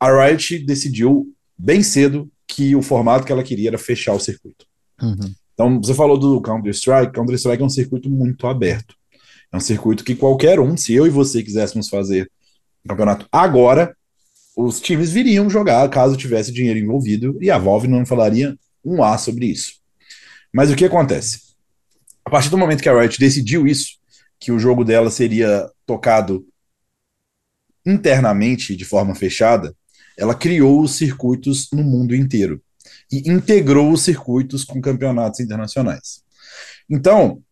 a 0.00 0.10
Riot 0.10 0.64
decidiu 0.64 1.32
bem 1.56 1.82
cedo 1.82 2.30
que 2.46 2.76
o 2.76 2.82
formato 2.82 3.26
que 3.26 3.32
ela 3.32 3.42
queria 3.42 3.70
era 3.70 3.78
fechar 3.78 4.14
o 4.14 4.20
circuito. 4.20 4.66
Uhum. 5.00 5.34
Então, 5.54 5.80
você 5.82 5.94
falou 5.94 6.18
do 6.18 6.40
Counter-Strike, 6.40 7.12
Counter-Strike 7.12 7.62
é 7.62 7.66
um 7.66 7.70
circuito 7.70 8.10
muito 8.10 8.46
aberto. 8.46 8.94
É 9.52 9.56
um 9.56 9.60
circuito 9.60 10.04
que 10.04 10.14
qualquer 10.14 10.60
um, 10.60 10.76
se 10.76 10.92
eu 10.92 11.06
e 11.06 11.10
você 11.10 11.42
quiséssemos 11.42 11.88
fazer 11.88 12.30
um 12.84 12.88
campeonato 12.88 13.26
agora, 13.32 13.96
os 14.56 14.80
times 14.80 15.10
viriam 15.10 15.50
jogar 15.50 15.88
caso 15.88 16.16
tivesse 16.16 16.52
dinheiro 16.52 16.78
envolvido 16.78 17.36
e 17.40 17.50
a 17.50 17.58
Valve 17.58 17.88
não 17.88 18.06
falaria 18.06 18.56
um 18.84 19.02
A 19.02 19.18
sobre 19.18 19.46
isso. 19.46 19.74
Mas 20.56 20.70
o 20.70 20.74
que 20.74 20.86
acontece? 20.86 21.54
A 22.24 22.30
partir 22.30 22.48
do 22.48 22.56
momento 22.56 22.82
que 22.82 22.88
a 22.88 22.98
Riot 22.98 23.20
decidiu 23.20 23.66
isso, 23.66 23.98
que 24.40 24.50
o 24.50 24.58
jogo 24.58 24.86
dela 24.86 25.10
seria 25.10 25.70
tocado 25.84 26.46
internamente 27.84 28.74
de 28.74 28.82
forma 28.82 29.14
fechada, 29.14 29.76
ela 30.16 30.34
criou 30.34 30.80
os 30.80 30.96
circuitos 30.96 31.68
no 31.70 31.82
mundo 31.84 32.16
inteiro 32.16 32.62
e 33.12 33.30
integrou 33.30 33.92
os 33.92 34.00
circuitos 34.00 34.64
com 34.64 34.80
campeonatos 34.80 35.40
internacionais. 35.40 36.22
Então, 36.88 37.42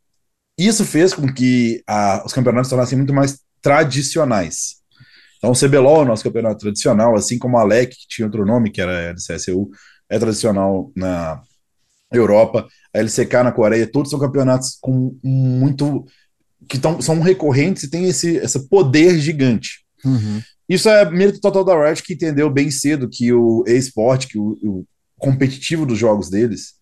isso 0.56 0.82
fez 0.82 1.12
com 1.12 1.30
que 1.30 1.82
a, 1.86 2.24
os 2.24 2.32
campeonatos 2.32 2.70
tornassem 2.70 2.96
muito 2.96 3.12
mais 3.12 3.38
tradicionais. 3.60 4.76
Então, 5.36 5.50
o 5.50 5.54
CBLOL 5.54 5.98
é 6.00 6.04
o 6.04 6.08
nosso 6.08 6.24
campeonato 6.24 6.60
tradicional, 6.60 7.14
assim 7.14 7.38
como 7.38 7.58
a 7.58 7.60
Alec, 7.60 7.94
que 7.94 8.08
tinha 8.08 8.26
outro 8.26 8.46
nome, 8.46 8.70
que 8.70 8.80
era 8.80 9.12
de 9.12 9.22
CSU, 9.22 9.68
é 10.08 10.18
tradicional 10.18 10.90
na 10.96 11.42
Europa 12.10 12.66
a 12.94 12.98
LCK 13.00 13.42
na 13.42 13.52
Coreia, 13.52 13.90
todos 13.90 14.10
são 14.10 14.20
campeonatos 14.20 14.78
com 14.80 15.18
muito 15.22 16.06
que 16.68 16.78
tão, 16.78 17.00
são 17.02 17.20
recorrentes 17.20 17.82
e 17.82 17.90
tem 17.90 18.04
esse, 18.04 18.36
esse 18.36 18.68
poder 18.68 19.18
gigante. 19.18 19.84
Uhum. 20.04 20.40
Isso 20.68 20.88
é 20.88 21.10
mérito 21.10 21.40
total 21.40 21.64
da 21.64 21.74
Riot 21.74 22.02
que 22.02 22.14
entendeu 22.14 22.48
bem 22.48 22.70
cedo 22.70 23.08
que 23.08 23.32
o 23.32 23.64
e-sport, 23.66 24.26
que 24.26 24.38
o, 24.38 24.56
o, 24.62 24.86
competitivo 25.18 25.86
dos 25.86 25.98
jogos 25.98 26.28
deles 26.28 26.74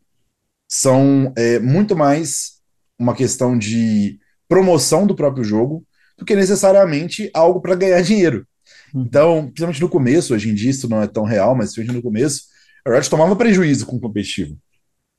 são 0.68 1.32
é, 1.36 1.58
muito 1.58 1.94
mais 1.94 2.60
uma 2.98 3.14
questão 3.14 3.56
de 3.56 4.18
promoção 4.48 5.06
do 5.06 5.14
próprio 5.14 5.44
jogo 5.44 5.84
do 6.16 6.24
que 6.24 6.34
necessariamente 6.34 7.30
algo 7.34 7.60
para 7.60 7.74
ganhar 7.74 8.00
dinheiro. 8.02 8.46
Uhum. 8.94 9.02
Então, 9.02 9.44
principalmente 9.46 9.80
no 9.80 9.88
começo, 9.88 10.34
hoje 10.34 10.50
em 10.50 10.54
dia 10.54 10.70
isso 10.70 10.88
não 10.88 11.02
é 11.02 11.06
tão 11.06 11.24
real, 11.24 11.54
mas 11.54 11.72
principalmente 11.72 11.96
no 11.96 12.10
começo, 12.10 12.42
a 12.86 12.90
Riot 12.90 13.10
tomava 13.10 13.36
prejuízo 13.36 13.86
com 13.86 13.96
o 13.96 14.00
competitivo. 14.00 14.56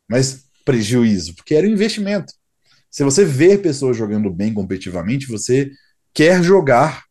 Mas 0.09 0.45
prejuízo, 0.63 1.35
porque 1.35 1.55
era 1.55 1.67
um 1.67 1.71
investimento. 1.71 2.33
Se 2.89 3.03
você 3.03 3.25
vê 3.25 3.57
pessoas 3.57 3.97
jogando 3.97 4.29
bem 4.29 4.53
competitivamente, 4.53 5.27
você 5.27 5.71
quer 6.13 6.43
jogar 6.43 7.03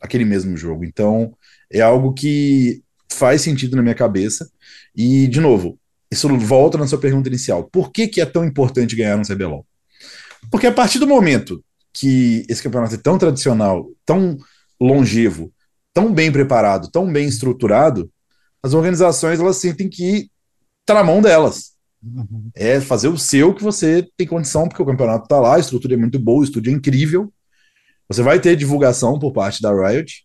aquele 0.00 0.24
mesmo 0.24 0.56
jogo. 0.56 0.84
Então, 0.84 1.36
é 1.70 1.80
algo 1.80 2.12
que 2.12 2.82
faz 3.10 3.42
sentido 3.42 3.76
na 3.76 3.82
minha 3.82 3.94
cabeça. 3.94 4.48
E, 4.94 5.26
de 5.26 5.40
novo, 5.40 5.78
isso 6.10 6.28
volta 6.38 6.78
na 6.78 6.86
sua 6.86 6.98
pergunta 6.98 7.28
inicial. 7.28 7.64
Por 7.64 7.90
que, 7.90 8.08
que 8.08 8.20
é 8.20 8.26
tão 8.26 8.44
importante 8.44 8.96
ganhar 8.96 9.18
um 9.18 9.22
CBLOL? 9.22 9.66
Porque 10.50 10.66
a 10.66 10.72
partir 10.72 10.98
do 10.98 11.06
momento 11.06 11.62
que 11.92 12.44
esse 12.48 12.62
campeonato 12.62 12.94
é 12.94 12.98
tão 12.98 13.18
tradicional, 13.18 13.90
tão 14.04 14.38
longevo, 14.80 15.52
tão 15.92 16.12
bem 16.12 16.30
preparado, 16.30 16.90
tão 16.90 17.10
bem 17.10 17.26
estruturado, 17.26 18.10
as 18.62 18.74
organizações 18.74 19.40
elas 19.40 19.56
sentem 19.56 19.88
que 19.88 20.30
está 20.82 20.94
na 20.94 21.04
mão 21.04 21.22
delas. 21.22 21.75
Uhum. 22.02 22.50
É 22.54 22.80
fazer 22.80 23.08
o 23.08 23.18
seu 23.18 23.54
que 23.54 23.62
você 23.62 24.08
tem 24.16 24.26
condição, 24.26 24.68
porque 24.68 24.82
o 24.82 24.86
campeonato 24.86 25.24
está 25.24 25.40
lá, 25.40 25.56
a 25.56 25.58
estrutura 25.58 25.94
é 25.94 25.96
muito 25.96 26.18
boa, 26.18 26.40
o 26.40 26.44
estúdio 26.44 26.70
é 26.70 26.74
incrível. 26.74 27.32
Você 28.08 28.22
vai 28.22 28.40
ter 28.40 28.56
divulgação 28.56 29.18
por 29.18 29.32
parte 29.32 29.60
da 29.60 29.72
Riot. 29.72 30.24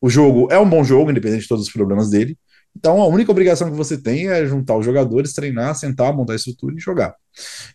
O 0.00 0.10
jogo 0.10 0.48
é 0.50 0.58
um 0.58 0.68
bom 0.68 0.84
jogo, 0.84 1.10
independente 1.10 1.42
de 1.42 1.48
todos 1.48 1.66
os 1.66 1.72
problemas 1.72 2.10
dele. 2.10 2.36
Então 2.76 3.00
a 3.00 3.06
única 3.06 3.30
obrigação 3.30 3.70
que 3.70 3.76
você 3.76 3.96
tem 3.96 4.28
é 4.28 4.44
juntar 4.44 4.76
os 4.76 4.84
jogadores, 4.84 5.32
treinar, 5.32 5.74
sentar, 5.74 6.14
montar 6.14 6.34
a 6.34 6.36
estrutura 6.36 6.74
e 6.76 6.80
jogar. 6.80 7.14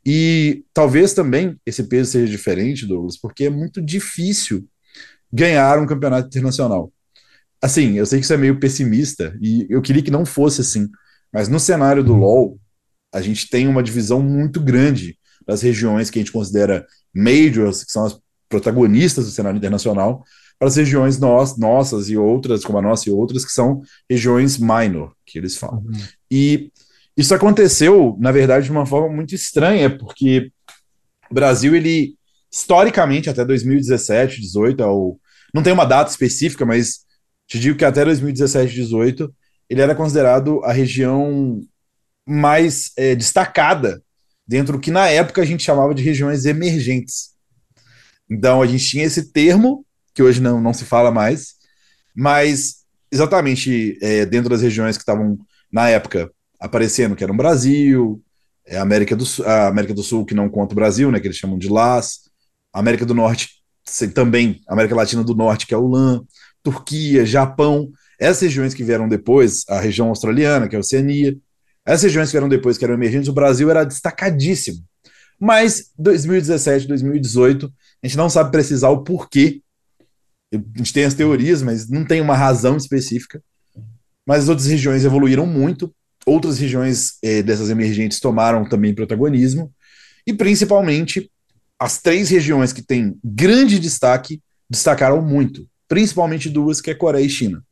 E 0.06 0.64
talvez 0.74 1.14
também 1.14 1.60
esse 1.66 1.84
peso 1.84 2.12
seja 2.12 2.32
diferente, 2.32 2.86
Douglas, 2.86 3.18
porque 3.18 3.46
é 3.46 3.50
muito 3.50 3.82
difícil 3.82 4.68
ganhar 5.34 5.80
um 5.80 5.88
campeonato 5.88 6.28
internacional. 6.28 6.92
Assim, 7.60 7.98
eu 7.98 8.06
sei 8.06 8.20
que 8.20 8.26
isso 8.26 8.34
é 8.34 8.38
meio 8.38 8.60
pessimista 8.60 9.36
e 9.42 9.66
eu 9.70 9.82
queria 9.82 10.04
que 10.04 10.12
não 10.12 10.26
fosse 10.26 10.62
assim, 10.62 10.88
mas 11.34 11.48
no 11.48 11.60
cenário 11.60 12.04
do 12.04 12.14
LoL, 12.14 12.60
a 13.14 13.22
gente 13.22 13.50
tem 13.50 13.68
uma 13.68 13.84
divisão 13.84 14.22
muito 14.22 14.60
grande 14.60 15.18
das 15.46 15.62
regiões 15.62 16.10
que 16.10 16.20
a 16.20 16.22
gente 16.22 16.32
considera 16.32 16.86
majors, 17.14 17.84
que 17.84 17.92
são 17.92 18.06
as 18.06 18.18
protagonistas 18.48 19.26
do 19.26 19.32
cenário 19.32 19.58
internacional, 19.58 20.24
para 20.58 20.68
as 20.68 20.76
regiões 20.76 21.18
nós, 21.18 21.58
nossas 21.58 22.10
e 22.10 22.16
outras, 22.16 22.64
como 22.64 22.78
a 22.78 22.82
nossa 22.82 23.10
e 23.10 23.12
outras, 23.12 23.44
que 23.44 23.52
são 23.52 23.82
regiões 24.10 24.58
minor, 24.58 25.14
que 25.26 25.40
eles 25.40 25.58
falam. 25.58 25.80
Uhum. 25.80 26.00
E 26.30 26.72
isso 27.18 27.34
aconteceu, 27.34 28.16
na 28.20 28.32
verdade, 28.32 28.66
de 28.66 28.72
uma 28.72 28.86
forma 28.86 29.14
muito 29.14 29.34
estranha, 29.34 29.90
porque 29.90 30.52
o 31.30 31.34
Brasil, 31.34 31.76
ele, 31.76 32.16
historicamente, 32.52 33.30
até 33.30 33.44
2017, 33.44 34.40
18, 34.40 34.84
é 34.84 34.86
o, 34.86 35.18
não 35.54 35.64
tem 35.64 35.74
uma 35.74 35.86
data 35.86 36.12
específica, 36.12 36.66
mas 36.66 37.00
te 37.48 37.60
digo 37.60 37.78
que 37.78 37.84
até 37.84 38.06
2017, 38.06 38.74
18, 38.74 39.34
ele 39.70 39.82
era 39.82 39.96
considerado 39.96 40.64
a 40.64 40.72
região 40.72 41.62
mais 42.32 42.92
é, 42.98 43.16
destacada 43.16 44.02
dentro 44.48 44.74
do 44.74 44.80
que 44.80 44.92
na 44.92 45.08
época 45.08 45.42
a 45.42 45.46
gente 45.46 45.64
chamava 45.64 45.94
de 45.94 46.04
regiões 46.04 46.46
emergentes. 46.46 47.32
Então 48.30 48.62
a 48.62 48.68
gente 48.68 48.86
tinha 48.86 49.04
esse 49.04 49.32
termo, 49.32 49.86
que 50.14 50.24
hoje 50.24 50.42
não, 50.42 50.62
não 50.62 50.74
se 50.74 50.86
fala 50.86 51.12
mais, 51.12 51.56
mas 52.16 52.78
exatamente 53.12 53.98
é, 54.02 54.26
dentro 54.26 54.50
das 54.50 54.62
regiões 54.62 54.96
que 54.98 55.02
estavam, 55.02 55.38
na 55.72 55.90
época, 55.90 56.32
aparecendo, 56.60 57.16
que 57.16 57.24
eram 57.24 57.36
Brasil, 57.36 58.22
é, 58.66 58.78
América, 58.78 59.16
do, 59.16 59.26
a 59.46 59.68
América 59.68 59.94
do 59.94 60.04
Sul, 60.04 60.26
que 60.26 60.34
não 60.34 60.50
conta 60.50 60.74
o 60.74 60.76
Brasil, 60.76 61.12
né, 61.12 61.20
que 61.20 61.28
eles 61.28 61.38
chamam 61.38 61.58
de 61.58 61.68
LAS, 61.68 62.30
América 62.74 63.06
do 63.06 63.14
Norte, 63.14 63.50
também 64.14 64.62
América 64.68 64.96
Latina 64.96 65.24
do 65.24 65.36
Norte, 65.36 65.68
que 65.68 65.74
é 65.74 65.78
o 65.78 65.88
LAN, 65.88 66.24
Turquia, 66.64 67.26
Japão, 67.26 67.92
essas 68.20 68.42
regiões 68.44 68.74
que 68.74 68.84
vieram 68.84 69.10
depois, 69.10 69.66
a 69.68 69.80
região 69.80 70.08
australiana, 70.08 70.68
que 70.70 70.76
é 70.76 70.78
a 70.78 70.80
Oceania, 70.80 71.36
essas 71.94 72.04
regiões 72.04 72.30
que 72.30 72.34
vieram 72.34 72.50
depois, 72.50 72.78
que 72.78 72.86
eram 72.86 72.94
emergentes, 72.94 73.28
o 73.28 73.34
Brasil 73.34 73.70
era 73.70 73.84
destacadíssimo. 73.84 74.84
Mas 75.40 75.92
2017, 75.98 76.88
2018, 76.88 77.72
a 78.04 78.08
gente 78.08 78.18
não 78.18 78.30
sabe 78.30 78.52
precisar 78.52 78.90
o 78.90 79.04
porquê. 79.04 79.62
A 80.54 80.58
gente 80.78 80.94
tem 80.94 81.04
as 81.04 81.14
teorias, 81.14 81.62
mas 81.62 81.90
não 81.90 82.06
tem 82.06 82.22
uma 82.22 82.36
razão 82.36 82.78
específica. 82.78 83.44
Mas 84.26 84.44
as 84.44 84.50
outras 84.50 84.68
regiões 84.68 85.04
evoluíram 85.04 85.46
muito, 85.46 85.94
outras 86.26 86.60
regiões 86.60 87.18
eh, 87.24 87.42
dessas 87.42 87.70
emergentes 87.70 88.20
tomaram 88.20 88.68
também 88.68 88.94
protagonismo, 88.94 89.74
e 90.26 90.34
principalmente 90.34 91.32
as 91.80 92.00
três 92.00 92.30
regiões 92.30 92.72
que 92.72 92.84
têm 92.84 93.18
grande 93.24 93.80
destaque 93.80 94.40
destacaram 94.70 95.22
muito, 95.22 95.68
principalmente 95.88 96.48
duas, 96.50 96.80
que 96.80 96.92
é 96.92 96.96
Coreia 96.96 97.26
e 97.26 97.30
China. 97.30 97.64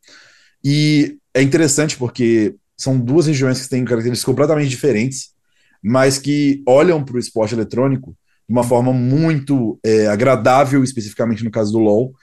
E 0.64 1.18
é 1.34 1.42
interessante 1.42 1.96
porque 1.96 2.56
são 2.80 2.98
duas 2.98 3.28
regiões 3.28 3.62
que 3.62 3.70
têm 3.70 3.84
características 3.84 4.26
completamente 4.26 4.70
diferentes, 4.70 5.32
mas 5.84 6.18
que 6.18 6.64
olham 6.66 7.04
para 7.04 7.18
o 7.18 7.20
esporte 7.20 7.54
eletrônico 7.54 8.16
de 8.48 8.54
uma 8.54 8.64
forma 8.64 8.94
muito 8.94 9.78
é, 9.84 10.08
agradável, 10.08 10.82
especificamente 10.82 11.44
no 11.44 11.52
caso 11.52 11.74
do 11.74 11.80
LoL, 11.80 12.14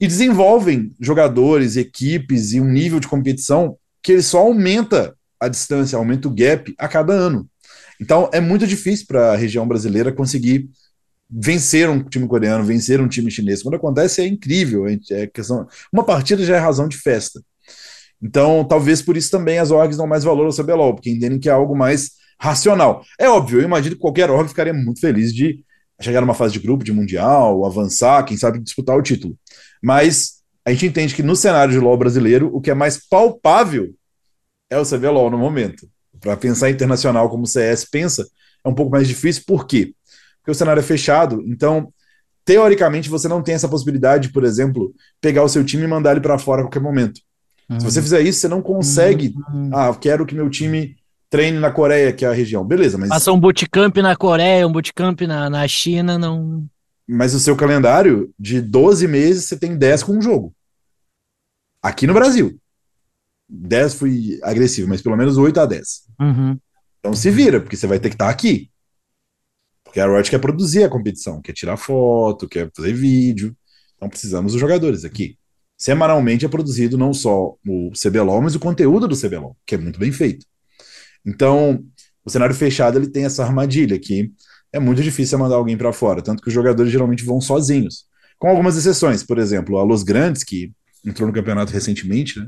e 0.00 0.08
desenvolvem 0.08 0.92
jogadores, 1.00 1.76
equipes 1.76 2.52
e 2.52 2.60
um 2.60 2.68
nível 2.68 2.98
de 2.98 3.06
competição 3.06 3.76
que 4.02 4.12
ele 4.12 4.22
só 4.22 4.40
aumenta 4.40 5.14
a 5.38 5.46
distância, 5.46 5.96
aumenta 5.96 6.26
o 6.26 6.34
gap 6.34 6.74
a 6.76 6.88
cada 6.88 7.12
ano. 7.12 7.48
Então 8.00 8.28
é 8.32 8.40
muito 8.40 8.66
difícil 8.66 9.06
para 9.06 9.32
a 9.32 9.36
região 9.36 9.68
brasileira 9.68 10.10
conseguir 10.10 10.68
vencer 11.30 11.88
um 11.88 12.02
time 12.02 12.26
coreano, 12.26 12.64
vencer 12.64 13.00
um 13.00 13.08
time 13.08 13.30
chinês. 13.30 13.62
Quando 13.62 13.76
acontece 13.76 14.20
é 14.20 14.26
incrível, 14.26 14.86
é 14.88 15.26
questão, 15.28 15.66
uma 15.92 16.02
partida 16.02 16.44
já 16.44 16.56
é 16.56 16.58
razão 16.58 16.88
de 16.88 16.96
festa. 16.96 17.40
Então, 18.22 18.64
talvez 18.64 19.00
por 19.00 19.16
isso 19.16 19.30
também 19.30 19.58
as 19.58 19.70
orgs 19.70 19.96
dão 19.96 20.06
mais 20.06 20.24
valor 20.24 20.46
ao 20.46 20.52
CBLOL, 20.52 20.94
porque 20.94 21.10
entendem 21.10 21.38
que 21.38 21.48
é 21.48 21.52
algo 21.52 21.76
mais 21.76 22.10
racional. 22.38 23.02
É 23.18 23.28
óbvio, 23.28 23.60
eu 23.60 23.64
imagino 23.64 23.94
que 23.94 24.00
qualquer 24.00 24.30
org 24.30 24.48
ficaria 24.48 24.72
muito 24.72 25.00
feliz 25.00 25.34
de 25.34 25.64
chegar 26.00 26.20
numa 26.20 26.34
fase 26.34 26.54
de 26.54 26.60
grupo, 26.60 26.84
de 26.84 26.92
mundial, 26.92 27.64
avançar, 27.64 28.24
quem 28.24 28.36
sabe 28.36 28.58
disputar 28.58 28.96
o 28.96 29.02
título. 29.02 29.36
Mas 29.82 30.40
a 30.64 30.70
gente 30.70 30.86
entende 30.86 31.14
que 31.14 31.22
no 31.22 31.36
cenário 31.36 31.72
de 31.72 31.78
LoL 31.78 31.96
brasileiro, 31.96 32.50
o 32.54 32.60
que 32.60 32.70
é 32.70 32.74
mais 32.74 33.06
palpável 33.06 33.90
é 34.70 34.78
o 34.78 34.84
CBLOL 34.84 35.30
no 35.30 35.38
momento. 35.38 35.88
Para 36.20 36.36
pensar 36.36 36.70
internacional 36.70 37.28
como 37.28 37.44
o 37.44 37.46
CS 37.46 37.84
pensa, 37.84 38.26
é 38.64 38.68
um 38.68 38.74
pouco 38.74 38.90
mais 38.90 39.08
difícil, 39.08 39.42
por 39.46 39.66
quê? 39.66 39.94
Porque 40.38 40.50
o 40.50 40.54
cenário 40.54 40.80
é 40.80 40.82
fechado, 40.82 41.42
então 41.46 41.92
teoricamente 42.44 43.08
você 43.08 43.28
não 43.28 43.42
tem 43.42 43.54
essa 43.54 43.68
possibilidade, 43.68 44.32
por 44.32 44.44
exemplo, 44.44 44.94
pegar 45.20 45.42
o 45.42 45.48
seu 45.48 45.64
time 45.64 45.84
e 45.84 45.86
mandar 45.86 46.12
ele 46.12 46.20
para 46.20 46.38
fora 46.38 46.62
a 46.62 46.64
qualquer 46.64 46.80
momento. 46.80 47.20
Uhum. 47.70 47.78
Se 47.78 47.84
você 47.84 48.02
fizer 48.02 48.20
isso, 48.22 48.40
você 48.40 48.48
não 48.48 48.60
consegue. 48.60 49.32
Uhum. 49.52 49.70
Ah, 49.72 49.94
quero 49.94 50.26
que 50.26 50.34
meu 50.34 50.50
time 50.50 50.96
treine 51.30 51.58
na 51.58 51.70
Coreia, 51.70 52.12
que 52.12 52.24
é 52.24 52.28
a 52.28 52.32
região. 52.32 52.64
Beleza, 52.64 52.98
mas. 52.98 53.08
Passa 53.08 53.32
um 53.32 53.38
bootcamp 53.38 53.96
na 53.98 54.16
Coreia, 54.16 54.66
um 54.66 54.72
bootcamp 54.72 55.20
na, 55.22 55.48
na 55.48 55.68
China, 55.68 56.18
não. 56.18 56.66
Mas 57.08 57.32
o 57.32 57.40
seu 57.40 57.56
calendário, 57.56 58.32
de 58.38 58.60
12 58.60 59.06
meses, 59.06 59.44
você 59.44 59.56
tem 59.56 59.76
10 59.76 60.02
com 60.02 60.12
um 60.12 60.22
jogo. 60.22 60.52
Aqui 61.82 62.06
no 62.06 62.14
Brasil. 62.14 62.58
10 63.48 63.94
fui 63.94 64.38
agressivo, 64.42 64.88
mas 64.88 65.02
pelo 65.02 65.16
menos 65.16 65.36
8 65.36 65.60
a 65.60 65.66
10. 65.66 65.88
Uhum. 66.20 66.58
Então 66.98 67.14
se 67.14 67.30
vira, 67.30 67.60
porque 67.60 67.76
você 67.76 67.86
vai 67.86 67.98
ter 67.98 68.10
que 68.10 68.14
estar 68.14 68.28
aqui. 68.28 68.70
Porque 69.82 69.98
a 69.98 70.06
Riot 70.06 70.30
quer 70.30 70.38
produzir 70.38 70.84
a 70.84 70.88
competição, 70.88 71.40
quer 71.40 71.52
tirar 71.52 71.76
foto, 71.76 72.48
quer 72.48 72.70
fazer 72.76 72.92
vídeo. 72.92 73.56
Então 73.96 74.08
precisamos 74.08 74.52
dos 74.52 74.60
jogadores 74.60 75.04
aqui. 75.04 75.36
Semanalmente 75.80 76.44
é 76.44 76.48
produzido 76.48 76.98
não 76.98 77.14
só 77.14 77.54
o 77.66 77.90
CBLOL, 77.92 78.42
mas 78.42 78.54
o 78.54 78.60
conteúdo 78.60 79.08
do 79.08 79.18
CBLOL, 79.18 79.56
que 79.64 79.74
é 79.74 79.78
muito 79.78 79.98
bem 79.98 80.12
feito. 80.12 80.44
Então, 81.24 81.82
o 82.22 82.28
cenário 82.28 82.54
fechado 82.54 82.98
ele 82.98 83.08
tem 83.08 83.24
essa 83.24 83.42
armadilha 83.42 83.98
que 83.98 84.30
é 84.70 84.78
muito 84.78 85.02
difícil 85.02 85.38
mandar 85.38 85.54
alguém 85.54 85.78
para 85.78 85.90
fora, 85.90 86.20
tanto 86.20 86.42
que 86.42 86.48
os 86.48 86.54
jogadores 86.54 86.92
geralmente 86.92 87.24
vão 87.24 87.40
sozinhos. 87.40 88.04
Com 88.38 88.48
algumas 88.48 88.76
exceções, 88.76 89.22
por 89.22 89.38
exemplo, 89.38 89.78
a 89.78 89.82
Los 89.82 90.02
Grandes, 90.02 90.44
que 90.44 90.70
entrou 91.02 91.26
no 91.26 91.32
campeonato 91.32 91.72
recentemente, 91.72 92.38
né? 92.38 92.46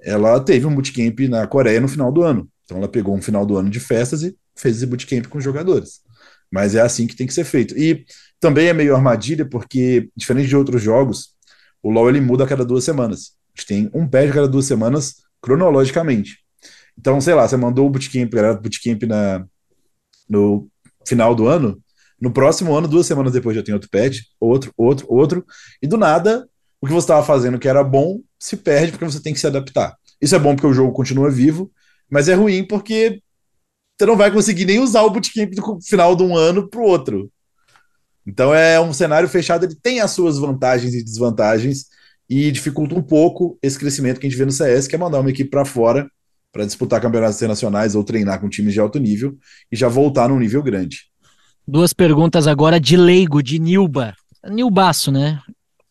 Ela 0.00 0.40
teve 0.40 0.64
um 0.64 0.74
bootcamp 0.74 1.20
na 1.28 1.46
Coreia 1.46 1.82
no 1.82 1.88
final 1.88 2.10
do 2.10 2.22
ano. 2.22 2.48
Então 2.64 2.78
ela 2.78 2.88
pegou 2.88 3.14
um 3.14 3.20
final 3.20 3.44
do 3.44 3.58
ano 3.58 3.68
de 3.68 3.78
festas 3.78 4.22
e 4.22 4.34
fez 4.56 4.78
esse 4.78 4.86
bootcamp 4.86 5.26
com 5.26 5.36
os 5.36 5.44
jogadores. 5.44 6.00
Mas 6.50 6.74
é 6.74 6.80
assim 6.80 7.06
que 7.06 7.14
tem 7.14 7.26
que 7.26 7.34
ser 7.34 7.44
feito. 7.44 7.76
E 7.78 8.06
também 8.40 8.68
é 8.68 8.72
meio 8.72 8.96
armadilha, 8.96 9.44
porque, 9.44 10.08
diferente 10.16 10.48
de 10.48 10.56
outros 10.56 10.82
jogos, 10.82 11.33
o 11.84 11.90
LoL 11.90 12.08
ele 12.08 12.20
muda 12.20 12.44
a 12.44 12.46
cada 12.46 12.64
duas 12.64 12.82
semanas. 12.82 13.36
A 13.54 13.60
gente 13.60 13.66
tem 13.68 13.90
um 13.92 14.08
patch 14.08 14.30
a 14.30 14.34
cada 14.34 14.48
duas 14.48 14.64
semanas, 14.64 15.16
cronologicamente. 15.42 16.38
Então, 16.98 17.20
sei 17.20 17.34
lá, 17.34 17.46
você 17.46 17.56
mandou 17.56 17.86
o 17.86 17.90
bootcamp, 17.90 18.32
galera, 18.32 18.54
bootcamp 18.54 19.02
na, 19.02 19.44
no 20.26 20.66
final 21.06 21.34
do 21.34 21.46
ano, 21.46 21.78
no 22.18 22.32
próximo 22.32 22.74
ano, 22.74 22.88
duas 22.88 23.06
semanas 23.06 23.32
depois 23.32 23.54
já 23.54 23.62
tem 23.62 23.74
outro 23.74 23.90
patch, 23.90 24.20
outro, 24.40 24.72
outro, 24.78 25.06
outro, 25.10 25.44
e 25.82 25.86
do 25.86 25.98
nada, 25.98 26.48
o 26.80 26.86
que 26.86 26.92
você 26.92 27.04
estava 27.04 27.24
fazendo 27.24 27.58
que 27.58 27.68
era 27.68 27.84
bom 27.84 28.20
se 28.38 28.56
perde 28.56 28.92
porque 28.92 29.04
você 29.04 29.22
tem 29.22 29.34
que 29.34 29.40
se 29.40 29.46
adaptar. 29.46 29.94
Isso 30.20 30.34
é 30.34 30.38
bom 30.38 30.54
porque 30.54 30.66
o 30.66 30.72
jogo 30.72 30.92
continua 30.92 31.30
vivo, 31.30 31.70
mas 32.10 32.28
é 32.28 32.34
ruim 32.34 32.66
porque 32.66 33.20
você 33.98 34.06
não 34.06 34.16
vai 34.16 34.30
conseguir 34.32 34.64
nem 34.64 34.80
usar 34.80 35.02
o 35.02 35.10
bootcamp 35.10 35.52
do 35.54 35.80
final 35.82 36.16
de 36.16 36.22
um 36.22 36.34
ano 36.34 36.68
para 36.68 36.80
o 36.80 36.84
outro. 36.84 37.30
Então 38.26 38.54
é 38.54 38.80
um 38.80 38.92
cenário 38.92 39.28
fechado, 39.28 39.64
ele 39.64 39.74
tem 39.74 40.00
as 40.00 40.10
suas 40.10 40.38
vantagens 40.38 40.94
e 40.94 41.04
desvantagens 41.04 41.86
e 42.28 42.50
dificulta 42.50 42.94
um 42.94 43.02
pouco 43.02 43.58
esse 43.62 43.78
crescimento 43.78 44.18
que 44.18 44.26
a 44.26 44.30
gente 44.30 44.38
vê 44.38 44.44
no 44.44 44.52
CS, 44.52 44.88
que 44.88 44.94
é 44.94 44.98
mandar 44.98 45.20
uma 45.20 45.30
equipe 45.30 45.50
para 45.50 45.64
fora 45.64 46.08
para 46.54 46.64
disputar 46.64 47.00
campeonatos 47.00 47.36
internacionais 47.36 47.96
ou 47.96 48.04
treinar 48.04 48.40
com 48.40 48.48
times 48.48 48.72
de 48.72 48.80
alto 48.80 49.00
nível 49.00 49.36
e 49.72 49.76
já 49.76 49.88
voltar 49.88 50.28
num 50.28 50.38
nível 50.38 50.62
grande. 50.62 51.08
Duas 51.66 51.92
perguntas 51.92 52.46
agora 52.46 52.78
de 52.78 52.96
leigo, 52.96 53.42
de 53.42 53.58
Nilba. 53.58 54.14
Nilbaço, 54.48 55.10
né? 55.10 55.40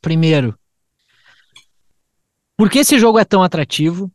Primeiro, 0.01 0.57
por 2.55 2.69
que 2.69 2.79
esse 2.79 2.97
jogo 2.97 3.19
é 3.19 3.25
tão 3.25 3.43
atrativo? 3.43 4.09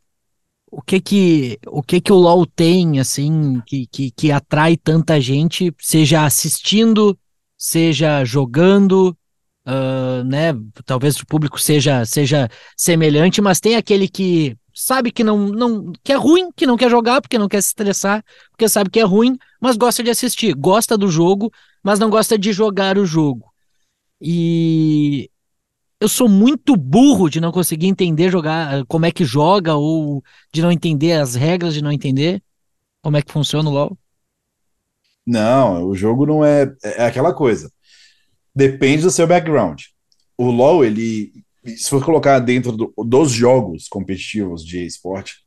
O 0.71 0.81
que 0.81 0.99
que 0.99 1.59
o 1.67 1.83
que 1.83 2.01
que 2.01 2.11
o 2.11 2.15
LoL 2.15 2.45
tem 2.45 2.99
assim 2.99 3.61
que, 3.65 3.85
que, 3.87 4.11
que 4.11 4.31
atrai 4.31 4.77
tanta 4.77 5.19
gente, 5.19 5.73
seja 5.79 6.25
assistindo, 6.25 7.17
seja 7.59 8.23
jogando, 8.23 9.15
uh, 9.67 10.23
né? 10.23 10.53
Talvez 10.85 11.17
o 11.17 11.25
público 11.25 11.59
seja 11.59 12.05
seja 12.05 12.49
semelhante, 12.77 13.41
mas 13.41 13.59
tem 13.59 13.75
aquele 13.75 14.07
que 14.07 14.57
sabe 14.73 15.11
que 15.11 15.25
não, 15.25 15.49
não 15.49 15.91
que 16.01 16.13
é 16.13 16.15
ruim, 16.15 16.49
que 16.55 16.65
não 16.65 16.77
quer 16.77 16.89
jogar 16.89 17.21
porque 17.21 17.37
não 17.37 17.49
quer 17.49 17.61
se 17.61 17.69
estressar, 17.69 18.23
porque 18.51 18.69
sabe 18.69 18.89
que 18.89 18.99
é 18.99 19.03
ruim, 19.03 19.37
mas 19.59 19.75
gosta 19.75 20.01
de 20.01 20.09
assistir, 20.09 20.53
gosta 20.55 20.97
do 20.97 21.09
jogo, 21.09 21.51
mas 21.83 21.99
não 21.99 22.09
gosta 22.09 22.37
de 22.37 22.53
jogar 22.53 22.97
o 22.97 23.05
jogo. 23.05 23.51
E 24.21 25.29
eu 25.99 26.07
sou 26.07 26.29
muito 26.29 26.77
burro 26.77 27.29
de 27.29 27.41
não 27.41 27.51
conseguir 27.51 27.87
entender 27.87 28.31
jogar, 28.31 28.85
como 28.85 29.05
é 29.05 29.11
que 29.11 29.25
joga 29.25 29.75
ou 29.75 30.23
de 30.53 30.61
não 30.61 30.71
entender 30.71 31.13
as 31.13 31.35
regras, 31.35 31.73
de 31.73 31.81
não 31.81 31.91
entender 31.91 32.41
como 33.01 33.17
é 33.17 33.21
que 33.21 33.31
funciona 33.31 33.69
o 33.69 33.73
LoL. 33.73 33.97
Não, 35.29 35.85
o 35.85 35.95
jogo 35.95 36.25
não 36.25 36.43
é 36.43 36.73
é 36.83 37.05
aquela 37.05 37.33
coisa. 37.33 37.71
Depende 38.55 39.03
do 39.03 39.11
seu 39.11 39.27
background. 39.27 39.83
O 40.35 40.49
LoL, 40.49 40.83
ele 40.83 41.31
se 41.77 41.89
for 41.89 42.03
colocar 42.03 42.39
dentro 42.39 42.71
do, 42.71 42.93
dos 43.05 43.31
jogos 43.31 43.87
competitivos 43.87 44.65
de 44.65 44.85
esporte, 44.85 45.43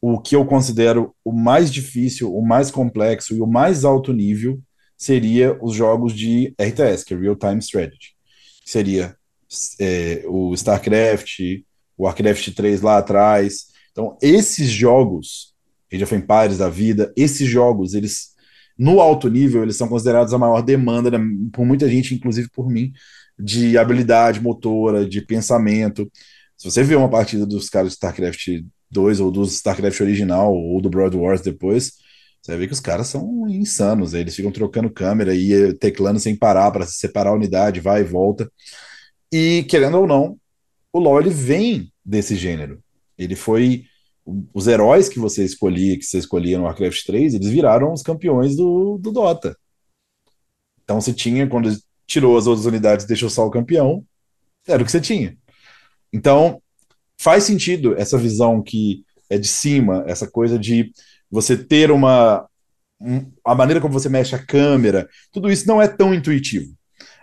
o 0.00 0.20
que 0.20 0.34
eu 0.34 0.44
considero 0.44 1.14
o 1.24 1.30
mais 1.30 1.72
difícil, 1.72 2.34
o 2.34 2.44
mais 2.44 2.70
complexo 2.70 3.36
e 3.36 3.40
o 3.40 3.46
mais 3.46 3.84
alto 3.84 4.12
nível 4.12 4.60
seria 4.96 5.56
os 5.62 5.74
jogos 5.74 6.14
de 6.14 6.54
RTS, 6.60 7.04
que 7.04 7.14
é 7.14 7.16
Real 7.16 7.36
Time 7.36 7.58
Strategy. 7.60 8.14
Seria 8.64 9.16
é, 9.78 10.24
o 10.26 10.52
StarCraft, 10.54 11.38
o 11.96 12.04
Warcraft 12.04 12.54
3 12.54 12.80
lá 12.80 12.98
atrás. 12.98 13.66
Então, 13.92 14.16
esses 14.20 14.68
jogos, 14.68 15.54
Age 15.92 16.02
of 16.02 16.14
Empires 16.14 16.58
da 16.58 16.68
vida, 16.68 17.12
esses 17.16 17.48
jogos, 17.48 17.94
eles 17.94 18.31
no 18.78 19.00
alto 19.00 19.28
nível, 19.28 19.62
eles 19.62 19.76
são 19.76 19.88
considerados 19.88 20.32
a 20.32 20.38
maior 20.38 20.62
demanda 20.62 21.10
né, 21.10 21.18
por 21.52 21.64
muita 21.64 21.88
gente, 21.88 22.14
inclusive 22.14 22.48
por 22.50 22.68
mim, 22.70 22.92
de 23.38 23.76
habilidade 23.78 24.40
motora, 24.40 25.08
de 25.08 25.20
pensamento. 25.20 26.10
Se 26.56 26.70
você 26.70 26.82
vê 26.82 26.94
uma 26.94 27.10
partida 27.10 27.46
dos 27.46 27.68
caras 27.68 27.92
do 27.92 27.94
StarCraft 27.94 28.62
2 28.90 29.20
ou 29.20 29.30
do 29.30 29.42
StarCraft 29.44 30.00
original 30.00 30.54
ou 30.54 30.80
do 30.80 30.90
Broad 30.90 31.16
Wars 31.16 31.40
depois, 31.40 31.92
Você 32.42 32.56
ver 32.56 32.66
que 32.66 32.72
os 32.72 32.80
caras 32.80 33.08
são 33.08 33.48
insanos, 33.48 34.14
eles 34.14 34.34
ficam 34.34 34.50
trocando 34.52 34.90
câmera 34.90 35.34
e 35.34 35.74
teclando 35.74 36.18
sem 36.20 36.36
parar 36.36 36.70
para 36.70 36.86
separar 36.86 37.30
a 37.30 37.34
unidade, 37.34 37.80
vai 37.80 38.00
e 38.02 38.04
volta. 38.04 38.50
E 39.32 39.64
querendo 39.68 39.98
ou 39.98 40.06
não, 40.06 40.38
o 40.92 40.98
LoL 40.98 41.20
ele 41.20 41.30
vem 41.30 41.92
desse 42.04 42.36
gênero. 42.36 42.82
Ele 43.16 43.36
foi 43.36 43.84
os 44.24 44.66
heróis 44.66 45.08
que 45.08 45.18
você 45.18 45.44
escolhia, 45.44 45.98
que 45.98 46.04
você 46.04 46.18
escolhia 46.18 46.58
no 46.58 46.64
Warcraft 46.64 47.04
3, 47.04 47.34
eles 47.34 47.48
viraram 47.48 47.92
os 47.92 48.02
campeões 48.02 48.56
do, 48.56 48.98
do 48.98 49.10
Dota. 49.10 49.56
Então 50.84 51.00
você 51.00 51.12
tinha, 51.12 51.46
quando 51.46 51.70
tirou 52.06 52.36
as 52.36 52.46
outras 52.46 52.66
unidades 52.66 53.06
deixou 53.06 53.30
só 53.30 53.46
o 53.46 53.50
campeão, 53.50 54.04
era 54.66 54.82
o 54.82 54.86
que 54.86 54.92
você 54.92 55.00
tinha. 55.00 55.36
Então, 56.12 56.60
faz 57.18 57.44
sentido 57.44 57.94
essa 57.96 58.18
visão 58.18 58.62
que 58.62 59.04
é 59.30 59.38
de 59.38 59.48
cima, 59.48 60.04
essa 60.06 60.30
coisa 60.30 60.58
de 60.58 60.92
você 61.30 61.56
ter 61.56 61.90
uma. 61.90 62.46
Um, 63.00 63.32
a 63.44 63.54
maneira 63.54 63.80
como 63.80 63.92
você 63.92 64.08
mexe 64.08 64.34
a 64.34 64.44
câmera, 64.44 65.08
tudo 65.32 65.50
isso 65.50 65.66
não 65.66 65.82
é 65.82 65.88
tão 65.88 66.14
intuitivo. 66.14 66.72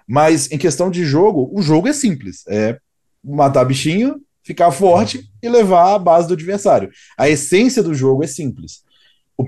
Mas 0.08 0.52
em 0.52 0.58
questão 0.58 0.90
de 0.90 1.06
jogo, 1.06 1.50
o 1.54 1.62
jogo 1.62 1.88
é 1.88 1.94
simples. 1.94 2.44
É 2.48 2.78
matar 3.24 3.64
bichinho, 3.64 4.20
ficar 4.44 4.72
forte 4.72 5.30
e 5.42 5.50
levar 5.50 5.96
a 5.96 6.00
base 6.00 6.28
do 6.28 6.34
adversário. 6.34 6.90
A 7.18 7.30
essência 7.30 7.84
do 7.84 7.94
jogo 7.94 8.24
é 8.24 8.28
simples. 8.28 8.84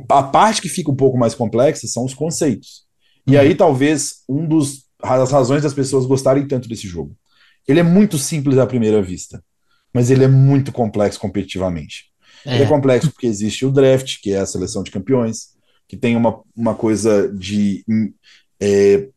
A 0.09 0.23
parte 0.23 0.61
que 0.61 0.69
fica 0.69 0.91
um 0.91 0.95
pouco 0.95 1.17
mais 1.17 1.35
complexa 1.35 1.87
são 1.87 2.05
os 2.05 2.13
conceitos. 2.13 2.85
E 3.27 3.37
aí, 3.37 3.55
talvez, 3.55 4.23
um 4.27 4.47
dos 4.47 4.85
as 5.01 5.31
razões 5.31 5.63
das 5.63 5.73
pessoas 5.73 6.05
gostarem 6.05 6.47
tanto 6.47 6.69
desse 6.69 6.87
jogo. 6.87 7.15
Ele 7.67 7.79
é 7.79 7.83
muito 7.83 8.17
simples 8.17 8.57
à 8.57 8.65
primeira 8.65 9.01
vista, 9.01 9.43
mas 9.93 10.09
ele 10.09 10.23
é 10.23 10.27
muito 10.27 10.71
complexo 10.71 11.19
competitivamente. 11.19 12.05
É. 12.45 12.55
Ele 12.55 12.63
é 12.63 12.67
complexo 12.67 13.11
porque 13.11 13.27
existe 13.27 13.65
o 13.65 13.71
draft, 13.71 14.19
que 14.21 14.31
é 14.31 14.39
a 14.39 14.45
seleção 14.45 14.83
de 14.83 14.91
campeões, 14.91 15.49
que 15.87 15.97
tem 15.97 16.15
uma, 16.15 16.41
uma 16.55 16.73
coisa 16.73 17.31
de 17.31 17.83
é, 18.59 19.07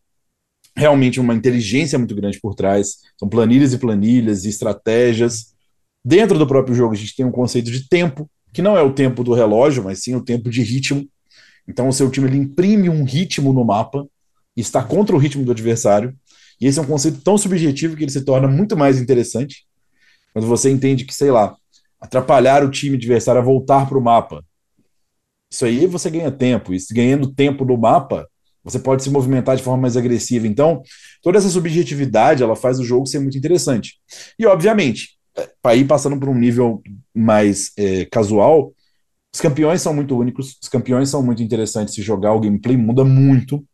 realmente 0.77 1.21
uma 1.21 1.35
inteligência 1.35 1.99
muito 1.99 2.15
grande 2.15 2.41
por 2.41 2.55
trás. 2.55 2.97
São 3.19 3.29
planilhas 3.29 3.73
e 3.73 3.79
planilhas 3.79 4.45
e 4.45 4.49
estratégias. 4.49 5.54
Dentro 6.05 6.39
do 6.39 6.47
próprio 6.47 6.75
jogo, 6.75 6.93
a 6.93 6.97
gente 6.97 7.17
tem 7.17 7.25
um 7.25 7.31
conceito 7.31 7.71
de 7.71 7.89
tempo, 7.89 8.31
que 8.53 8.61
não 8.61 8.77
é 8.77 8.83
o 8.83 8.93
tempo 8.93 9.25
do 9.25 9.33
relógio, 9.33 9.83
mas 9.83 10.03
sim 10.03 10.15
o 10.15 10.23
tempo 10.23 10.51
de 10.51 10.63
ritmo. 10.63 11.09
Então, 11.67 11.89
o 11.89 11.93
seu 11.93 12.11
time 12.11 12.29
ele 12.29 12.37
imprime 12.37 12.89
um 12.89 13.05
ritmo 13.05 13.53
no 13.53 13.65
mapa 13.65 14.07
e 14.57 14.61
está 14.61 14.83
contra 14.83 15.17
o 15.17 15.19
ritmo 15.19 15.45
do 15.45 15.51
adversário. 15.51 16.15
E 16.61 16.67
esse 16.67 16.79
é 16.79 16.83
um 16.83 16.87
conceito 16.87 17.21
tão 17.23 17.39
subjetivo 17.39 17.97
que 17.97 18.05
ele 18.05 18.13
se 18.13 18.23
torna 18.23 18.47
muito 18.47 18.77
mais 18.77 19.01
interessante 19.01 19.67
quando 20.33 20.47
você 20.47 20.69
entende 20.69 21.05
que, 21.05 21.15
sei 21.15 21.31
lá, 21.31 21.57
atrapalhar 22.01 22.65
o 22.65 22.71
time 22.71 22.97
adversário 22.97 23.41
a 23.41 23.45
voltar 23.45 23.89
para 23.89 23.97
o 23.97 24.03
mapa. 24.03 24.45
Isso 25.51 25.65
aí 25.65 25.87
você 25.87 26.11
ganha 26.11 26.31
tempo, 26.31 26.75
e 26.75 26.79
ganhando 26.93 27.33
tempo 27.33 27.65
no 27.65 27.79
mapa, 27.79 28.29
você 28.63 28.79
pode 28.79 29.05
se 29.05 29.11
movimentar 29.11 29.57
de 29.57 29.63
forma 29.63 29.83
mais 29.83 29.97
agressiva. 29.97 30.47
Então, 30.47 30.83
toda 31.23 31.39
essa 31.39 31.49
subjetividade 31.49 32.43
ela 32.43 32.57
faz 32.57 32.81
o 32.81 32.85
jogo 32.85 33.07
ser 33.07 33.21
muito 33.21 33.39
interessante. 33.39 34.01
E, 34.39 34.45
obviamente, 34.45 35.17
para 35.63 35.75
ir 35.77 35.87
passando 35.87 36.19
por 36.19 36.29
um 36.29 36.39
nível 36.39 36.83
mais 37.15 37.73
é, 37.77 38.05
casual, 38.07 38.73
os 39.35 39.41
campeões 39.41 39.83
são 39.83 39.93
muito 39.93 40.17
únicos, 40.17 40.57
os 40.63 40.69
campeões 40.69 41.09
são 41.09 41.23
muito 41.23 41.43
interessantes 41.43 41.95
se 41.95 42.03
jogar, 42.03 42.33
o 42.35 42.41
gameplay 42.41 42.77
muda 42.77 43.05
muito. 43.05 43.65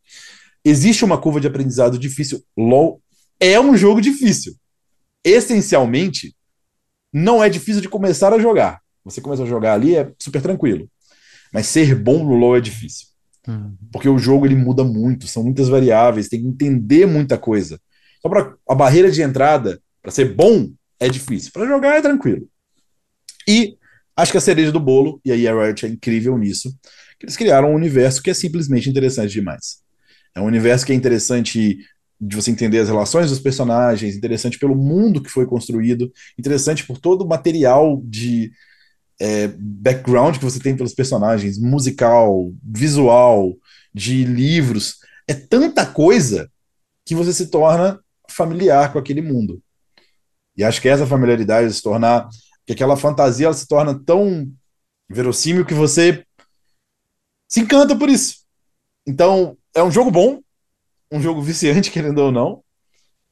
Existe 0.65 1.05
uma 1.05 1.19
curva 1.19 1.39
de 1.39 1.47
aprendizado 1.47 1.99
difícil. 1.99 2.43
LoL 2.57 2.99
é 3.39 3.59
um 3.59 3.77
jogo 3.77 4.01
difícil. 4.01 4.55
Essencialmente, 5.23 6.35
não 7.13 7.43
é 7.43 7.49
difícil 7.49 7.81
de 7.81 7.89
começar 7.89 8.33
a 8.33 8.39
jogar. 8.39 8.81
Você 9.05 9.21
começa 9.21 9.43
a 9.43 9.47
jogar 9.47 9.73
ali, 9.73 9.95
é 9.95 10.11
super 10.19 10.41
tranquilo. 10.41 10.89
Mas 11.53 11.67
ser 11.67 11.93
bom 11.95 12.23
no 12.23 12.33
LoL 12.33 12.57
é 12.57 12.61
difícil. 12.61 13.07
Uhum. 13.47 13.75
Porque 13.91 14.09
o 14.09 14.17
jogo 14.17 14.45
ele 14.45 14.55
muda 14.55 14.83
muito, 14.83 15.27
são 15.27 15.43
muitas 15.43 15.67
variáveis, 15.67 16.29
tem 16.29 16.41
que 16.41 16.47
entender 16.47 17.05
muita 17.05 17.37
coisa. 17.37 17.79
Só 18.21 18.29
para 18.29 18.55
a 18.67 18.75
barreira 18.75 19.11
de 19.11 19.21
entrada, 19.21 19.81
para 20.01 20.11
ser 20.11 20.33
bom, 20.33 20.71
é 21.01 21.09
difícil. 21.09 21.51
Para 21.51 21.67
jogar 21.67 21.97
é 21.97 22.01
tranquilo. 22.01 22.47
E 23.47 23.75
acho 24.15 24.31
que 24.31 24.37
a 24.37 24.41
cereja 24.41 24.71
do 24.71 24.79
bolo, 24.79 25.19
e 25.25 25.31
aí 25.31 25.47
a 25.47 25.53
Riot 25.53 25.85
é 25.85 25.89
incrível 25.89 26.37
nisso, 26.37 26.71
que 27.19 27.25
eles 27.25 27.35
criaram 27.35 27.71
um 27.71 27.75
universo 27.75 28.21
que 28.21 28.29
é 28.29 28.33
simplesmente 28.33 28.89
interessante 28.89 29.31
demais. 29.31 29.81
É 30.35 30.39
um 30.39 30.45
universo 30.45 30.85
que 30.85 30.93
é 30.93 30.95
interessante 30.95 31.79
de 32.19 32.35
você 32.35 32.51
entender 32.51 32.77
as 32.77 32.87
relações 32.87 33.31
dos 33.31 33.39
personagens, 33.39 34.15
interessante 34.15 34.59
pelo 34.59 34.75
mundo 34.75 35.23
que 35.23 35.29
foi 35.29 35.47
construído, 35.47 36.11
interessante 36.37 36.85
por 36.85 36.99
todo 36.99 37.23
o 37.23 37.27
material 37.27 37.99
de 38.05 38.51
é, 39.19 39.47
background 39.57 40.37
que 40.37 40.43
você 40.43 40.59
tem 40.59 40.75
pelos 40.75 40.93
personagens, 40.93 41.57
musical, 41.57 42.53
visual, 42.63 43.55
de 43.91 44.23
livros. 44.23 44.97
É 45.27 45.33
tanta 45.33 45.83
coisa 45.83 46.49
que 47.03 47.15
você 47.15 47.33
se 47.33 47.47
torna 47.47 47.99
familiar 48.29 48.93
com 48.93 48.99
aquele 48.99 49.21
mundo. 49.21 49.61
E 50.55 50.63
acho 50.63 50.81
que 50.81 50.89
essa 50.89 51.07
familiaridade 51.07 51.73
se 51.73 51.81
tornar, 51.81 52.27
que 52.65 52.73
aquela 52.73 52.97
fantasia 52.97 53.47
ela 53.47 53.53
se 53.53 53.67
torna 53.67 53.97
tão 54.03 54.51
verossímil 55.09 55.65
que 55.65 55.73
você 55.73 56.25
se 57.47 57.59
encanta 57.59 57.95
por 57.95 58.09
isso. 58.09 58.41
Então, 59.05 59.57
é 59.73 59.83
um 59.83 59.91
jogo 59.91 60.11
bom, 60.11 60.41
um 61.11 61.21
jogo 61.21 61.41
viciante, 61.41 61.91
querendo 61.91 62.19
ou 62.19 62.31
não, 62.31 62.63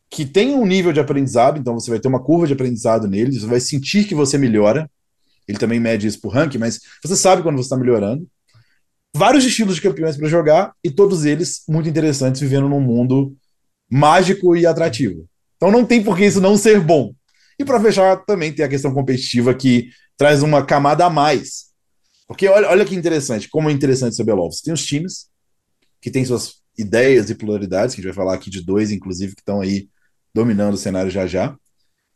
que 0.09 0.25
tem 0.25 0.55
um 0.55 0.65
nível 0.65 0.91
de 0.91 0.99
aprendizado, 0.99 1.59
então 1.59 1.73
você 1.73 1.89
vai 1.89 1.99
ter 1.99 2.07
uma 2.07 2.23
curva 2.23 2.47
de 2.47 2.53
aprendizado 2.53 3.07
nele, 3.07 3.39
você 3.39 3.45
vai 3.45 3.59
sentir 3.59 4.05
que 4.05 4.15
você 4.15 4.37
melhora. 4.37 4.89
Ele 5.47 5.57
também 5.57 5.79
mede 5.79 6.07
isso 6.07 6.19
por 6.19 6.33
ranking, 6.33 6.57
mas 6.57 6.79
você 7.03 7.15
sabe 7.15 7.41
quando 7.41 7.57
você 7.57 7.63
está 7.63 7.77
melhorando. 7.77 8.27
Vários 9.15 9.43
estilos 9.43 9.75
de 9.75 9.81
campeões 9.81 10.17
para 10.17 10.27
jogar 10.27 10.73
e 10.83 10.91
todos 10.91 11.25
eles 11.25 11.63
muito 11.67 11.89
interessantes, 11.89 12.41
vivendo 12.41 12.69
num 12.69 12.81
mundo 12.81 13.35
mágico 13.89 14.55
e 14.55 14.65
atrativo. 14.65 15.27
Então 15.59 15.69
não 15.69 15.85
tem 15.85 16.01
por 16.01 16.15
que 16.15 16.25
isso 16.25 16.39
não 16.39 16.55
ser 16.57 16.79
bom. 16.79 17.13
E 17.59 17.65
para 17.65 17.81
fechar, 17.81 18.15
também 18.25 18.53
tem 18.53 18.63
a 18.63 18.69
questão 18.69 18.93
competitiva 18.93 19.53
que 19.53 19.89
traz 20.17 20.41
uma 20.41 20.65
camada 20.65 21.05
a 21.05 21.09
mais. 21.09 21.65
Porque 22.25 22.47
olha, 22.47 22.69
olha 22.69 22.85
que 22.85 22.95
interessante, 22.95 23.49
como 23.49 23.69
é 23.69 23.73
interessante 23.73 24.15
saber 24.15 24.31
LoL. 24.33 24.49
Você 24.49 24.63
tem 24.63 24.73
os 24.73 24.85
times, 24.85 25.27
que 26.01 26.09
tem 26.09 26.23
suas 26.23 26.53
ideias 26.77 27.29
e 27.29 27.35
pluralidades, 27.35 27.93
que 27.93 27.99
a 27.99 28.03
gente 28.03 28.13
vai 28.13 28.25
falar 28.25 28.35
aqui 28.35 28.49
de 28.49 28.63
dois, 28.63 28.89
inclusive, 28.89 29.35
que 29.35 29.41
estão 29.41 29.59
aí 29.59 29.89
dominando 30.33 30.75
o 30.75 30.77
cenário 30.77 31.11
já 31.11 31.27
já. 31.27 31.57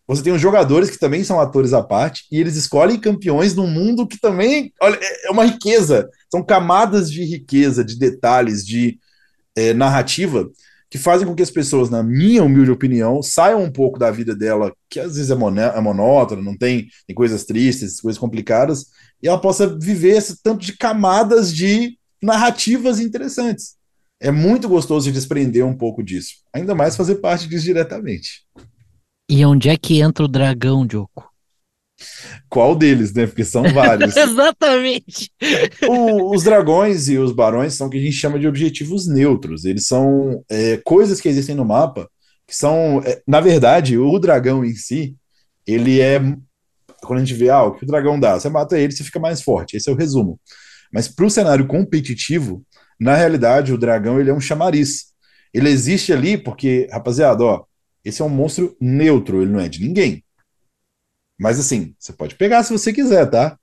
Você 0.07 0.23
tem 0.23 0.31
os 0.31 0.41
jogadores 0.41 0.89
que 0.89 0.99
também 0.99 1.23
são 1.23 1.39
atores 1.39 1.73
à 1.73 1.81
parte, 1.81 2.25
e 2.31 2.39
eles 2.39 2.55
escolhem 2.55 2.99
campeões 2.99 3.53
num 3.53 3.67
mundo 3.67 4.07
que 4.07 4.19
também 4.19 4.71
olha, 4.81 4.97
é, 5.01 5.27
é 5.27 5.31
uma 5.31 5.45
riqueza. 5.45 6.09
São 6.31 6.43
camadas 6.43 7.11
de 7.11 7.23
riqueza, 7.25 7.83
de 7.83 7.97
detalhes, 7.97 8.65
de 8.65 8.99
é, 9.55 9.73
narrativa, 9.73 10.49
que 10.93 10.99
fazem 10.99 11.27
com 11.27 11.33
que 11.33 11.41
as 11.41 11.49
pessoas, 11.49 11.89
na 11.89 12.03
minha 12.03 12.43
humilde 12.43 12.69
opinião, 12.69 13.19
saiam 13.23 13.63
um 13.63 13.71
pouco 13.71 13.97
da 13.97 14.11
vida 14.11 14.35
dela, 14.35 14.71
que 14.87 14.99
às 14.99 15.15
vezes 15.15 15.31
é, 15.31 15.33
é 15.33 15.81
monótona, 15.81 16.39
não 16.39 16.55
tem, 16.55 16.87
tem 17.07 17.15
coisas 17.15 17.45
tristes, 17.45 17.99
coisas 17.99 18.19
complicadas, 18.19 18.85
e 19.19 19.27
ela 19.27 19.41
possa 19.41 19.65
viver 19.79 20.15
esse 20.17 20.43
tanto 20.43 20.63
de 20.63 20.77
camadas 20.77 21.51
de 21.51 21.97
narrativas 22.21 22.99
interessantes. 22.99 23.75
É 24.21 24.29
muito 24.29 24.69
gostoso 24.69 25.07
de 25.07 25.13
desprender 25.13 25.65
um 25.65 25.75
pouco 25.75 26.03
disso. 26.03 26.35
Ainda 26.53 26.75
mais 26.75 26.95
fazer 26.95 27.15
parte 27.15 27.47
disso 27.47 27.65
diretamente. 27.65 28.43
E 29.27 29.43
onde 29.47 29.69
é 29.69 29.77
que 29.77 29.99
entra 29.99 30.23
o 30.23 30.27
dragão, 30.27 30.85
Diogo? 30.85 31.32
Qual 32.49 32.75
deles, 32.75 33.13
né? 33.13 33.25
Porque 33.25 33.43
são 33.43 33.63
vários. 33.73 34.15
Exatamente. 34.17 35.31
O, 35.87 36.35
os 36.35 36.43
dragões 36.43 37.07
e 37.07 37.17
os 37.17 37.31
barões 37.31 37.73
são 37.73 37.87
o 37.87 37.89
que 37.89 37.97
a 37.97 38.01
gente 38.01 38.15
chama 38.15 38.39
de 38.39 38.47
objetivos 38.47 39.07
neutros. 39.07 39.65
Eles 39.65 39.87
são 39.87 40.43
é, 40.49 40.77
coisas 40.83 41.19
que 41.19 41.29
existem 41.29 41.55
no 41.55 41.65
mapa 41.65 42.09
que 42.45 42.55
são, 42.55 43.01
é, 43.05 43.21
na 43.27 43.39
verdade, 43.39 43.97
o 43.97 44.19
dragão 44.19 44.65
em 44.65 44.75
si, 44.75 45.15
ele 45.65 46.01
é 46.01 46.19
quando 47.01 47.19
a 47.19 47.25
gente 47.25 47.37
vê 47.37 47.49
ah, 47.49 47.63
o 47.63 47.73
que 47.73 47.83
o 47.83 47.87
dragão 47.87 48.19
dá, 48.19 48.39
você 48.39 48.49
mata 48.49 48.79
ele, 48.79 48.93
você 48.93 49.03
fica 49.03 49.19
mais 49.19 49.41
forte. 49.41 49.75
Esse 49.75 49.89
é 49.89 49.93
o 49.93 49.95
resumo. 49.95 50.39
Mas 50.91 51.07
para 51.07 51.25
o 51.25 51.29
cenário 51.29 51.67
competitivo, 51.67 52.63
na 52.99 53.15
realidade, 53.15 53.73
o 53.73 53.77
dragão 53.77 54.19
ele 54.19 54.29
é 54.29 54.33
um 54.33 54.39
chamariz. 54.39 55.07
Ele 55.53 55.69
existe 55.69 56.13
ali 56.13 56.37
porque, 56.37 56.87
rapaziada, 56.91 57.43
ó, 57.43 57.65
esse 58.03 58.21
é 58.21 58.25
um 58.25 58.29
monstro 58.29 58.75
neutro, 58.79 59.41
ele 59.41 59.51
não 59.51 59.59
é 59.59 59.67
de 59.67 59.81
ninguém. 59.81 60.22
Mas 61.39 61.59
assim, 61.59 61.95
você 61.99 62.13
pode 62.13 62.35
pegar 62.35 62.63
se 62.63 62.71
você 62.71 62.93
quiser, 62.93 63.29
tá? 63.29 63.57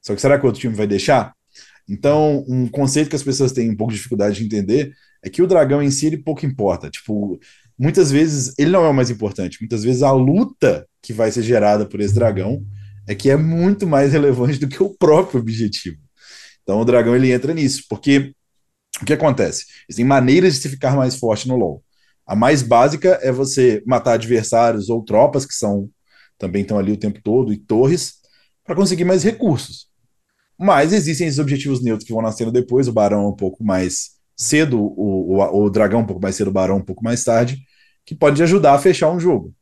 Só 0.00 0.14
que 0.14 0.20
será 0.20 0.38
que 0.38 0.44
o 0.44 0.46
outro 0.46 0.60
time 0.60 0.74
vai 0.74 0.86
deixar? 0.86 1.32
Então, 1.88 2.44
um 2.48 2.68
conceito 2.68 3.10
que 3.10 3.16
as 3.16 3.22
pessoas 3.22 3.52
têm 3.52 3.70
um 3.70 3.76
pouco 3.76 3.92
de 3.92 3.98
dificuldade 3.98 4.38
de 4.38 4.44
entender 4.44 4.92
é 5.22 5.28
que 5.28 5.42
o 5.42 5.46
dragão 5.46 5.82
em 5.82 5.90
si 5.90 6.06
ele 6.06 6.18
pouco 6.18 6.46
importa. 6.46 6.90
Tipo, 6.90 7.38
muitas 7.78 8.10
vezes 8.10 8.54
ele 8.58 8.70
não 8.70 8.84
é 8.84 8.88
o 8.88 8.94
mais 8.94 9.10
importante. 9.10 9.58
Muitas 9.60 9.84
vezes 9.84 10.02
a 10.02 10.12
luta 10.12 10.86
que 11.02 11.12
vai 11.12 11.30
ser 11.30 11.42
gerada 11.42 11.86
por 11.86 12.00
esse 12.00 12.14
dragão 12.14 12.64
é 13.06 13.14
que 13.14 13.30
é 13.30 13.36
muito 13.36 13.86
mais 13.86 14.12
relevante 14.12 14.58
do 14.58 14.68
que 14.68 14.82
o 14.82 14.94
próprio 14.96 15.40
objetivo. 15.40 15.98
Então 16.62 16.80
o 16.80 16.84
dragão 16.84 17.14
ele 17.16 17.32
entra 17.32 17.52
nisso, 17.52 17.84
porque 17.88 18.32
o 19.00 19.04
que 19.04 19.12
acontece? 19.12 19.66
Existem 19.88 20.04
maneiras 20.04 20.54
de 20.54 20.60
se 20.60 20.68
ficar 20.68 20.96
mais 20.96 21.16
forte 21.16 21.48
no 21.48 21.56
LoL. 21.56 21.82
A 22.26 22.36
mais 22.36 22.62
básica 22.62 23.18
é 23.22 23.32
você 23.32 23.82
matar 23.84 24.12
adversários 24.12 24.88
ou 24.88 25.04
tropas 25.04 25.44
que 25.44 25.54
são 25.54 25.90
também 26.42 26.62
estão 26.62 26.76
ali 26.76 26.90
o 26.90 26.96
tempo 26.96 27.20
todo 27.22 27.52
e 27.52 27.56
torres 27.56 28.14
para 28.64 28.74
conseguir 28.74 29.04
mais 29.04 29.22
recursos. 29.22 29.86
Mas 30.58 30.92
existem 30.92 31.28
esses 31.28 31.38
objetivos 31.38 31.82
neutros 31.82 32.04
que 32.04 32.12
vão 32.12 32.20
nascendo 32.20 32.50
depois, 32.50 32.88
o 32.88 32.92
Barão 32.92 33.28
um 33.28 33.36
pouco 33.36 33.62
mais 33.62 34.10
cedo, 34.36 34.80
o, 34.80 35.36
o, 35.38 35.64
o 35.64 35.70
Dragão 35.70 36.00
um 36.00 36.06
pouco 36.06 36.20
mais 36.20 36.34
cedo, 36.34 36.48
o 36.48 36.52
Barão 36.52 36.78
um 36.78 36.84
pouco 36.84 37.04
mais 37.04 37.22
tarde, 37.22 37.58
que 38.04 38.12
pode 38.12 38.42
ajudar 38.42 38.74
a 38.74 38.78
fechar 38.78 39.08
um 39.12 39.20
jogo. 39.20 39.54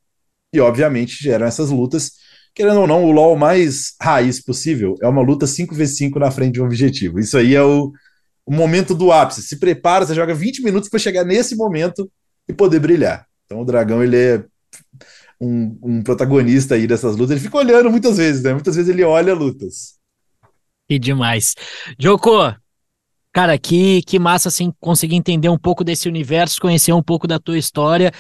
E 0.55 0.59
obviamente 0.59 1.23
geram 1.23 1.47
essas 1.47 1.69
lutas. 1.69 2.13
Querendo 2.55 2.81
ou 2.81 2.87
não, 2.87 3.05
o 3.05 3.13
LoL 3.13 3.37
mais 3.37 3.95
raiz 4.01 4.43
possível 4.43 4.95
é 5.03 5.07
uma 5.07 5.21
luta 5.21 5.45
5v5 5.45 6.17
na 6.17 6.31
frente 6.31 6.55
de 6.55 6.63
um 6.63 6.65
objetivo. 6.65 7.21
Isso 7.21 7.37
aí 7.37 7.55
é 7.55 7.63
o, 7.63 7.93
o 8.47 8.53
momento 8.53 8.95
do 8.95 9.13
ápice. 9.13 9.43
Se 9.43 9.59
prepara, 9.61 10.07
você 10.07 10.15
joga 10.15 10.35
20 10.35 10.63
minutos 10.63 10.89
para 10.89 10.99
chegar 10.99 11.25
nesse 11.25 11.55
momento 11.55 12.11
e 12.49 12.55
poder 12.55 12.81
brilhar. 12.81 13.27
Então 13.45 13.61
o 13.61 13.65
dragão 13.67 14.03
ele 14.03 14.17
é 14.17 14.45
um, 15.41 15.79
um, 15.83 16.03
protagonista 16.03 16.75
aí 16.75 16.87
dessas 16.87 17.17
lutas. 17.17 17.33
Ele 17.33 17.41
fica 17.41 17.57
olhando 17.57 17.91
muitas 17.91 18.19
vezes, 18.19 18.43
né? 18.43 18.53
Muitas 18.53 18.77
vezes 18.77 18.91
ele 18.91 19.03
olha 19.03 19.35
lutas. 19.35 19.95
E 20.89 20.99
demais. 20.99 21.55
Joko, 21.99 22.55
cara, 23.33 23.57
que, 23.59 24.03
que 24.03 24.19
massa 24.19 24.49
assim 24.49 24.73
conseguir 24.79 25.17
entender 25.17 25.49
um 25.49 25.59
pouco 25.59 25.83
desse 25.83 26.09
universo, 26.09 26.61
conhecer 26.61 26.93
um 26.93 27.03
pouco 27.03 27.27
da 27.27 27.39
tua 27.39 27.57
história. 27.57 28.13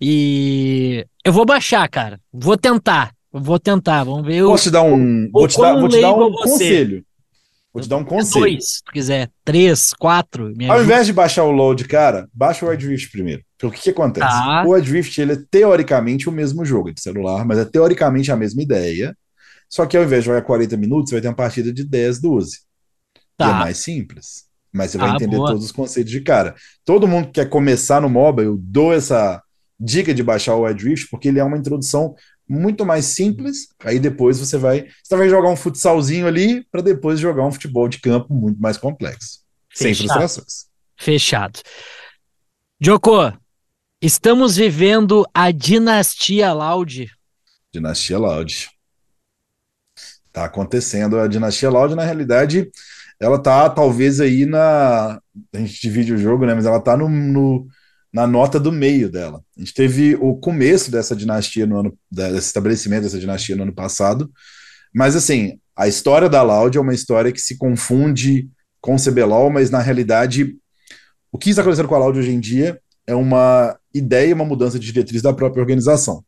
E 0.00 1.04
eu 1.24 1.32
vou 1.32 1.44
baixar, 1.44 1.88
cara. 1.88 2.20
Vou 2.32 2.56
tentar. 2.56 3.12
Vou 3.32 3.58
tentar. 3.58 4.04
Vamos 4.04 4.26
ver. 4.26 4.44
Posso 4.44 4.64
te 4.64 4.70
dar 4.70 4.82
um, 4.82 5.28
vou 5.32 5.48
te 5.48 5.58
dar, 5.58 5.74
vou 5.74 5.88
te 5.88 6.00
dar 6.00 6.14
um 6.14 6.32
conselho. 6.32 7.04
Vou 7.72 7.82
te 7.82 7.88
dar 7.88 7.96
um 7.96 8.04
conselho. 8.04 8.44
Dois, 8.44 8.76
se 8.76 8.84
tu 8.84 8.92
quiser. 8.92 9.30
Três, 9.44 9.92
quatro. 9.94 10.52
Ao 10.68 10.82
invés 10.82 11.06
de 11.06 11.12
baixar 11.12 11.44
o 11.44 11.50
load, 11.50 11.84
cara, 11.84 12.28
baixa 12.32 12.64
o 12.64 12.70
Adrift 12.70 13.10
primeiro. 13.10 13.42
Porque 13.58 13.66
o 13.66 13.70
que, 13.70 13.82
que 13.82 13.90
acontece? 13.90 14.26
Tá. 14.26 14.64
O 14.64 14.72
Adrift, 14.72 15.20
ele 15.20 15.32
é 15.32 15.42
teoricamente 15.50 16.28
o 16.28 16.32
mesmo 16.32 16.64
jogo 16.64 16.92
de 16.92 17.00
celular, 17.00 17.44
mas 17.44 17.58
é 17.58 17.64
teoricamente 17.64 18.30
a 18.30 18.36
mesma 18.36 18.62
ideia. 18.62 19.16
Só 19.68 19.84
que 19.84 19.96
ao 19.96 20.04
invés 20.04 20.22
de 20.22 20.26
jogar 20.26 20.42
40 20.42 20.76
minutos, 20.76 21.10
você 21.10 21.16
vai 21.16 21.22
ter 21.22 21.28
uma 21.28 21.34
partida 21.34 21.72
de 21.72 21.84
10, 21.84 22.20
12. 22.20 22.60
Tá. 23.36 23.48
E 23.48 23.50
é 23.50 23.54
mais 23.54 23.78
simples. 23.78 24.44
Mas 24.72 24.92
você 24.92 24.98
vai 24.98 25.10
ah, 25.10 25.14
entender 25.14 25.36
boa. 25.36 25.48
todos 25.50 25.64
os 25.64 25.72
conceitos 25.72 26.10
de 26.10 26.20
cara. 26.20 26.54
Todo 26.84 27.08
mundo 27.08 27.26
que 27.26 27.32
quer 27.32 27.48
começar 27.48 28.00
no 28.00 28.08
MOBA, 28.08 28.42
eu 28.42 28.56
dou 28.56 28.92
essa 28.92 29.42
dica 29.78 30.14
de 30.14 30.22
baixar 30.22 30.54
o 30.54 30.64
Adrift, 30.64 31.08
porque 31.10 31.28
ele 31.28 31.38
é 31.40 31.44
uma 31.44 31.58
introdução 31.58 32.14
muito 32.48 32.86
mais 32.86 33.06
simples. 33.06 33.68
Aí 33.84 33.98
depois 33.98 34.38
você 34.38 34.56
vai, 34.56 34.86
você 35.02 35.16
vai 35.16 35.28
jogar 35.28 35.50
um 35.50 35.56
futsalzinho 35.56 36.26
ali 36.26 36.64
para 36.70 36.80
depois 36.80 37.18
jogar 37.18 37.44
um 37.44 37.52
futebol 37.52 37.88
de 37.88 38.00
campo 38.00 38.32
muito 38.32 38.60
mais 38.60 38.76
complexo, 38.76 39.40
Fechado. 39.68 39.82
sem 39.82 39.94
frustrações. 39.94 40.66
Fechado. 40.96 41.60
Joko, 42.80 43.32
estamos 44.00 44.56
vivendo 44.56 45.26
a 45.34 45.50
dinastia 45.50 46.52
Loud. 46.52 47.10
Dinastia 47.72 48.18
Loud. 48.18 48.70
Tá 50.32 50.44
acontecendo 50.44 51.18
a 51.18 51.26
dinastia 51.26 51.70
Loud 51.70 51.94
na 51.94 52.04
realidade, 52.04 52.70
ela 53.20 53.38
tá 53.38 53.68
talvez 53.68 54.20
aí 54.20 54.46
na 54.46 55.20
a 55.52 55.58
gente 55.58 55.80
divide 55.80 56.12
o 56.12 56.18
jogo, 56.18 56.46
né, 56.46 56.54
mas 56.54 56.66
ela 56.66 56.80
tá 56.80 56.96
no, 56.96 57.08
no 57.08 57.66
na 58.12 58.26
nota 58.26 58.58
do 58.58 58.70
meio 58.70 59.10
dela. 59.10 59.42
A 59.56 59.60
gente 59.60 59.74
teve 59.74 60.16
o 60.16 60.36
começo 60.36 60.90
dessa 60.90 61.14
dinastia 61.14 61.66
no 61.66 61.80
ano, 61.80 61.98
desse 62.10 62.46
estabelecimento 62.46 63.02
dessa 63.02 63.18
dinastia 63.18 63.56
no 63.56 63.64
ano 63.64 63.74
passado, 63.74 64.30
mas 64.94 65.16
assim, 65.16 65.58
a 65.76 65.88
história 65.88 66.28
da 66.28 66.42
Loud 66.42 66.78
é 66.78 66.80
uma 66.80 66.94
história 66.94 67.32
que 67.32 67.40
se 67.40 67.58
confunde 67.58 68.48
com 68.80 68.94
o 68.94 68.98
CBLOL, 68.98 69.50
mas 69.50 69.70
na 69.70 69.80
realidade 69.80 70.56
o 71.32 71.38
que 71.38 71.50
está 71.50 71.62
acontecendo 71.62 71.88
com 71.88 71.94
a 71.96 71.98
Loud 71.98 72.18
hoje 72.18 72.30
em 72.30 72.40
dia 72.40 72.80
é 73.08 73.14
uma 73.14 73.74
ideia, 73.92 74.34
uma 74.34 74.44
mudança 74.44 74.78
de 74.78 74.86
diretriz 74.86 75.22
da 75.22 75.32
própria 75.32 75.62
organização. 75.62 76.22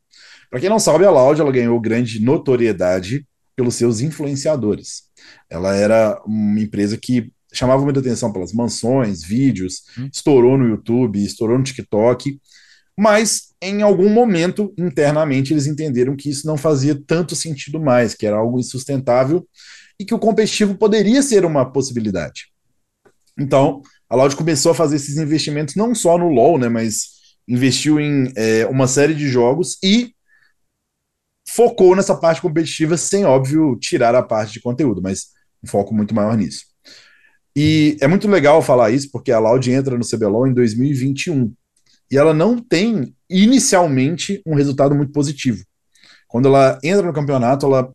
Para 0.48 0.58
quem 0.58 0.70
não 0.70 0.78
sabe, 0.78 1.04
a 1.04 1.10
Loud 1.10 1.38
ela 1.38 1.52
ganhou 1.52 1.78
grande 1.78 2.20
notoriedade 2.20 3.26
pelos 3.54 3.74
seus 3.74 4.00
influenciadores. 4.00 5.02
Ela 5.50 5.76
era 5.76 6.18
uma 6.24 6.58
empresa 6.58 6.96
que 6.96 7.30
chamava 7.52 7.84
muita 7.84 8.00
atenção 8.00 8.32
pelas 8.32 8.54
mansões, 8.54 9.22
vídeos, 9.22 9.82
hum. 9.98 10.08
estourou 10.10 10.56
no 10.56 10.66
YouTube, 10.66 11.22
estourou 11.22 11.58
no 11.58 11.64
TikTok, 11.64 12.40
mas 12.98 13.50
em 13.60 13.82
algum 13.82 14.08
momento, 14.08 14.72
internamente, 14.78 15.52
eles 15.52 15.66
entenderam 15.66 16.16
que 16.16 16.30
isso 16.30 16.46
não 16.46 16.56
fazia 16.56 16.98
tanto 17.06 17.36
sentido 17.36 17.78
mais, 17.78 18.14
que 18.14 18.26
era 18.26 18.36
algo 18.36 18.58
insustentável 18.58 19.46
e 19.98 20.04
que 20.04 20.14
o 20.14 20.18
competitivo 20.18 20.74
poderia 20.76 21.20
ser 21.20 21.44
uma 21.44 21.70
possibilidade. 21.70 22.46
Então, 23.38 23.82
a 24.10 24.16
Loud 24.16 24.34
começou 24.34 24.72
a 24.72 24.74
fazer 24.74 24.96
esses 24.96 25.16
investimentos 25.16 25.76
não 25.76 25.94
só 25.94 26.18
no 26.18 26.28
LoL, 26.28 26.58
né, 26.58 26.68
mas 26.68 27.20
investiu 27.46 28.00
em 28.00 28.32
é, 28.36 28.66
uma 28.66 28.88
série 28.88 29.14
de 29.14 29.28
jogos 29.28 29.78
e 29.82 30.12
focou 31.48 31.94
nessa 31.94 32.14
parte 32.14 32.42
competitiva 32.42 32.96
sem, 32.96 33.24
óbvio, 33.24 33.76
tirar 33.76 34.14
a 34.14 34.22
parte 34.22 34.52
de 34.52 34.60
conteúdo, 34.60 35.00
mas 35.00 35.28
um 35.62 35.68
foco 35.68 35.94
muito 35.94 36.14
maior 36.14 36.36
nisso. 36.36 36.64
E 37.54 37.96
é 38.00 38.06
muito 38.06 38.28
legal 38.28 38.62
falar 38.62 38.90
isso, 38.90 39.10
porque 39.10 39.32
a 39.32 39.38
Loud 39.38 39.70
entra 39.70 39.96
no 39.96 40.06
CBLOL 40.06 40.46
em 40.46 40.54
2021. 40.54 41.52
E 42.10 42.16
ela 42.16 42.32
não 42.32 42.58
tem, 42.58 43.14
inicialmente, 43.28 44.40
um 44.46 44.54
resultado 44.54 44.94
muito 44.94 45.12
positivo. 45.12 45.64
Quando 46.28 46.46
ela 46.46 46.78
entra 46.82 47.06
no 47.06 47.12
campeonato, 47.12 47.66
ela 47.66 47.92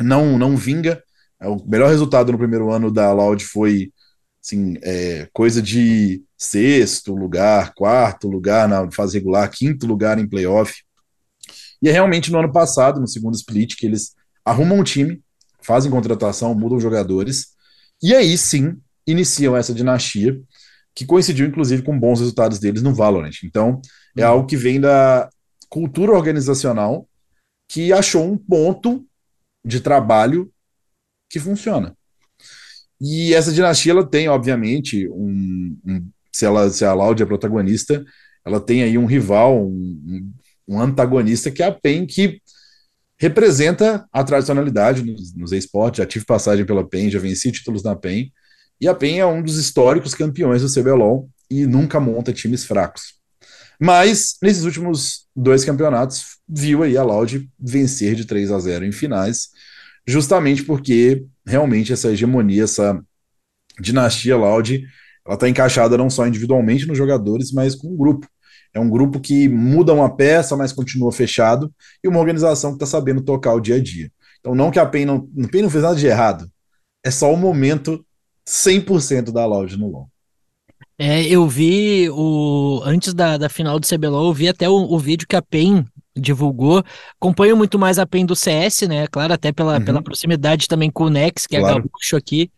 não, 0.00 0.36
não 0.36 0.56
vinga. 0.56 1.02
É, 1.40 1.48
o 1.48 1.64
melhor 1.64 1.88
resultado 1.88 2.32
no 2.32 2.38
primeiro 2.38 2.70
ano 2.72 2.90
da 2.90 3.12
Loud 3.12 3.44
foi 3.44 3.92
assim, 4.44 4.74
é, 4.82 5.26
coisa 5.32 5.62
de 5.62 6.22
sexto 6.36 7.14
lugar, 7.14 7.72
quarto 7.74 8.28
lugar 8.28 8.68
na 8.68 8.90
fase 8.92 9.18
regular, 9.18 9.50
quinto 9.50 9.86
lugar 9.86 10.18
em 10.18 10.28
playoff. 10.28 10.82
E 11.80 11.88
é 11.88 11.92
realmente 11.92 12.30
no 12.30 12.38
ano 12.38 12.52
passado, 12.52 13.00
no 13.00 13.08
segundo 13.08 13.34
split, 13.34 13.74
que 13.76 13.86
eles 13.86 14.14
arrumam 14.44 14.78
um 14.78 14.84
time, 14.84 15.22
fazem 15.62 15.90
contratação, 15.90 16.54
mudam 16.54 16.78
jogadores 16.78 17.54
e 18.02 18.14
aí 18.14 18.36
sim 18.36 18.76
iniciam 19.06 19.56
essa 19.56 19.72
dinastia, 19.72 20.38
que 20.94 21.06
coincidiu 21.06 21.46
inclusive 21.46 21.82
com 21.82 21.98
bons 21.98 22.20
resultados 22.20 22.58
deles 22.58 22.82
no 22.82 22.94
Valorant. 22.94 23.42
Então, 23.44 23.80
é 24.16 24.24
uhum. 24.24 24.32
algo 24.32 24.46
que 24.46 24.56
vem 24.56 24.80
da 24.80 25.28
cultura 25.68 26.12
organizacional 26.12 27.08
que 27.68 27.92
achou 27.92 28.24
um 28.24 28.36
ponto 28.36 29.04
de 29.64 29.80
trabalho 29.80 30.52
que 31.30 31.40
funciona. 31.40 31.96
E 33.06 33.34
essa 33.34 33.52
dinastia 33.52 33.92
ela 33.92 34.08
tem, 34.08 34.28
obviamente, 34.28 35.06
um, 35.10 35.76
um 35.84 36.08
se, 36.32 36.46
ela, 36.46 36.70
se 36.70 36.86
a 36.86 36.94
Loud 36.94 37.22
é 37.22 37.26
protagonista, 37.26 38.02
ela 38.42 38.58
tem 38.58 38.82
aí 38.82 38.96
um 38.96 39.04
rival, 39.04 39.62
um, 39.62 40.32
um 40.66 40.80
antagonista 40.80 41.50
que 41.50 41.62
é 41.62 41.66
a 41.66 41.72
PEN, 41.72 42.06
que 42.06 42.40
representa 43.18 44.08
a 44.10 44.24
tradicionalidade 44.24 45.02
nos, 45.02 45.34
nos 45.34 45.52
esportes. 45.52 45.98
Já 45.98 46.06
tive 46.06 46.24
passagem 46.24 46.64
pela 46.64 46.88
PEN, 46.88 47.10
já 47.10 47.18
venci 47.18 47.52
títulos 47.52 47.82
na 47.82 47.94
PEN. 47.94 48.32
E 48.80 48.88
a 48.88 48.94
PEN 48.94 49.18
é 49.18 49.26
um 49.26 49.42
dos 49.42 49.58
históricos 49.58 50.14
campeões 50.14 50.62
do 50.62 50.72
CBLOL 50.72 51.28
e 51.50 51.66
nunca 51.66 52.00
monta 52.00 52.32
times 52.32 52.64
fracos. 52.64 53.16
Mas 53.78 54.36
nesses 54.40 54.64
últimos 54.64 55.26
dois 55.36 55.62
campeonatos, 55.62 56.38
viu 56.48 56.82
aí 56.82 56.96
a 56.96 57.02
Loud 57.02 57.50
vencer 57.60 58.14
de 58.14 58.24
3 58.24 58.50
a 58.50 58.58
0 58.58 58.86
em 58.86 58.92
finais, 58.92 59.48
justamente 60.06 60.64
porque 60.64 61.26
realmente 61.46 61.92
essa 61.92 62.10
hegemonia, 62.10 62.64
essa 62.64 63.00
dinastia 63.80 64.36
Loud, 64.36 64.84
ela 65.26 65.34
está 65.34 65.48
encaixada 65.48 65.96
não 65.96 66.10
só 66.10 66.26
individualmente 66.26 66.86
nos 66.86 66.98
jogadores, 66.98 67.52
mas 67.52 67.74
com 67.74 67.88
o 67.88 67.96
grupo. 67.96 68.28
É 68.72 68.80
um 68.80 68.90
grupo 68.90 69.20
que 69.20 69.48
muda 69.48 69.94
uma 69.94 70.14
peça, 70.14 70.56
mas 70.56 70.72
continua 70.72 71.12
fechado, 71.12 71.72
e 72.02 72.08
uma 72.08 72.18
organização 72.18 72.70
que 72.70 72.76
está 72.76 72.86
sabendo 72.86 73.22
tocar 73.22 73.54
o 73.54 73.60
dia 73.60 73.76
a 73.76 73.82
dia. 73.82 74.10
Então, 74.40 74.54
não 74.54 74.70
que 74.70 74.78
a 74.78 74.86
PEN 74.86 75.06
não, 75.06 75.28
a 75.42 75.48
PEN 75.48 75.62
não 75.62 75.70
fez 75.70 75.84
nada 75.84 75.94
de 75.94 76.06
errado, 76.06 76.50
é 77.04 77.10
só 77.10 77.32
o 77.32 77.36
momento 77.36 78.04
100% 78.46 79.32
da 79.32 79.46
loja 79.46 79.76
no 79.76 79.90
LoL. 79.90 80.10
É, 80.98 81.24
eu 81.26 81.48
vi 81.48 82.08
o 82.10 82.80
antes 82.84 83.14
da, 83.14 83.36
da 83.36 83.48
final 83.48 83.80
do 83.80 83.86
CBLOL, 83.86 84.28
eu 84.28 84.34
vi 84.34 84.48
até 84.48 84.68
o, 84.68 84.74
o 84.74 84.98
vídeo 84.98 85.26
que 85.26 85.34
a 85.36 85.42
PEN 85.42 85.84
divulgou. 86.16 86.84
Acompanho 87.20 87.56
muito 87.56 87.78
mais 87.78 87.98
a 87.98 88.06
PEN 88.06 88.26
do 88.26 88.36
CS, 88.36 88.82
né? 88.82 89.06
Claro, 89.08 89.32
até 89.32 89.52
pela, 89.52 89.78
uhum. 89.78 89.84
pela 89.84 90.02
proximidade 90.02 90.68
também 90.68 90.90
com 90.90 91.04
o 91.04 91.10
Nex, 91.10 91.46
que 91.46 91.56
é 91.56 91.60
claro. 91.60 91.78
é 91.78 91.82
gaúcho 91.82 92.16
aqui, 92.16 92.50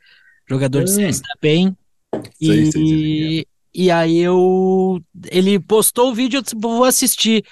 jogador 0.49 0.85
de 0.85 0.91
CS 0.91 1.21
da 1.21 1.37
PEN. 1.41 1.77
Sei, 2.15 2.23
e, 2.41 2.73
sei, 2.73 2.73
sei, 2.73 3.47
e 3.75 3.91
aí 3.91 4.19
eu. 4.19 5.01
Ele 5.31 5.59
postou 5.59 6.11
o 6.11 6.15
vídeo, 6.15 6.39
eu 6.39 6.43
disse, 6.43 6.57
vou 6.59 6.85
assistir. 6.85 7.45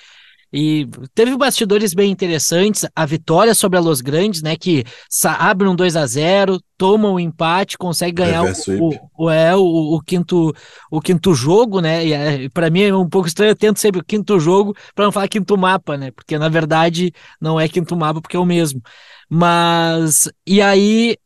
E 0.57 0.89
teve 1.13 1.37
bastidores 1.37 1.93
bem 1.93 2.13
interessantes. 2.13 2.87
A 2.95 3.05
vitória 3.05 3.53
sobre 3.57 3.77
a 3.77 3.81
Los 3.81 4.01
Grandes, 4.01 4.41
né? 4.41 4.55
Que 4.57 4.85
abre 5.25 5.67
um 5.67 5.75
2 5.75 5.97
a 5.97 6.07
0 6.07 6.61
toma 6.79 7.09
o 7.09 7.15
um 7.15 7.21
empate, 7.21 7.77
consegue 7.77 8.13
ganhar 8.13 8.45
o, 8.45 9.25
o, 9.25 9.31
é, 9.31 9.57
o, 9.57 9.97
o, 9.97 10.01
quinto, 10.01 10.55
o 10.93 11.01
quinto 11.01 11.35
jogo, 11.35 11.81
né? 11.81 12.07
E 12.07 12.13
é, 12.13 12.49
para 12.51 12.71
mim 12.71 12.83
é 12.83 12.95
um 12.95 13.09
pouco 13.09 13.27
estranho, 13.27 13.51
eu 13.51 13.57
tento 13.57 13.81
sempre 13.81 14.01
o 14.01 14.05
quinto 14.05 14.39
jogo 14.39 14.77
para 14.95 15.05
não 15.05 15.13
falar 15.13 15.27
quinto 15.27 15.59
mapa, 15.59 15.97
né? 15.97 16.13
Porque 16.13 16.39
na 16.39 16.49
verdade 16.49 17.13
não 17.41 17.59
é 17.59 17.69
quinto 17.69 17.97
mapa, 17.97 18.21
porque 18.21 18.37
é 18.37 18.41
o 18.41 18.45
mesmo. 18.45 18.81
Mas. 19.29 20.29
E 20.47 20.63
aí 20.63 21.17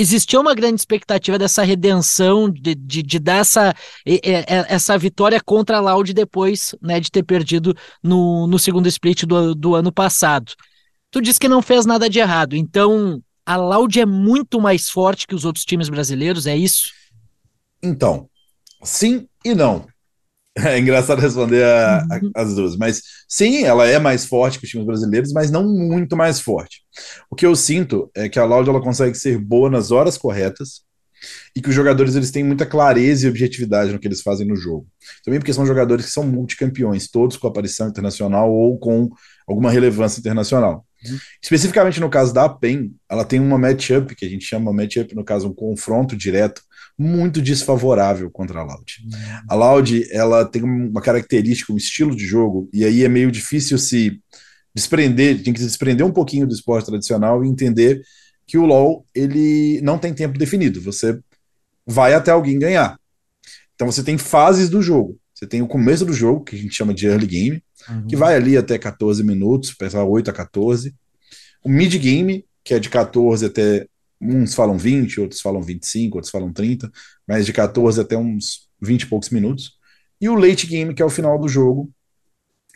existia 0.00 0.40
uma 0.40 0.54
grande 0.54 0.80
expectativa 0.80 1.38
dessa 1.38 1.62
redenção, 1.62 2.48
de, 2.48 2.74
de, 2.74 3.02
de 3.02 3.18
dar 3.18 3.36
essa, 3.36 3.74
essa 4.04 4.96
vitória 4.96 5.40
contra 5.40 5.78
a 5.78 5.80
Loud 5.80 6.12
depois 6.12 6.74
né, 6.80 7.00
de 7.00 7.10
ter 7.10 7.22
perdido 7.22 7.74
no, 8.02 8.46
no 8.46 8.58
segundo 8.58 8.86
split 8.88 9.24
do, 9.24 9.54
do 9.54 9.74
ano 9.74 9.92
passado. 9.92 10.52
Tu 11.10 11.20
disse 11.20 11.40
que 11.40 11.48
não 11.48 11.62
fez 11.62 11.86
nada 11.86 12.08
de 12.08 12.18
errado, 12.18 12.54
então 12.54 13.22
a 13.44 13.56
Loud 13.56 13.98
é 13.98 14.04
muito 14.04 14.60
mais 14.60 14.90
forte 14.90 15.26
que 15.26 15.34
os 15.34 15.44
outros 15.44 15.64
times 15.64 15.88
brasileiros, 15.88 16.46
é 16.46 16.56
isso? 16.56 16.92
Então, 17.82 18.28
sim 18.82 19.26
e 19.44 19.54
não. 19.54 19.86
É 20.66 20.78
engraçado 20.78 21.20
responder 21.20 21.62
a, 21.62 21.98
a, 21.98 22.20
uhum. 22.22 22.30
as 22.34 22.54
duas, 22.54 22.76
mas 22.76 23.02
sim, 23.28 23.64
ela 23.64 23.86
é 23.86 23.98
mais 23.98 24.26
forte 24.26 24.58
que 24.58 24.64
os 24.64 24.70
times 24.70 24.86
brasileiros, 24.86 25.32
mas 25.32 25.50
não 25.50 25.68
muito 25.68 26.16
mais 26.16 26.40
forte. 26.40 26.82
O 27.30 27.36
que 27.36 27.46
eu 27.46 27.54
sinto 27.54 28.10
é 28.14 28.28
que 28.28 28.38
a 28.38 28.44
Loud 28.44 28.68
ela 28.68 28.80
consegue 28.80 29.16
ser 29.16 29.38
boa 29.38 29.70
nas 29.70 29.90
horas 29.90 30.18
corretas 30.18 30.82
e 31.54 31.60
que 31.60 31.68
os 31.68 31.74
jogadores 31.74 32.14
eles 32.14 32.30
têm 32.30 32.44
muita 32.44 32.64
clareza 32.66 33.26
e 33.26 33.30
objetividade 33.30 33.92
no 33.92 33.98
que 33.98 34.06
eles 34.06 34.22
fazem 34.22 34.46
no 34.46 34.56
jogo. 34.56 34.86
Também 35.24 35.40
porque 35.40 35.52
são 35.52 35.66
jogadores 35.66 36.06
que 36.06 36.12
são 36.12 36.24
multicampeões, 36.24 37.08
todos 37.08 37.36
com 37.36 37.46
aparição 37.46 37.88
internacional 37.88 38.52
ou 38.52 38.78
com 38.78 39.08
alguma 39.46 39.70
relevância 39.70 40.20
internacional. 40.20 40.84
Uhum. 41.04 41.18
Especificamente 41.42 42.00
no 42.00 42.10
caso 42.10 42.32
da 42.32 42.48
PEN, 42.48 42.92
ela 43.08 43.24
tem 43.24 43.40
uma 43.40 43.58
matchup, 43.58 44.14
que 44.14 44.24
a 44.24 44.28
gente 44.28 44.44
chama 44.44 44.72
matchup, 44.72 45.14
no 45.14 45.24
caso, 45.24 45.48
um 45.48 45.54
confronto 45.54 46.16
direto, 46.16 46.62
muito 46.98 47.40
desfavorável 47.40 48.28
contra 48.30 48.60
a 48.60 48.64
Loud. 48.64 48.96
A 49.48 49.54
Loud, 49.54 50.08
ela 50.10 50.44
tem 50.44 50.62
uma 50.62 51.00
característica, 51.00 51.72
um 51.72 51.76
estilo 51.76 52.16
de 52.16 52.26
jogo, 52.26 52.68
e 52.72 52.84
aí 52.84 53.04
é 53.04 53.08
meio 53.08 53.30
difícil 53.30 53.78
se 53.78 54.20
desprender, 54.74 55.42
tem 55.42 55.52
que 55.52 55.60
se 55.60 55.66
desprender 55.66 56.04
um 56.04 56.12
pouquinho 56.12 56.46
do 56.46 56.54
esporte 56.54 56.86
tradicional 56.86 57.44
e 57.44 57.48
entender 57.48 58.02
que 58.46 58.58
o 58.58 58.64
LoL 58.64 59.04
ele 59.14 59.80
não 59.82 59.98
tem 59.98 60.12
tempo 60.14 60.38
definido. 60.38 60.80
Você 60.80 61.18
vai 61.86 62.14
até 62.14 62.30
alguém 62.30 62.58
ganhar. 62.58 62.98
Então 63.74 63.90
você 63.90 64.02
tem 64.02 64.18
fases 64.18 64.68
do 64.68 64.82
jogo. 64.82 65.18
Você 65.34 65.46
tem 65.46 65.62
o 65.62 65.68
começo 65.68 66.04
do 66.04 66.12
jogo, 66.12 66.44
que 66.44 66.56
a 66.56 66.58
gente 66.58 66.74
chama 66.74 66.92
de 66.92 67.06
early 67.06 67.26
game, 67.26 67.62
uhum. 67.88 68.06
que 68.06 68.16
vai 68.16 68.34
ali 68.34 68.56
até 68.56 68.76
14 68.76 69.22
minutos, 69.22 69.72
pensar 69.72 70.02
8 70.02 70.30
a 70.30 70.32
14. 70.32 70.92
O 71.62 71.68
mid 71.68 71.94
game, 71.96 72.44
que 72.64 72.74
é 72.74 72.78
de 72.80 72.88
14 72.88 73.46
até 73.46 73.86
uns 74.20 74.54
falam 74.54 74.76
20, 74.76 75.20
outros 75.20 75.40
falam 75.40 75.62
25, 75.62 76.16
outros 76.16 76.30
falam 76.30 76.52
30, 76.52 76.90
mas 77.26 77.46
de 77.46 77.52
14 77.52 78.00
até 78.00 78.16
uns 78.16 78.68
20 78.80 79.02
e 79.02 79.06
poucos 79.06 79.30
minutos. 79.30 79.72
E 80.20 80.28
o 80.28 80.34
late 80.34 80.66
game, 80.66 80.94
que 80.94 81.02
é 81.02 81.04
o 81.04 81.10
final 81.10 81.38
do 81.38 81.48
jogo, 81.48 81.90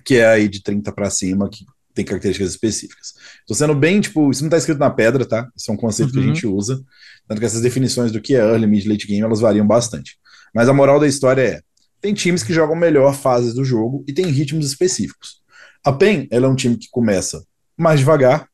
que 0.05 0.16
é 0.16 0.26
aí 0.26 0.49
de 0.49 0.62
30 0.62 0.93
para 0.93 1.11
cima, 1.11 1.49
que 1.49 1.64
tem 1.95 2.05
características 2.05 2.51
específicas. 2.51 3.14
Estou 3.40 3.57
sendo 3.57 3.74
bem, 3.74 4.01
tipo, 4.01 4.30
isso 4.30 4.43
não 4.43 4.49
está 4.49 4.57
escrito 4.57 4.78
na 4.78 4.90
pedra, 4.90 5.26
tá? 5.26 5.49
Isso 5.57 5.70
é 5.70 5.74
um 5.74 5.76
conceito 5.76 6.09
uhum. 6.09 6.12
que 6.12 6.18
a 6.18 6.22
uhum. 6.22 6.34
gente 6.34 6.47
usa. 6.47 6.82
Tanto 7.28 7.38
que 7.38 7.45
essas 7.45 7.61
definições 7.61 8.11
do 8.11 8.20
que 8.20 8.34
é 8.34 8.38
early, 8.38 8.66
mid, 8.66 8.86
late 8.86 9.07
game, 9.07 9.20
elas 9.20 9.40
variam 9.40 9.66
bastante. 9.66 10.16
Mas 10.55 10.68
a 10.68 10.72
moral 10.72 10.99
da 10.99 11.07
história 11.07 11.43
é: 11.43 11.62
tem 12.01 12.14
times 12.14 12.43
que 12.43 12.53
jogam 12.53 12.76
melhor 12.76 13.14
fases 13.14 13.55
do 13.55 13.64
jogo 13.64 14.05
e 14.09 14.12
tem 14.12 14.26
ritmos 14.26 14.66
específicos. 14.66 15.43
A 15.84 15.93
PEN, 15.93 16.28
ela 16.30 16.47
é 16.47 16.49
um 16.49 16.57
time 16.57 16.76
que 16.76 16.88
começa 16.90 17.45
mais 17.76 18.01
devagar, 18.01 18.49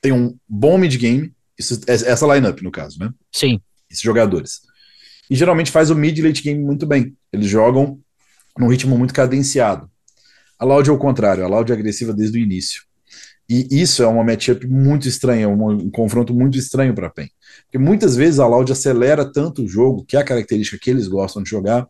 tem 0.00 0.12
um 0.12 0.36
bom 0.48 0.76
mid 0.78 0.96
game, 0.96 1.32
isso, 1.58 1.80
essa 1.86 2.34
lineup 2.34 2.60
no 2.60 2.70
caso, 2.70 2.98
né? 2.98 3.10
Sim. 3.32 3.60
Esses 3.90 4.02
jogadores. 4.02 4.60
E 5.30 5.34
geralmente 5.34 5.70
faz 5.70 5.90
o 5.90 5.94
mid 5.94 6.16
e 6.18 6.22
late 6.22 6.42
game 6.42 6.62
muito 6.62 6.86
bem. 6.86 7.16
Eles 7.32 7.46
jogam 7.46 7.98
num 8.58 8.68
ritmo 8.68 8.96
muito 8.96 9.14
cadenciado. 9.14 9.90
A 10.58 10.64
Loud 10.64 10.88
é 10.88 10.92
o 10.92 10.98
contrário, 10.98 11.44
a 11.44 11.48
Loud 11.48 11.70
é 11.70 11.74
agressiva 11.74 12.12
desde 12.12 12.38
o 12.38 12.42
início. 12.42 12.82
E 13.48 13.80
isso 13.80 14.02
é 14.02 14.06
uma 14.06 14.24
matchup 14.24 14.66
muito 14.66 15.06
estranha, 15.06 15.48
um, 15.48 15.70
um 15.70 15.90
confronto 15.90 16.34
muito 16.34 16.58
estranho 16.58 16.94
para 16.94 17.06
a 17.06 17.10
PEN. 17.10 17.28
Porque 17.64 17.78
muitas 17.78 18.16
vezes 18.16 18.40
a 18.40 18.46
Loud 18.46 18.70
acelera 18.72 19.30
tanto 19.30 19.62
o 19.62 19.68
jogo, 19.68 20.04
que 20.04 20.16
é 20.16 20.20
a 20.20 20.24
característica 20.24 20.78
que 20.80 20.90
eles 20.90 21.06
gostam 21.06 21.42
de 21.42 21.50
jogar, 21.50 21.86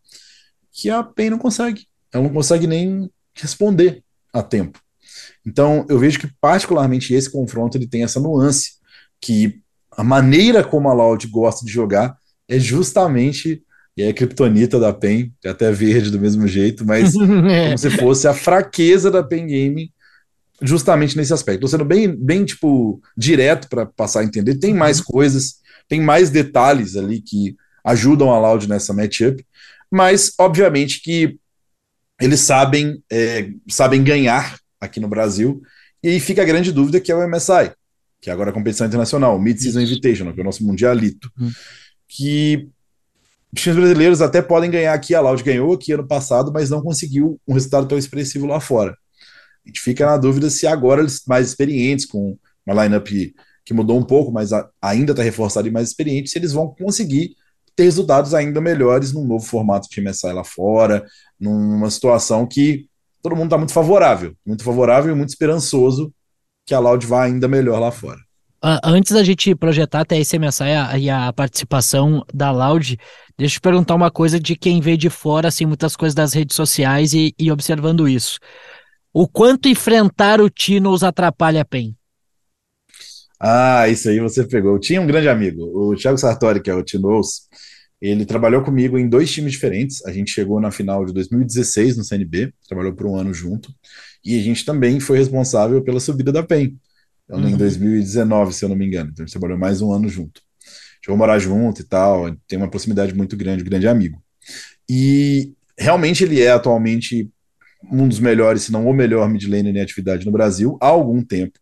que 0.71 0.91
a 0.91 1.03
PEN 1.03 1.31
não 1.31 1.39
consegue. 1.39 1.87
Ela 2.13 2.25
não 2.25 2.33
consegue 2.33 2.67
nem 2.67 3.11
responder 3.35 4.03
a 4.33 4.43
tempo. 4.43 4.79
Então, 5.47 5.87
eu 5.89 5.99
vejo 5.99 6.19
que 6.19 6.29
particularmente 6.41 7.15
esse 7.15 7.31
confronto 7.31 7.79
ele 7.79 7.87
tem 7.87 8.03
essa 8.03 8.21
nuance, 8.21 8.76
que 9.21 9.61
a 9.91 10.05
maneira 10.05 10.63
como 10.63 10.89
a 10.89 10.93
Loud 10.93 11.27
gosta 11.29 11.65
de 11.65 11.73
jogar 11.73 12.17
é 12.49 12.59
justamente 12.59 13.63
e 13.97 14.03
é 14.03 14.09
a 14.09 14.13
Kryptonita 14.13 14.79
da 14.79 14.93
PEN, 14.93 15.33
é 15.43 15.49
até 15.49 15.73
verde 15.73 16.11
do 16.11 16.21
mesmo 16.21 16.47
jeito, 16.47 16.85
mas 16.85 17.13
como 17.17 17.79
se 17.79 17.91
fosse 17.91 18.29
a 18.29 18.35
fraqueza 18.35 19.11
da 19.11 19.23
PEN 19.23 19.47
Game 19.47 19.91
justamente 20.61 21.17
nesse 21.17 21.33
aspecto. 21.33 21.63
Tô 21.63 21.69
sendo 21.69 21.85
bem, 21.85 22.15
bem 22.15 22.45
tipo, 22.45 23.01
direto 23.17 23.69
para 23.69 23.87
passar 23.87 24.21
a 24.21 24.25
entender. 24.25 24.57
Tem 24.57 24.75
mais 24.75 24.99
uhum. 24.99 25.05
coisas, 25.07 25.57
tem 25.89 26.01
mais 26.01 26.29
detalhes 26.29 26.95
ali 26.97 27.21
que 27.21 27.57
ajudam 27.85 28.31
a 28.31 28.39
Loud 28.39 28.69
nessa 28.69 28.93
matchup, 28.93 29.45
mas 29.91 30.33
obviamente 30.39 31.01
que 31.01 31.39
eles 32.21 32.41
sabem, 32.41 33.03
é, 33.11 33.51
sabem 33.69 34.03
ganhar 34.03 34.59
aqui 34.81 34.99
no 35.01 35.09
Brasil, 35.09 35.63
e 36.03 36.09
aí 36.09 36.21
fica 36.21 36.43
a 36.43 36.47
grande 36.47 36.73
dúvida 36.73 37.01
que 37.01 37.13
é 37.13 37.15
o 37.15 37.29
MSI, 37.29 37.73
que 38.27 38.31
é 38.31 38.33
agora 38.33 38.51
a 38.51 38.53
competição 38.53 38.85
internacional, 38.85 39.39
Mid-Season 39.39 39.81
Invitational, 39.81 40.35
que 40.35 40.41
é 40.41 40.43
o 40.43 40.45
nosso 40.45 40.67
mundialito, 40.67 41.31
uhum. 41.39 41.49
que 42.09 42.69
os 43.55 43.63
times 43.63 43.79
brasileiros 43.79 44.21
até 44.21 44.43
podem 44.43 44.69
ganhar 44.69 44.95
aqui, 44.95 45.15
a 45.15 45.21
Loud 45.21 45.45
ganhou 45.45 45.73
aqui 45.73 45.93
ano 45.93 46.09
passado, 46.09 46.53
mas 46.53 46.69
não 46.69 46.83
conseguiu 46.83 47.41
um 47.47 47.55
resultado 47.55 47.87
tão 47.87 47.97
expressivo 47.97 48.45
lá 48.45 48.59
fora. 48.59 48.99
A 49.65 49.69
gente 49.69 49.81
fica 49.81 50.05
na 50.05 50.17
dúvida 50.17 50.51
se 50.51 50.67
agora 50.67 51.03
eles 51.03 51.23
mais 51.25 51.47
experientes, 51.47 52.05
com 52.05 52.37
uma 52.67 52.83
lineup 52.83 53.07
que 53.65 53.73
mudou 53.73 53.97
um 53.97 54.03
pouco, 54.03 54.33
mas 54.33 54.51
ainda 54.83 55.13
está 55.13 55.23
reforçado 55.23 55.69
e 55.69 55.71
mais 55.71 55.87
experiente, 55.89 56.29
se 56.29 56.37
eles 56.37 56.53
vão 56.53 56.67
conseguir 56.67 57.37
ter 57.77 57.85
resultados 57.85 58.35
ainda 58.35 58.61
melhores 58.61 59.13
num 59.13 59.25
novo 59.25 59.47
formato 59.47 59.89
de 59.89 60.01
MSI 60.01 60.33
lá 60.33 60.43
fora, 60.43 61.07
numa 61.39 61.89
situação 61.91 62.45
que 62.45 62.89
todo 63.23 63.37
mundo 63.37 63.47
está 63.47 63.59
muito 63.59 63.73
favorável, 63.73 64.35
muito 64.45 64.65
favorável 64.65 65.13
e 65.13 65.17
muito 65.17 65.29
esperançoso 65.29 66.13
que 66.67 66.75
a 66.75 66.81
Loud 66.81 67.07
vá 67.07 67.25
ainda 67.25 67.47
melhor 67.47 67.79
lá 67.79 67.93
fora. 67.93 68.19
Antes 68.83 69.13
da 69.13 69.23
gente 69.23 69.55
projetar 69.55 70.01
até 70.01 70.19
esse 70.19 70.37
MSI 70.39 70.99
e 70.99 71.09
a 71.09 71.33
participação 71.33 72.25
da 72.35 72.51
Loud, 72.51 72.99
deixa 73.39 73.55
eu 73.55 73.59
te 73.59 73.61
perguntar 73.61 73.95
uma 73.95 74.11
coisa 74.11 74.41
de 74.41 74.57
quem 74.57 74.81
vê 74.81 74.97
de 74.97 75.09
fora, 75.09 75.47
assim, 75.47 75.65
muitas 75.65 75.95
coisas 75.95 76.15
das 76.15 76.33
redes 76.33 76.57
sociais 76.57 77.13
e, 77.13 77.33
e 77.39 77.53
observando 77.53 78.09
isso. 78.09 78.41
O 79.13 79.29
quanto 79.29 79.69
enfrentar 79.69 80.41
o 80.41 80.51
Tino 80.51 80.93
atrapalha 81.01 81.63
a 81.63 81.65
PEN? 81.65 81.95
Ah, 83.39 83.89
isso 83.89 84.09
aí 84.09 84.19
você 84.19 84.45
pegou. 84.45 84.73
Eu 84.73 84.81
tinha 84.81 85.01
um 85.01 85.07
grande 85.07 85.29
amigo, 85.29 85.63
o 85.63 85.95
Thiago 85.95 86.19
Sartori, 86.19 86.61
que 86.61 86.71
é 86.71 86.75
o 86.75 86.83
Tino's. 86.83 87.49
Ele 88.01 88.27
trabalhou 88.27 88.63
comigo 88.63 88.99
em 88.99 89.09
dois 89.09 89.31
times 89.31 89.53
diferentes. 89.53 90.05
A 90.05 90.13
gente 90.13 90.31
chegou 90.31 90.61
na 90.61 90.71
final 90.71 91.05
de 91.05 91.13
2016 91.13 91.97
no 91.97 92.05
CNB, 92.05 92.53
trabalhou 92.69 92.95
por 92.95 93.07
um 93.07 93.17
ano 93.17 93.33
junto. 93.33 93.71
E 94.27 94.37
a 94.37 94.43
gente 94.43 94.65
também 94.65 94.99
foi 94.99 95.19
responsável 95.19 95.81
pela 95.83 96.01
subida 96.01 96.33
da 96.33 96.43
PEN. 96.43 96.77
Uhum. 97.29 97.49
Em 97.49 97.57
2019, 97.57 98.53
se 98.53 98.65
eu 98.65 98.69
não 98.69 98.75
me 98.75 98.85
engano. 98.85 99.11
Então 99.13 99.23
a 99.23 99.27
gente 99.27 99.33
trabalhou 99.33 99.57
mais 99.57 99.81
um 99.81 99.93
ano 99.93 100.09
junto. 100.09 100.41
Chegou 101.01 101.15
a 101.15 101.19
morar 101.19 101.39
junto 101.39 101.81
e 101.81 101.85
tal. 101.85 102.35
Tem 102.49 102.59
uma 102.59 102.69
proximidade 102.69 103.15
muito 103.15 103.37
grande, 103.37 103.63
grande 103.63 103.87
amigo. 103.87 104.21
E 104.91 105.53
realmente 105.79 106.25
ele 106.25 106.43
é 106.43 106.51
atualmente 106.51 107.31
um 107.91 108.09
dos 108.09 108.19
melhores, 108.19 108.63
se 108.63 108.73
não 108.73 108.89
o 108.89 108.93
melhor 108.93 109.29
mid 109.29 109.45
laner 109.45 109.77
em 109.77 109.81
atividade 109.81 110.27
no 110.27 110.33
Brasil 110.33 110.77
há 110.81 110.89
algum 110.89 111.23
tempo. 111.23 111.59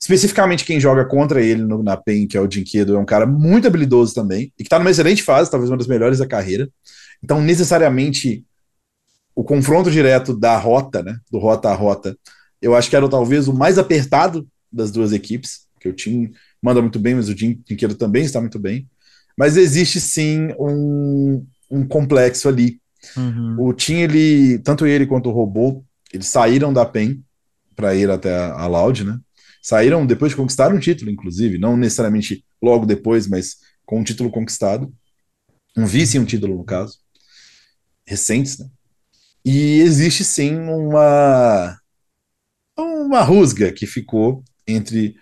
Especificamente 0.00 0.64
quem 0.64 0.80
joga 0.80 1.04
contra 1.04 1.42
ele 1.42 1.62
no, 1.62 1.82
na 1.82 1.94
PEN, 1.94 2.26
que 2.26 2.38
é 2.38 2.40
o 2.40 2.46
Dinquedo, 2.46 2.96
é 2.96 2.98
um 2.98 3.04
cara 3.04 3.26
muito 3.26 3.66
habilidoso 3.66 4.14
também, 4.14 4.44
e 4.58 4.62
que 4.62 4.62
está 4.62 4.78
numa 4.78 4.90
excelente 4.90 5.22
fase, 5.22 5.50
talvez 5.50 5.70
uma 5.70 5.76
das 5.76 5.86
melhores 5.86 6.18
da 6.18 6.26
carreira. 6.26 6.70
Então, 7.22 7.42
necessariamente, 7.42 8.42
o 9.40 9.44
confronto 9.44 9.90
direto 9.90 10.36
da 10.36 10.58
rota, 10.58 11.02
né, 11.02 11.18
do 11.32 11.38
rota 11.38 11.70
a 11.70 11.74
rota, 11.74 12.14
eu 12.60 12.74
acho 12.74 12.90
que 12.90 12.96
era 12.96 13.08
talvez 13.08 13.48
o 13.48 13.54
mais 13.54 13.78
apertado 13.78 14.46
das 14.70 14.90
duas 14.90 15.14
equipes, 15.14 15.60
que 15.80 15.88
o 15.88 15.94
time 15.94 16.34
manda 16.62 16.82
muito 16.82 16.98
bem, 16.98 17.14
mas 17.14 17.30
o 17.30 17.34
Dinquedo 17.34 17.94
também 17.94 18.22
está 18.22 18.38
muito 18.38 18.58
bem. 18.58 18.86
Mas 19.38 19.56
existe 19.56 19.98
sim 19.98 20.48
um, 20.58 21.46
um 21.70 21.88
complexo 21.88 22.50
ali. 22.50 22.78
Uhum. 23.16 23.56
O 23.60 23.72
Tim, 23.72 23.94
ele, 23.94 24.58
tanto 24.58 24.86
ele 24.86 25.06
quanto 25.06 25.30
o 25.30 25.32
robô, 25.32 25.82
eles 26.12 26.26
saíram 26.26 26.70
da 26.70 26.84
PEN 26.84 27.22
para 27.74 27.94
ir 27.94 28.10
até 28.10 28.36
a, 28.36 28.52
a 28.52 28.66
Loud, 28.66 29.04
né? 29.04 29.18
Saíram 29.62 30.04
depois 30.04 30.32
de 30.32 30.36
conquistar 30.36 30.70
um 30.70 30.78
título, 30.78 31.10
inclusive, 31.10 31.56
não 31.56 31.78
necessariamente 31.78 32.44
logo 32.60 32.84
depois, 32.84 33.26
mas 33.26 33.56
com 33.86 34.00
um 34.00 34.04
título 34.04 34.30
conquistado. 34.30 34.92
Um 35.74 35.86
vice 35.86 36.18
e 36.18 36.20
um 36.20 36.26
título, 36.26 36.58
no 36.58 36.64
caso. 36.64 36.98
Recentes, 38.06 38.58
né? 38.58 38.66
E 39.44 39.80
existe 39.80 40.24
sim 40.24 40.56
uma 40.56 41.76
uma 42.76 43.22
rusga 43.22 43.72
que 43.72 43.86
ficou 43.86 44.42
entre 44.66 45.14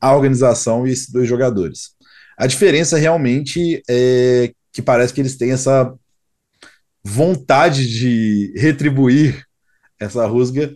a 0.00 0.14
organização 0.14 0.86
e 0.86 0.90
esses 0.90 1.10
dois 1.10 1.28
jogadores. 1.28 1.90
A 2.36 2.46
diferença 2.46 2.96
realmente 2.96 3.82
é 3.88 4.52
que 4.72 4.82
parece 4.82 5.12
que 5.12 5.20
eles 5.20 5.36
têm 5.36 5.52
essa 5.52 5.92
vontade 7.02 7.86
de 7.86 8.52
retribuir 8.56 9.44
essa 10.00 10.26
rusga 10.26 10.74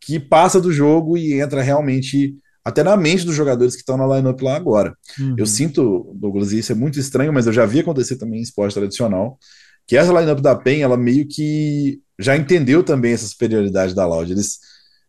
que 0.00 0.20
passa 0.20 0.60
do 0.60 0.72
jogo 0.72 1.16
e 1.16 1.40
entra 1.40 1.62
realmente 1.62 2.36
até 2.64 2.82
na 2.82 2.96
mente 2.96 3.24
dos 3.24 3.34
jogadores 3.34 3.74
que 3.74 3.80
estão 3.80 3.96
na 3.96 4.16
lineup 4.16 4.40
lá 4.42 4.56
agora. 4.56 4.94
Uhum. 5.18 5.34
Eu 5.36 5.46
sinto, 5.46 6.12
Douglas, 6.14 6.52
e 6.52 6.58
isso 6.58 6.72
é 6.72 6.74
muito 6.74 6.98
estranho, 6.98 7.32
mas 7.32 7.46
eu 7.46 7.52
já 7.52 7.66
vi 7.66 7.80
acontecer 7.80 8.16
também 8.16 8.38
em 8.38 8.42
esporte 8.42 8.74
tradicional, 8.74 9.38
que 9.86 9.96
essa 9.96 10.12
lineup 10.12 10.40
da 10.40 10.54
PEN, 10.54 10.82
ela 10.82 10.96
meio 10.96 11.26
que 11.26 12.00
já 12.20 12.36
entendeu 12.36 12.82
também 12.82 13.12
essa 13.12 13.26
superioridade 13.26 13.94
da 13.94 14.06
Loud. 14.06 14.30
Eles 14.30 14.58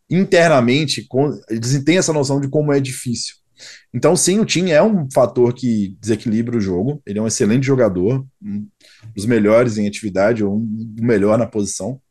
internamente, 0.09 1.07
eles 1.49 1.83
têm 1.83 1.97
essa 1.97 2.13
noção 2.13 2.39
de 2.39 2.49
como 2.49 2.73
é 2.73 2.79
difícil. 2.79 3.35
Então, 3.93 4.15
sim, 4.15 4.39
o 4.39 4.45
Tim 4.45 4.69
é 4.69 4.81
um 4.81 5.07
fator 5.13 5.53
que 5.53 5.95
desequilibra 5.99 6.57
o 6.57 6.61
jogo. 6.61 7.01
Ele 7.05 7.19
é 7.19 7.21
um 7.21 7.27
excelente 7.27 7.65
jogador, 7.65 8.25
um 8.41 8.67
dos 9.15 9.25
melhores 9.25 9.77
em 9.77 9.87
atividade, 9.87 10.43
ou 10.43 10.57
um 10.57 10.95
melhor 10.99 11.37
na 11.37 11.45
posição. 11.45 12.01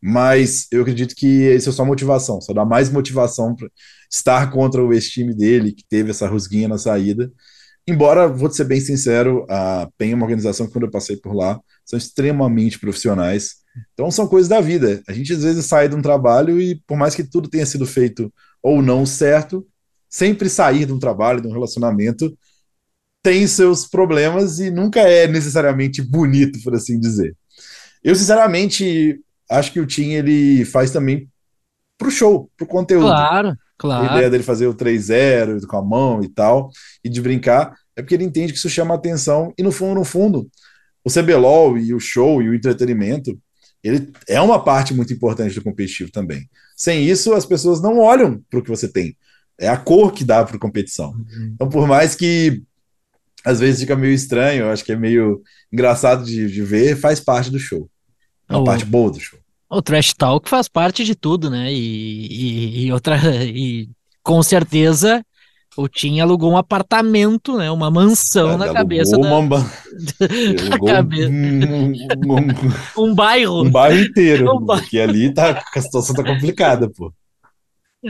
Mas 0.00 0.66
eu 0.70 0.82
acredito 0.82 1.14
que 1.14 1.26
isso 1.26 1.68
é 1.68 1.72
só 1.72 1.84
motivação, 1.84 2.40
só 2.40 2.52
dá 2.52 2.64
mais 2.64 2.90
motivação 2.90 3.54
para 3.54 3.68
estar 4.10 4.50
contra 4.50 4.84
o 4.84 4.92
ex-time 4.92 5.34
dele, 5.34 5.72
que 5.72 5.84
teve 5.88 6.10
essa 6.10 6.28
rusguinha 6.28 6.68
na 6.68 6.78
saída. 6.78 7.30
Embora, 7.88 8.28
vou 8.28 8.50
ser 8.50 8.64
bem 8.64 8.80
sincero, 8.80 9.46
a 9.48 9.88
PEN 9.96 10.12
é 10.12 10.14
uma 10.14 10.24
organização 10.24 10.66
que, 10.66 10.72
quando 10.72 10.84
eu 10.84 10.90
passei 10.90 11.16
por 11.16 11.34
lá, 11.34 11.60
são 11.84 11.96
extremamente 11.96 12.78
profissionais. 12.78 13.56
Então, 13.92 14.10
são 14.10 14.26
coisas 14.26 14.48
da 14.48 14.60
vida. 14.60 15.02
A 15.08 15.12
gente, 15.12 15.32
às 15.32 15.42
vezes, 15.42 15.66
sai 15.66 15.88
de 15.88 15.94
um 15.94 16.02
trabalho 16.02 16.60
e, 16.60 16.76
por 16.86 16.96
mais 16.96 17.14
que 17.14 17.24
tudo 17.24 17.48
tenha 17.48 17.66
sido 17.66 17.86
feito 17.86 18.32
ou 18.62 18.82
não 18.82 19.04
certo, 19.06 19.66
sempre 20.08 20.48
sair 20.48 20.86
de 20.86 20.92
um 20.92 20.98
trabalho, 20.98 21.40
de 21.40 21.48
um 21.48 21.52
relacionamento, 21.52 22.36
tem 23.22 23.46
seus 23.46 23.86
problemas 23.86 24.60
e 24.60 24.70
nunca 24.70 25.00
é 25.00 25.26
necessariamente 25.26 26.00
bonito, 26.00 26.62
por 26.62 26.74
assim 26.74 26.98
dizer. 26.98 27.36
Eu, 28.02 28.14
sinceramente, 28.14 29.20
acho 29.50 29.72
que 29.72 29.80
o 29.80 29.86
Tim 29.86 30.10
ele 30.10 30.64
faz 30.64 30.90
também 30.90 31.28
pro 31.98 32.10
show, 32.10 32.50
pro 32.56 32.66
conteúdo. 32.66 33.06
Claro, 33.06 33.56
claro. 33.76 34.08
A 34.08 34.12
ideia 34.12 34.30
dele 34.30 34.42
fazer 34.42 34.66
o 34.66 34.74
3-0 34.74 35.66
com 35.66 35.76
a 35.76 35.82
mão 35.82 36.22
e 36.22 36.28
tal, 36.28 36.70
e 37.02 37.08
de 37.08 37.20
brincar, 37.20 37.74
é 37.96 38.02
porque 38.02 38.14
ele 38.14 38.24
entende 38.24 38.52
que 38.52 38.58
isso 38.58 38.70
chama 38.70 38.94
atenção, 38.94 39.52
e 39.58 39.62
no 39.62 39.72
fundo, 39.72 39.94
no 39.94 40.04
fundo, 40.04 40.48
o 41.04 41.10
CBLOL 41.10 41.78
e 41.78 41.94
o 41.94 42.00
show 42.00 42.42
e 42.42 42.48
o 42.48 42.54
entretenimento, 42.54 43.38
ele 43.86 44.12
é 44.28 44.40
uma 44.40 44.62
parte 44.62 44.92
muito 44.92 45.12
importante 45.12 45.54
do 45.54 45.62
competitivo 45.62 46.10
também. 46.10 46.48
Sem 46.76 47.04
isso, 47.06 47.32
as 47.32 47.46
pessoas 47.46 47.80
não 47.80 47.98
olham 47.98 48.42
para 48.50 48.58
o 48.58 48.62
que 48.62 48.68
você 48.68 48.88
tem. 48.88 49.16
É 49.58 49.68
a 49.68 49.76
cor 49.76 50.12
que 50.12 50.24
dá 50.24 50.44
para 50.44 50.56
a 50.56 50.60
competição. 50.60 51.12
Uhum. 51.12 51.52
Então, 51.54 51.68
por 51.68 51.86
mais 51.86 52.14
que 52.14 52.62
às 53.44 53.60
vezes 53.60 53.80
fica 53.80 53.94
meio 53.94 54.12
estranho, 54.12 54.64
eu 54.64 54.70
acho 54.70 54.84
que 54.84 54.92
é 54.92 54.96
meio 54.96 55.40
engraçado 55.72 56.24
de, 56.24 56.50
de 56.50 56.62
ver, 56.62 56.96
faz 56.96 57.20
parte 57.20 57.50
do 57.50 57.60
show. 57.60 57.88
É 58.48 58.54
uma 58.54 58.62
o, 58.62 58.64
parte 58.64 58.84
boa 58.84 59.10
do 59.10 59.20
show. 59.20 59.38
O 59.70 59.80
Trash 59.80 60.12
Talk 60.14 60.48
faz 60.48 60.68
parte 60.68 61.04
de 61.04 61.14
tudo, 61.14 61.48
né? 61.48 61.72
E, 61.72 62.26
e, 62.26 62.86
e 62.86 62.92
outra. 62.92 63.16
E 63.46 63.88
com 64.22 64.42
certeza 64.42 65.24
o 65.76 65.88
Tim 65.88 66.20
alugou 66.20 66.52
um 66.52 66.56
apartamento, 66.56 67.56
né? 67.56 67.70
Uma 67.70 67.90
mansão 67.90 68.56
na 68.56 68.72
cabeça 68.72 69.18
da... 69.18 69.38
Uma... 69.38 69.58
na 70.70 70.78
cabeça. 70.80 71.28
Um, 71.28 71.92
um, 72.26 73.04
um, 73.04 73.14
bairro. 73.14 73.62
Um 73.62 73.70
bairro 73.70 74.00
inteiro. 74.00 74.50
Um 74.56 74.60
bairro. 74.64 74.82
Porque 74.82 74.98
ali 74.98 75.32
tá, 75.32 75.62
a 75.74 75.80
situação 75.80 76.14
tá 76.14 76.24
complicada, 76.24 76.90
pô. 76.90 77.12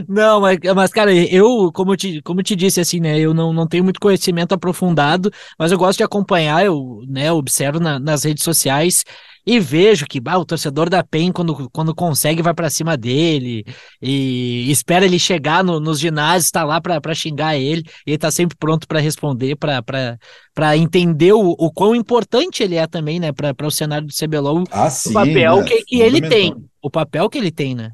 Não, 0.08 0.40
mas, 0.40 0.58
mas, 0.74 0.90
cara, 0.90 1.14
eu, 1.14 1.70
como 1.72 1.92
eu 1.92 1.96
te, 1.96 2.20
como 2.22 2.40
eu 2.40 2.44
te 2.44 2.54
disse, 2.54 2.80
assim, 2.80 3.00
né, 3.00 3.18
eu 3.18 3.32
não, 3.32 3.52
não 3.52 3.66
tenho 3.66 3.84
muito 3.84 4.00
conhecimento 4.00 4.52
aprofundado, 4.52 5.30
mas 5.58 5.72
eu 5.72 5.78
gosto 5.78 5.98
de 5.98 6.04
acompanhar, 6.04 6.64
eu, 6.64 7.02
né, 7.08 7.32
observo 7.32 7.80
na, 7.80 7.98
nas 7.98 8.24
redes 8.24 8.44
sociais 8.44 9.04
e 9.46 9.60
vejo 9.60 10.06
que 10.06 10.20
bah, 10.20 10.36
o 10.36 10.44
torcedor 10.44 10.90
da 10.90 11.04
PEN, 11.04 11.30
quando, 11.30 11.70
quando 11.70 11.94
consegue, 11.94 12.42
vai 12.42 12.52
para 12.52 12.68
cima 12.68 12.96
dele 12.96 13.64
e 14.02 14.68
espera 14.70 15.04
ele 15.04 15.20
chegar 15.20 15.62
no, 15.62 15.78
nos 15.78 16.00
ginásios, 16.00 16.50
tá 16.50 16.64
lá 16.64 16.80
para 16.80 17.14
xingar 17.14 17.56
ele, 17.56 17.82
e 18.04 18.10
ele 18.10 18.18
tá 18.18 18.30
sempre 18.30 18.56
pronto 18.58 18.88
para 18.88 18.98
responder, 18.98 19.56
para 19.56 20.76
entender 20.76 21.32
o, 21.32 21.50
o 21.50 21.70
quão 21.72 21.94
importante 21.94 22.62
ele 22.62 22.74
é 22.74 22.86
também, 22.86 23.20
né, 23.20 23.30
para 23.32 23.66
o 23.66 23.70
cenário 23.70 24.08
do 24.08 24.12
CBLOL, 24.12 24.64
ah, 24.70 24.88
o 24.88 24.90
sim, 24.90 25.12
papel 25.12 25.56
né? 25.58 25.64
que, 25.64 25.84
que 25.84 26.00
ele 26.00 26.20
tem, 26.20 26.54
o 26.82 26.90
papel 26.90 27.30
que 27.30 27.38
ele 27.38 27.52
tem, 27.52 27.74
né? 27.74 27.92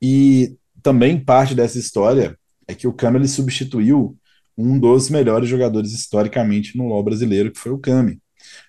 E 0.00 0.52
também 0.84 1.18
parte 1.18 1.54
dessa 1.54 1.78
história 1.78 2.38
é 2.68 2.74
que 2.74 2.86
o 2.86 2.92
Kami 2.92 3.16
ele 3.16 3.26
substituiu 3.26 4.16
um 4.56 4.78
dos 4.78 5.08
melhores 5.08 5.48
jogadores 5.48 5.92
historicamente 5.92 6.76
no 6.76 6.86
LoL 6.86 7.02
brasileiro, 7.02 7.50
que 7.50 7.58
foi 7.58 7.72
o 7.72 7.78
Kami. 7.78 8.20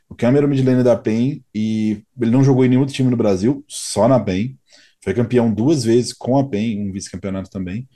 O 0.10 0.16
Cam 0.16 0.36
era 0.36 0.46
o 0.46 0.50
midlane 0.50 0.82
da 0.82 0.96
PEN 0.96 1.44
e 1.54 2.02
ele 2.20 2.32
não 2.32 2.44
jogou 2.44 2.64
em 2.64 2.70
nenhum 2.70 2.82
outro 2.82 2.96
time 2.96 3.10
no 3.10 3.18
Brasil, 3.18 3.66
só 3.68 4.08
na 4.08 4.18
PEN. 4.18 4.58
Foi 5.04 5.14
campeão 5.14 5.54
duas 5.54 5.84
vezes 5.84 6.14
com 6.14 6.38
a 6.38 6.48
PEN, 6.48 6.88
um 6.88 6.92
vice-campeonato 6.92 7.50
também. 7.50 7.88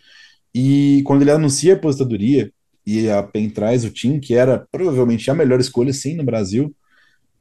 E 0.53 1.01
quando 1.05 1.21
ele 1.21 1.31
anuncia 1.31 1.73
a 1.73 1.77
aposentadoria 1.77 2.51
e 2.85 3.09
a 3.09 3.23
PEN 3.23 3.49
traz 3.49 3.85
o 3.85 3.89
time, 3.89 4.19
que 4.19 4.33
era 4.33 4.67
provavelmente 4.69 5.31
a 5.31 5.33
melhor 5.33 5.61
escolha, 5.61 5.93
sim, 5.93 6.15
no 6.15 6.23
Brasil, 6.25 6.75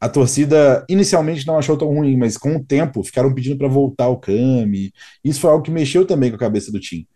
a 0.00 0.08
torcida 0.08 0.84
inicialmente 0.88 1.46
não 1.46 1.58
achou 1.58 1.76
tão 1.76 1.88
ruim, 1.88 2.16
mas 2.16 2.36
com 2.36 2.56
o 2.56 2.64
tempo 2.64 3.02
ficaram 3.02 3.34
pedindo 3.34 3.58
para 3.58 3.68
voltar 3.68 4.08
o 4.08 4.16
Kami. 4.16 4.92
Isso 5.24 5.40
foi 5.40 5.50
algo 5.50 5.64
que 5.64 5.70
mexeu 5.70 6.06
também 6.06 6.30
com 6.30 6.36
a 6.36 6.40
cabeça 6.40 6.70
do 6.70 6.78
time. 6.78 7.08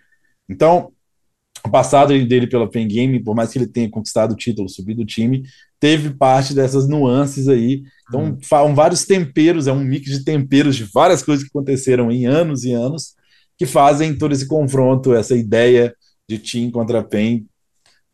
Então, 0.48 0.92
o 1.64 1.70
passado 1.70 2.08
dele 2.26 2.48
pela 2.48 2.68
Pen 2.68 2.88
Game, 2.88 3.22
por 3.22 3.36
mais 3.36 3.50
que 3.52 3.58
ele 3.58 3.68
tenha 3.68 3.88
conquistado 3.88 4.32
o 4.32 4.36
título, 4.36 4.68
subido 4.68 5.02
o 5.02 5.06
time, 5.06 5.44
teve 5.78 6.10
parte 6.10 6.54
dessas 6.54 6.88
nuances 6.88 7.48
aí. 7.48 7.82
Então, 8.08 8.24
hum. 8.24 8.38
são 8.42 8.74
vários 8.74 9.04
temperos, 9.04 9.68
é 9.68 9.72
um 9.72 9.84
mix 9.84 10.10
de 10.10 10.24
temperos 10.24 10.74
de 10.74 10.84
várias 10.84 11.22
coisas 11.22 11.44
que 11.44 11.50
aconteceram 11.50 12.10
em 12.10 12.26
anos 12.26 12.64
e 12.64 12.72
anos, 12.72 13.14
que 13.56 13.64
fazem 13.64 14.16
todo 14.16 14.32
esse 14.32 14.46
confronto, 14.46 15.14
essa 15.14 15.36
ideia 15.36 15.94
de 16.28 16.38
Team 16.38 16.70
contra 16.70 17.02
Pen 17.02 17.46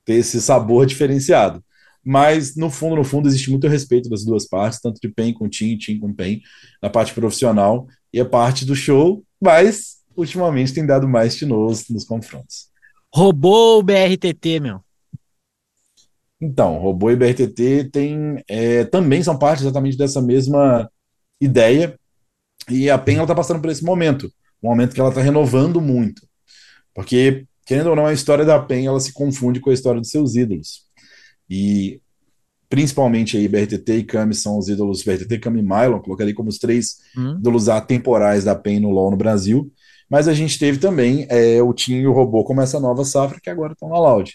ter 0.04 0.14
esse 0.14 0.40
sabor 0.42 0.86
diferenciado. 0.86 1.62
Mas, 2.10 2.56
no 2.56 2.70
fundo, 2.70 2.96
no 2.96 3.04
fundo, 3.04 3.28
existe 3.28 3.50
muito 3.50 3.68
respeito 3.68 4.08
das 4.08 4.24
duas 4.24 4.48
partes, 4.48 4.80
tanto 4.80 4.98
de 4.98 5.10
PEN 5.10 5.34
com 5.34 5.46
Team, 5.46 5.76
Team 5.76 6.00
com 6.00 6.10
PEN, 6.10 6.40
na 6.80 6.88
parte 6.88 7.12
profissional 7.12 7.86
e 8.10 8.18
a 8.18 8.24
parte 8.24 8.64
do 8.64 8.74
show, 8.74 9.22
mas 9.38 9.98
ultimamente 10.16 10.72
tem 10.72 10.86
dado 10.86 11.06
mais 11.06 11.36
tinoso 11.36 11.84
nos 11.90 12.06
confrontos. 12.06 12.70
Roubou 13.14 13.78
o 13.78 13.82
BRTT, 13.82 14.58
meu. 14.58 14.80
Então, 16.40 16.78
robô 16.78 17.10
e 17.10 17.16
BRTT 17.16 17.90
tem, 17.92 18.42
é, 18.48 18.84
também 18.84 19.22
são 19.22 19.38
parte 19.38 19.60
exatamente 19.60 19.98
dessa 19.98 20.22
mesma 20.22 20.90
ideia, 21.38 21.94
e 22.70 22.88
a 22.88 22.96
PEN 22.96 23.20
está 23.20 23.34
passando 23.34 23.60
por 23.60 23.68
esse 23.68 23.84
momento, 23.84 24.32
um 24.62 24.70
momento 24.70 24.94
que 24.94 25.00
ela 25.00 25.10
está 25.10 25.20
renovando 25.20 25.78
muito, 25.78 26.26
porque, 26.94 27.44
querendo 27.66 27.90
ou 27.90 27.96
não, 27.96 28.06
a 28.06 28.14
história 28.14 28.46
da 28.46 28.58
PEN 28.58 28.86
ela 28.86 28.98
se 28.98 29.12
confunde 29.12 29.60
com 29.60 29.68
a 29.68 29.74
história 29.74 30.00
dos 30.00 30.08
seus 30.08 30.36
ídolos, 30.36 30.87
e 31.48 32.00
principalmente 32.68 33.36
aí 33.36 33.48
BRTT 33.48 33.92
e 33.92 34.04
Kami 34.04 34.34
são 34.34 34.58
os 34.58 34.68
ídolos, 34.68 35.02
BRTT, 35.02 35.38
Kami 35.38 35.60
e 35.60 35.62
Mylon, 35.62 36.00
colocaria 36.00 36.34
como 36.34 36.48
os 36.48 36.58
três 36.58 36.98
hum. 37.16 37.36
ídolos 37.38 37.68
atemporais 37.68 38.44
da 38.44 38.54
PEN 38.54 38.80
no 38.80 38.90
LoL 38.90 39.10
no 39.10 39.16
Brasil, 39.16 39.72
mas 40.10 40.28
a 40.28 40.34
gente 40.34 40.58
teve 40.58 40.78
também 40.78 41.26
é, 41.28 41.62
o 41.62 41.72
Tim 41.72 41.96
e 41.96 42.06
o 42.06 42.12
Robô 42.12 42.44
como 42.44 42.60
essa 42.60 42.80
nova 42.80 43.04
safra 43.04 43.40
que 43.42 43.50
agora 43.50 43.72
estão 43.72 43.88
na 43.88 43.98
Loud. 43.98 44.32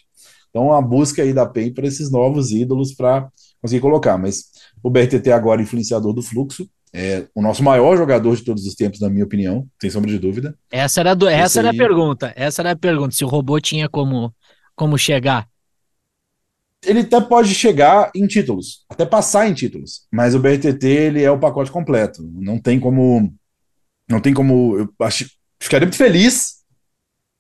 Então, 0.50 0.72
a 0.72 0.80
busca 0.82 1.24
aí 1.24 1.34
da 1.34 1.48
PEN 1.48 1.74
para 1.74 1.88
esses 1.88 2.12
novos 2.12 2.52
ídolos 2.52 2.94
para 2.94 3.28
conseguir 3.60 3.82
colocar. 3.82 4.20
Mas 4.20 4.52
o 4.84 4.90
BRTT 4.90 5.32
agora 5.32 5.62
é 5.62 5.64
influenciador 5.64 6.14
do 6.14 6.22
fluxo, 6.22 6.70
é 6.94 7.26
o 7.34 7.42
nosso 7.42 7.64
maior 7.64 7.98
jogador 7.98 8.36
de 8.36 8.44
todos 8.44 8.68
os 8.68 8.76
tempos, 8.76 9.00
na 9.00 9.10
minha 9.10 9.26
opinião, 9.26 9.66
sem 9.82 9.90
sombra 9.90 10.12
de 10.12 10.20
dúvida. 10.20 10.56
Essa 10.72 11.00
era, 11.00 11.16
do, 11.16 11.28
essa 11.28 11.60
era 11.60 11.72
aí... 11.72 11.76
a 11.76 11.78
pergunta. 11.78 12.32
Essa 12.36 12.62
era 12.62 12.72
a 12.72 12.76
pergunta. 12.76 13.16
Se 13.16 13.26
o 13.26 13.28
robô 13.28 13.60
tinha 13.60 13.90
como, 13.90 14.32
como 14.76 14.96
chegar. 14.96 15.48
Ele 16.86 17.02
até 17.02 17.20
pode 17.22 17.54
chegar 17.54 18.12
em 18.16 18.28
títulos, 18.28 18.86
até 18.90 19.06
passar 19.06 19.48
em 19.48 19.54
títulos, 19.54 20.06
mas 20.12 20.36
o 20.36 20.40
BRTT 20.40 20.86
ele 20.86 21.24
é 21.24 21.32
o 21.32 21.40
pacote 21.40 21.72
completo. 21.72 22.22
Não 22.34 22.60
tem 22.60 22.80
como, 22.80 23.34
não 24.10 24.20
tem 24.20 24.34
como. 24.34 24.78
Eu 24.78 24.94
acho, 25.02 25.30
ficaria 25.60 25.86
muito 25.86 25.98
feliz 25.98 26.64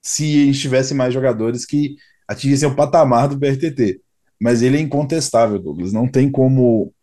se 0.01 0.49
estivesse 0.49 0.93
mais 0.93 1.13
jogadores 1.13 1.65
que 1.65 1.95
atingissem 2.27 2.67
o 2.67 2.75
patamar 2.75 3.27
do 3.27 3.37
BRTT. 3.37 4.01
Mas 4.39 4.61
ele 4.61 4.77
é 4.77 4.81
incontestável, 4.81 5.59
Douglas. 5.59 5.93
Não 5.93 6.07
tem 6.07 6.29
como 6.29 6.93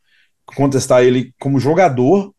contestar 0.44 1.02
ele 1.02 1.34
como 1.40 1.60
jogador, 1.60 2.34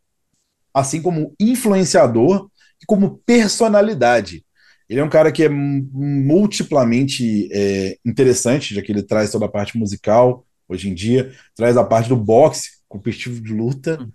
assim 0.74 1.02
como 1.02 1.34
influenciador 1.40 2.50
e 2.82 2.86
como 2.86 3.18
personalidade. 3.26 4.46
Ele 4.92 5.00
é 5.00 5.04
um 5.04 5.10
cara 5.10 5.32
que 5.32 5.44
é 5.44 5.50
multiplamente 5.50 7.48
é, 7.52 7.98
interessante, 8.06 8.76
já 8.76 8.82
que 8.82 8.92
ele 8.92 9.02
traz 9.02 9.32
toda 9.32 9.46
a 9.46 9.50
parte 9.50 9.78
musical 9.78 10.46
hoje 10.68 10.90
em 10.90 10.94
dia, 10.94 11.34
traz 11.56 11.78
a 11.78 11.84
parte 11.84 12.10
do 12.10 12.18
boxe 12.18 12.82
competitivo 12.90 13.42
de 13.42 13.54
luta, 13.54 13.98
uhum. 13.98 14.12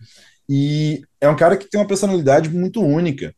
e 0.46 1.00
é 1.18 1.28
um 1.28 1.36
cara 1.36 1.56
que 1.56 1.68
tem 1.68 1.80
uma 1.80 1.86
personalidade 1.86 2.50
muito 2.50 2.82
única. 2.82 3.34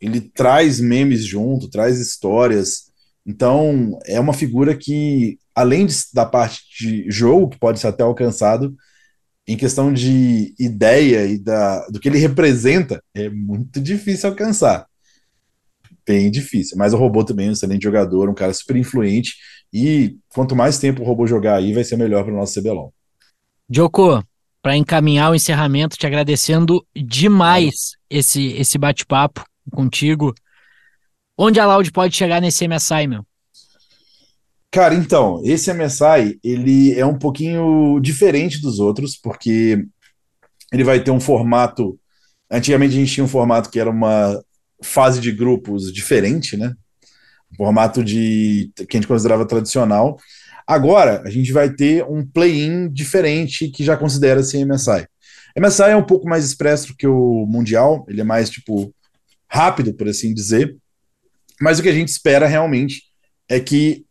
Ele 0.00 0.20
traz 0.20 0.80
memes 0.80 1.24
junto, 1.24 1.70
traz 1.70 2.00
histórias, 2.00 2.90
então, 3.24 3.96
é 4.06 4.18
uma 4.18 4.32
figura 4.32 4.76
que, 4.76 5.38
além 5.54 5.86
de, 5.86 5.94
da 6.12 6.26
parte 6.26 6.62
de 6.76 7.08
jogo, 7.08 7.50
que 7.50 7.58
pode 7.58 7.78
ser 7.78 7.86
até 7.86 8.02
alcançado, 8.02 8.74
em 9.46 9.56
questão 9.56 9.92
de 9.92 10.54
ideia 10.58 11.26
e 11.26 11.38
da, 11.38 11.86
do 11.88 12.00
que 12.00 12.08
ele 12.08 12.18
representa, 12.18 13.00
é 13.14 13.28
muito 13.28 13.80
difícil 13.80 14.28
alcançar. 14.30 14.89
Bem 16.06 16.30
difícil. 16.30 16.76
Mas 16.76 16.92
o 16.92 16.96
robô 16.96 17.24
também 17.24 17.46
é 17.46 17.50
um 17.50 17.52
excelente 17.52 17.82
jogador, 17.82 18.28
um 18.28 18.34
cara 18.34 18.52
super 18.52 18.76
influente. 18.76 19.34
E 19.72 20.16
quanto 20.28 20.56
mais 20.56 20.78
tempo 20.78 21.02
o 21.02 21.04
robô 21.04 21.26
jogar 21.26 21.56
aí, 21.56 21.72
vai 21.72 21.84
ser 21.84 21.96
melhor 21.96 22.24
para 22.24 22.32
o 22.32 22.36
nosso 22.36 22.60
CBLOL. 22.60 22.92
Joko, 23.68 24.22
para 24.62 24.76
encaminhar 24.76 25.30
o 25.30 25.34
encerramento, 25.34 25.96
te 25.96 26.06
agradecendo 26.06 26.84
demais 26.94 27.92
esse, 28.08 28.48
esse 28.54 28.76
bate-papo 28.76 29.44
contigo. 29.70 30.34
Onde 31.38 31.60
a 31.60 31.66
Loud 31.66 31.90
pode 31.92 32.14
chegar 32.14 32.40
nesse 32.40 32.66
MSI, 32.66 33.06
meu? 33.06 33.24
Cara, 34.70 34.94
então, 34.94 35.40
esse 35.44 35.72
MSI, 35.72 36.38
ele 36.44 36.98
é 36.98 37.04
um 37.04 37.18
pouquinho 37.18 37.98
diferente 38.00 38.60
dos 38.60 38.78
outros, 38.78 39.16
porque 39.16 39.84
ele 40.72 40.84
vai 40.84 41.02
ter 41.02 41.10
um 41.10 41.18
formato. 41.18 41.98
Antigamente 42.50 42.94
a 42.94 42.98
gente 42.98 43.12
tinha 43.12 43.24
um 43.24 43.28
formato 43.28 43.70
que 43.70 43.80
era 43.80 43.90
uma 43.90 44.40
fase 44.82 45.20
de 45.20 45.32
grupos 45.32 45.92
diferente, 45.92 46.56
né? 46.56 46.74
Um 47.52 47.56
formato 47.56 48.02
de 48.02 48.70
que 48.76 48.96
a 48.96 49.00
gente 49.00 49.06
considerava 49.08 49.46
tradicional. 49.46 50.18
Agora 50.66 51.22
a 51.24 51.30
gente 51.30 51.52
vai 51.52 51.70
ter 51.70 52.04
um 52.04 52.24
play-in 52.24 52.88
diferente 52.88 53.68
que 53.68 53.84
já 53.84 53.96
considera-se 53.96 54.64
MSI. 54.64 55.06
MSI 55.58 55.90
é 55.90 55.96
um 55.96 56.06
pouco 56.06 56.28
mais 56.28 56.44
expresso 56.44 56.94
que 56.96 57.06
o 57.06 57.44
Mundial, 57.46 58.06
ele 58.08 58.20
é 58.20 58.24
mais 58.24 58.48
tipo 58.48 58.94
rápido, 59.48 59.92
por 59.92 60.08
assim 60.08 60.32
dizer. 60.32 60.76
Mas 61.60 61.78
o 61.78 61.82
que 61.82 61.88
a 61.88 61.94
gente 61.94 62.08
espera 62.08 62.46
realmente 62.46 63.02
é 63.48 63.58
que 63.58 64.06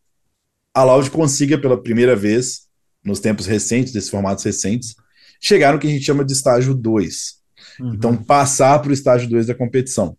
a 0.74 0.84
Loud 0.84 1.10
consiga 1.10 1.58
pela 1.58 1.82
primeira 1.82 2.16
vez, 2.16 2.68
nos 3.04 3.20
tempos 3.20 3.46
recentes, 3.46 3.94
desses 3.94 4.10
formatos 4.10 4.44
recentes, 4.44 4.96
chegar 5.42 5.74
no 5.74 5.80
que 5.80 5.88
a 5.88 5.90
gente 5.90 6.06
chama 6.06 6.26
de 6.26 6.34
estágio 6.34 6.76
2. 6.76 7.40
Uhum. 7.80 7.94
Então, 7.94 8.16
passar 8.16 8.80
para 8.80 8.90
o 8.90 8.94
estágio 8.94 9.30
2 9.30 9.48
da 9.48 9.56
competição. 9.56 10.18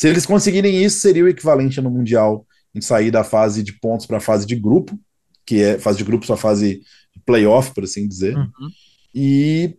Se 0.00 0.08
eles 0.08 0.24
conseguirem 0.24 0.82
isso, 0.82 0.98
seria 0.98 1.22
o 1.22 1.28
equivalente 1.28 1.78
no 1.78 1.90
Mundial 1.90 2.46
em 2.74 2.80
sair 2.80 3.10
da 3.10 3.22
fase 3.22 3.62
de 3.62 3.74
pontos 3.74 4.06
para 4.06 4.16
a 4.16 4.20
fase 4.20 4.46
de 4.46 4.56
grupo, 4.56 4.98
que 5.44 5.60
é 5.60 5.78
fase 5.78 5.98
de 5.98 6.04
grupo 6.04 6.24
sua 6.24 6.38
fase 6.38 6.80
de 7.14 7.22
playoff, 7.22 7.74
por 7.74 7.84
assim 7.84 8.08
dizer. 8.08 8.34
Uhum. 8.34 8.70
E 9.14 9.76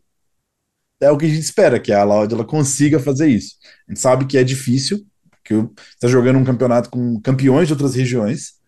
é 1.01 1.09
o 1.09 1.17
que 1.17 1.25
a 1.25 1.27
gente 1.27 1.41
espera, 1.41 1.79
que 1.79 1.91
a 1.91 2.03
Loud 2.03 2.31
ela 2.31 2.45
consiga 2.45 2.99
fazer 2.99 3.29
isso. 3.29 3.55
A 3.87 3.91
gente 3.91 3.99
sabe 3.99 4.27
que 4.27 4.37
é 4.37 4.43
difícil, 4.43 5.03
que 5.43 5.55
está 5.95 6.07
jogando 6.07 6.37
um 6.37 6.45
campeonato 6.45 6.91
com 6.91 7.19
campeões 7.19 7.65
de 7.65 7.73
outras 7.73 7.95
regiões, 7.95 8.59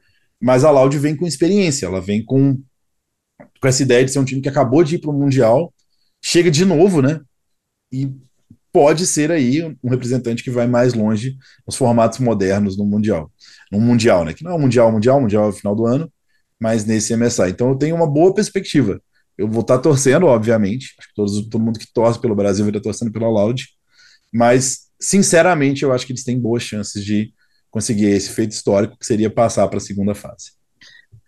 mas 0.42 0.64
a 0.64 0.72
Loud 0.72 0.98
vem 0.98 1.16
com 1.16 1.28
experiência, 1.28 1.86
ela 1.86 2.02
vem 2.02 2.26
com, 2.26 2.60
com 3.62 3.68
essa 3.68 3.84
ideia 3.84 4.04
de 4.04 4.12
ser 4.12 4.18
um 4.18 4.26
time 4.26 4.42
que 4.42 4.50
acabou 4.50 4.84
de 4.84 4.96
ir 4.96 5.00
para 5.02 5.12
o 5.12 5.14
Mundial, 5.14 5.72
chega 6.20 6.50
de 6.50 6.66
novo, 6.66 7.00
né? 7.00 7.22
E 7.92 8.12
pode 8.74 9.06
ser 9.06 9.32
aí 9.32 9.64
um 9.84 9.90
representante 9.90 10.44
que 10.44 10.50
vai 10.50 10.66
mais 10.66 10.96
longe 10.96 11.38
nos 11.66 11.76
formatos 11.76 12.18
modernos 12.18 12.76
no 12.76 12.84
Mundial. 12.84 13.32
No 13.72 13.80
Mundial, 13.80 14.26
né? 14.26 14.34
Que 14.34 14.44
não 14.44 14.52
é 14.52 14.56
o 14.56 14.60
Mundial, 14.60 14.92
Mundial, 14.92 15.22
Mundial 15.22 15.46
é 15.46 15.48
o 15.50 15.54
final 15.54 15.76
do 15.76 15.86
ano, 15.86 16.12
mas 16.60 16.84
nesse 16.84 17.16
MSI. 17.16 17.50
Então 17.50 17.70
eu 17.70 17.76
tenho 17.76 17.96
uma 17.96 18.08
boa 18.08 18.34
perspectiva. 18.34 19.00
Eu 19.38 19.48
vou 19.48 19.62
estar 19.62 19.78
torcendo, 19.78 20.26
obviamente. 20.26 20.96
Acho 20.98 21.08
que 21.08 21.16
todos, 21.16 21.50
todo 21.50 21.64
mundo 21.64 21.80
que 21.80 21.92
torce 21.94 22.20
pelo 22.20 22.36
Brasil 22.36 22.66
vai 22.66 22.72
estar 22.72 22.82
torcendo 22.82 23.12
pela 23.12 23.30
Loud. 23.30 23.68
Mas, 24.32 24.88
sinceramente, 25.00 25.84
eu 25.84 25.94
acho 25.94 26.06
que 26.06 26.12
eles 26.12 26.24
têm 26.24 26.40
boas 26.40 26.64
chances 26.64 27.06
de 27.06 27.32
conseguir 27.70 28.06
esse 28.06 28.30
feito 28.30 28.52
histórico, 28.52 28.98
que 28.98 29.06
seria 29.06 29.30
passar 29.30 29.68
para 29.68 29.78
a 29.78 29.82
segunda 29.82 30.14
fase. 30.14 30.52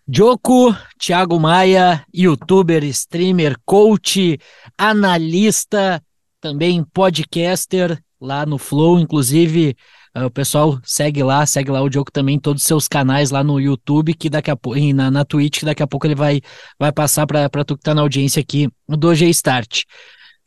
Joko, 0.08 0.72
Thiago 1.00 1.40
Maia, 1.40 2.04
youtuber, 2.14 2.84
streamer, 2.84 3.56
coach, 3.64 4.38
analista, 4.78 6.00
também 6.40 6.84
podcaster 6.92 7.98
lá 8.20 8.46
no 8.46 8.58
Flow, 8.58 8.98
inclusive 8.98 9.76
uh, 10.16 10.24
o 10.24 10.30
pessoal 10.30 10.78
segue 10.82 11.22
lá, 11.22 11.44
segue 11.44 11.70
lá 11.70 11.82
o 11.82 11.92
Joko 11.92 12.10
também, 12.10 12.38
todos 12.38 12.62
os 12.62 12.66
seus 12.66 12.88
canais 12.88 13.30
lá 13.30 13.44
no 13.44 13.60
YouTube, 13.60 14.14
que 14.14 14.30
daqui 14.30 14.50
a 14.50 14.56
pouco, 14.56 14.78
na, 14.94 15.10
na 15.10 15.24
Twitch, 15.24 15.60
que 15.60 15.64
daqui 15.64 15.82
a 15.82 15.86
pouco 15.86 16.06
ele 16.06 16.14
vai, 16.14 16.40
vai 16.78 16.92
passar 16.92 17.26
para 17.26 17.48
tu 17.64 17.76
que 17.76 17.82
tá 17.82 17.94
na 17.94 18.02
audiência 18.02 18.40
aqui 18.40 18.68
do 18.88 19.14
G-Start. 19.14 19.82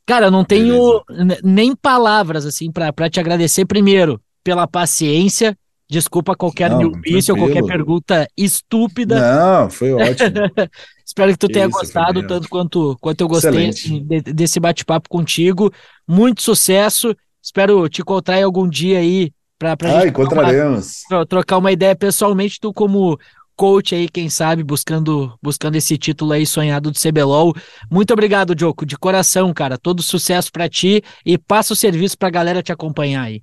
Cara, 0.05 0.31
não 0.31 0.43
tenho 0.43 1.03
nem 1.43 1.75
palavras 1.75 2.45
assim 2.45 2.71
para 2.71 3.09
te 3.09 3.19
agradecer 3.19 3.65
primeiro 3.65 4.19
pela 4.43 4.67
paciência, 4.67 5.55
Desculpa 5.89 6.35
qualquer 6.35 6.69
newbie 6.69 7.19
ou 7.31 7.37
qualquer 7.37 7.65
pergunta 7.65 8.27
estúpida. 8.37 9.19
Não, 9.19 9.69
foi 9.71 9.91
ótimo. 9.93 10.29
Espero 11.03 11.31
que 11.31 11.37
tu 11.39 11.47
tenha 11.47 11.65
Isso, 11.65 11.79
gostado 11.79 12.27
tanto 12.27 12.47
quanto, 12.47 12.95
quanto 13.01 13.21
eu 13.21 13.27
gostei 13.27 13.71
de, 13.71 14.21
desse 14.21 14.59
bate-papo 14.59 15.09
contigo. 15.09 15.73
Muito 16.07 16.43
sucesso. 16.43 17.15
Espero 17.41 17.89
te 17.89 18.01
encontrar 18.01 18.43
algum 18.43 18.69
dia 18.69 18.99
aí 18.99 19.31
para 19.57 19.75
ah, 19.81 20.07
encontraremos. 20.07 21.01
Uma, 21.09 21.25
trocar 21.25 21.57
uma 21.57 21.71
ideia 21.71 21.95
pessoalmente, 21.95 22.59
tu 22.61 22.71
como 22.71 23.17
coach 23.55 23.95
aí, 23.95 24.07
quem 24.07 24.29
sabe, 24.29 24.63
buscando 24.63 25.37
buscando 25.41 25.75
esse 25.75 25.97
título 25.97 26.33
aí 26.33 26.45
sonhado 26.45 26.91
do 26.91 26.99
CBLOL. 26.99 27.53
Muito 27.89 28.13
obrigado, 28.13 28.53
Joko, 28.57 28.85
de 28.85 28.95
coração, 28.95 29.51
cara. 29.53 29.77
Todo 29.77 30.03
sucesso 30.03 30.51
para 30.51 30.69
ti 30.69 31.03
e 31.25 31.37
passa 31.37 31.73
o 31.73 31.75
serviço 31.75 32.15
pra 32.15 32.29
galera 32.29 32.61
te 32.61 32.71
acompanhar 32.71 33.23
aí. 33.23 33.41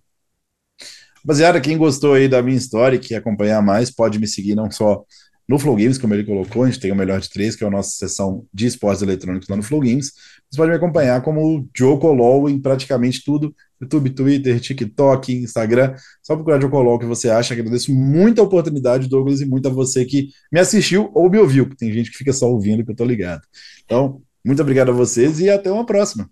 Rapaziada, 1.26 1.60
quem 1.60 1.76
gostou 1.76 2.14
aí 2.14 2.28
da 2.28 2.40
minha 2.40 2.56
história 2.56 2.94
e 2.94 3.00
quer 3.00 3.16
acompanhar 3.16 3.60
mais, 3.60 3.90
pode 3.90 4.16
me 4.16 4.28
seguir 4.28 4.54
não 4.54 4.70
só 4.70 5.04
no 5.48 5.58
Flow 5.58 5.74
Games, 5.74 5.98
como 5.98 6.14
ele 6.14 6.22
colocou, 6.22 6.62
a 6.62 6.66
gente 6.66 6.78
tem 6.78 6.92
o 6.92 6.94
melhor 6.94 7.18
de 7.20 7.28
três, 7.28 7.56
que 7.56 7.64
é 7.64 7.66
a 7.66 7.70
nossa 7.70 7.90
sessão 7.90 8.46
de 8.54 8.64
esportes 8.66 9.02
eletrônicos 9.02 9.48
lá 9.48 9.56
no 9.56 9.62
Flow 9.64 9.80
Games. 9.80 10.12
Você 10.48 10.56
pode 10.56 10.70
me 10.70 10.76
acompanhar 10.76 11.20
como 11.22 11.68
Jocolol 11.76 12.48
em 12.48 12.60
praticamente 12.60 13.24
tudo: 13.24 13.52
YouTube, 13.80 14.10
Twitter, 14.10 14.60
TikTok, 14.60 15.34
Instagram. 15.34 15.96
Só 16.22 16.36
procurar 16.36 16.60
Jocolol 16.60 16.96
que 16.96 17.06
você 17.06 17.28
acha. 17.28 17.54
Agradeço 17.54 17.92
muito 17.92 18.40
a 18.40 18.44
oportunidade, 18.44 19.08
Douglas, 19.08 19.40
e 19.40 19.46
muito 19.46 19.66
a 19.66 19.72
você 19.72 20.04
que 20.04 20.28
me 20.52 20.60
assistiu 20.60 21.10
ou 21.12 21.28
me 21.28 21.38
ouviu, 21.38 21.66
porque 21.66 21.84
tem 21.84 21.92
gente 21.92 22.08
que 22.08 22.18
fica 22.18 22.32
só 22.32 22.48
ouvindo 22.48 22.84
que 22.84 22.92
eu 22.92 22.96
tô 22.96 23.04
ligado. 23.04 23.42
Então, 23.84 24.22
muito 24.44 24.62
obrigado 24.62 24.90
a 24.90 24.94
vocês 24.94 25.40
e 25.40 25.50
até 25.50 25.72
uma 25.72 25.84
próxima. 25.84 26.30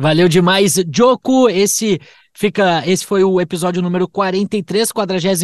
Valeu 0.00 0.28
demais, 0.28 0.76
Joko. 0.94 1.48
Esse 1.50 2.00
Fica, 2.38 2.84
esse 2.86 3.04
foi 3.04 3.24
o 3.24 3.40
episódio 3.40 3.82
número 3.82 4.06
43, 4.06 4.92
43 4.92 5.42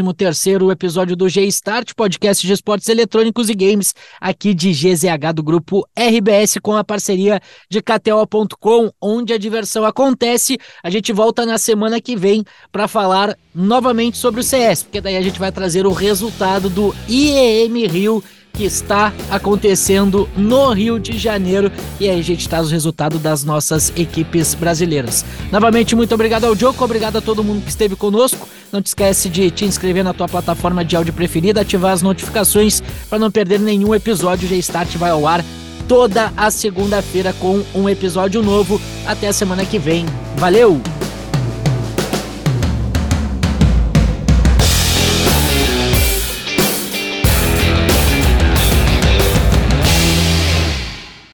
episódio 0.70 1.16
do 1.16 1.28
G-Start, 1.28 1.92
podcast 1.92 2.46
de 2.46 2.52
esportes 2.52 2.88
eletrônicos 2.88 3.50
e 3.50 3.54
games, 3.56 3.96
aqui 4.20 4.54
de 4.54 4.70
GZH 4.70 5.32
do 5.34 5.42
grupo 5.42 5.84
RBS 5.98 6.58
com 6.62 6.76
a 6.76 6.84
parceria 6.84 7.40
de 7.68 7.82
KTO.com, 7.82 8.92
onde 9.02 9.32
a 9.32 9.38
diversão 9.38 9.84
acontece. 9.84 10.56
A 10.84 10.88
gente 10.88 11.12
volta 11.12 11.44
na 11.44 11.58
semana 11.58 12.00
que 12.00 12.14
vem 12.14 12.44
para 12.70 12.86
falar 12.86 13.36
novamente 13.52 14.16
sobre 14.16 14.40
o 14.40 14.44
CS, 14.44 14.84
porque 14.84 15.00
daí 15.00 15.16
a 15.16 15.22
gente 15.22 15.40
vai 15.40 15.50
trazer 15.50 15.86
o 15.86 15.92
resultado 15.92 16.70
do 16.70 16.94
IEM 17.08 17.88
Rio 17.88 18.22
que 18.54 18.64
está 18.64 19.12
acontecendo 19.30 20.28
no 20.36 20.72
Rio 20.72 20.98
de 20.98 21.18
Janeiro 21.18 21.70
e 22.00 22.08
aí 22.08 22.20
a 22.20 22.22
gente 22.22 22.48
traz 22.48 22.68
o 22.68 22.70
resultado 22.70 23.18
das 23.18 23.44
nossas 23.44 23.92
equipes 23.96 24.54
brasileiras. 24.54 25.24
Novamente, 25.50 25.96
muito 25.96 26.14
obrigado 26.14 26.44
ao 26.44 26.56
Joko, 26.56 26.84
obrigado 26.84 27.16
a 27.16 27.20
todo 27.20 27.44
mundo 27.44 27.62
que 27.62 27.70
esteve 27.70 27.96
conosco. 27.96 28.48
Não 28.72 28.80
te 28.80 28.86
esquece 28.86 29.28
de 29.28 29.50
te 29.50 29.64
inscrever 29.64 30.04
na 30.04 30.14
tua 30.14 30.28
plataforma 30.28 30.84
de 30.84 30.96
áudio 30.96 31.12
preferida, 31.12 31.60
ativar 31.60 31.92
as 31.92 32.02
notificações 32.02 32.82
para 33.10 33.18
não 33.18 33.30
perder 33.30 33.60
nenhum 33.60 33.94
episódio. 33.94 34.48
Já 34.48 34.56
Start 34.56 34.96
vai 34.96 35.10
ao 35.10 35.26
ar 35.26 35.44
toda 35.88 36.32
a 36.36 36.50
segunda-feira 36.50 37.32
com 37.34 37.62
um 37.74 37.88
episódio 37.88 38.42
novo. 38.42 38.80
Até 39.06 39.28
a 39.28 39.32
semana 39.32 39.64
que 39.64 39.78
vem. 39.78 40.06
Valeu! 40.36 40.80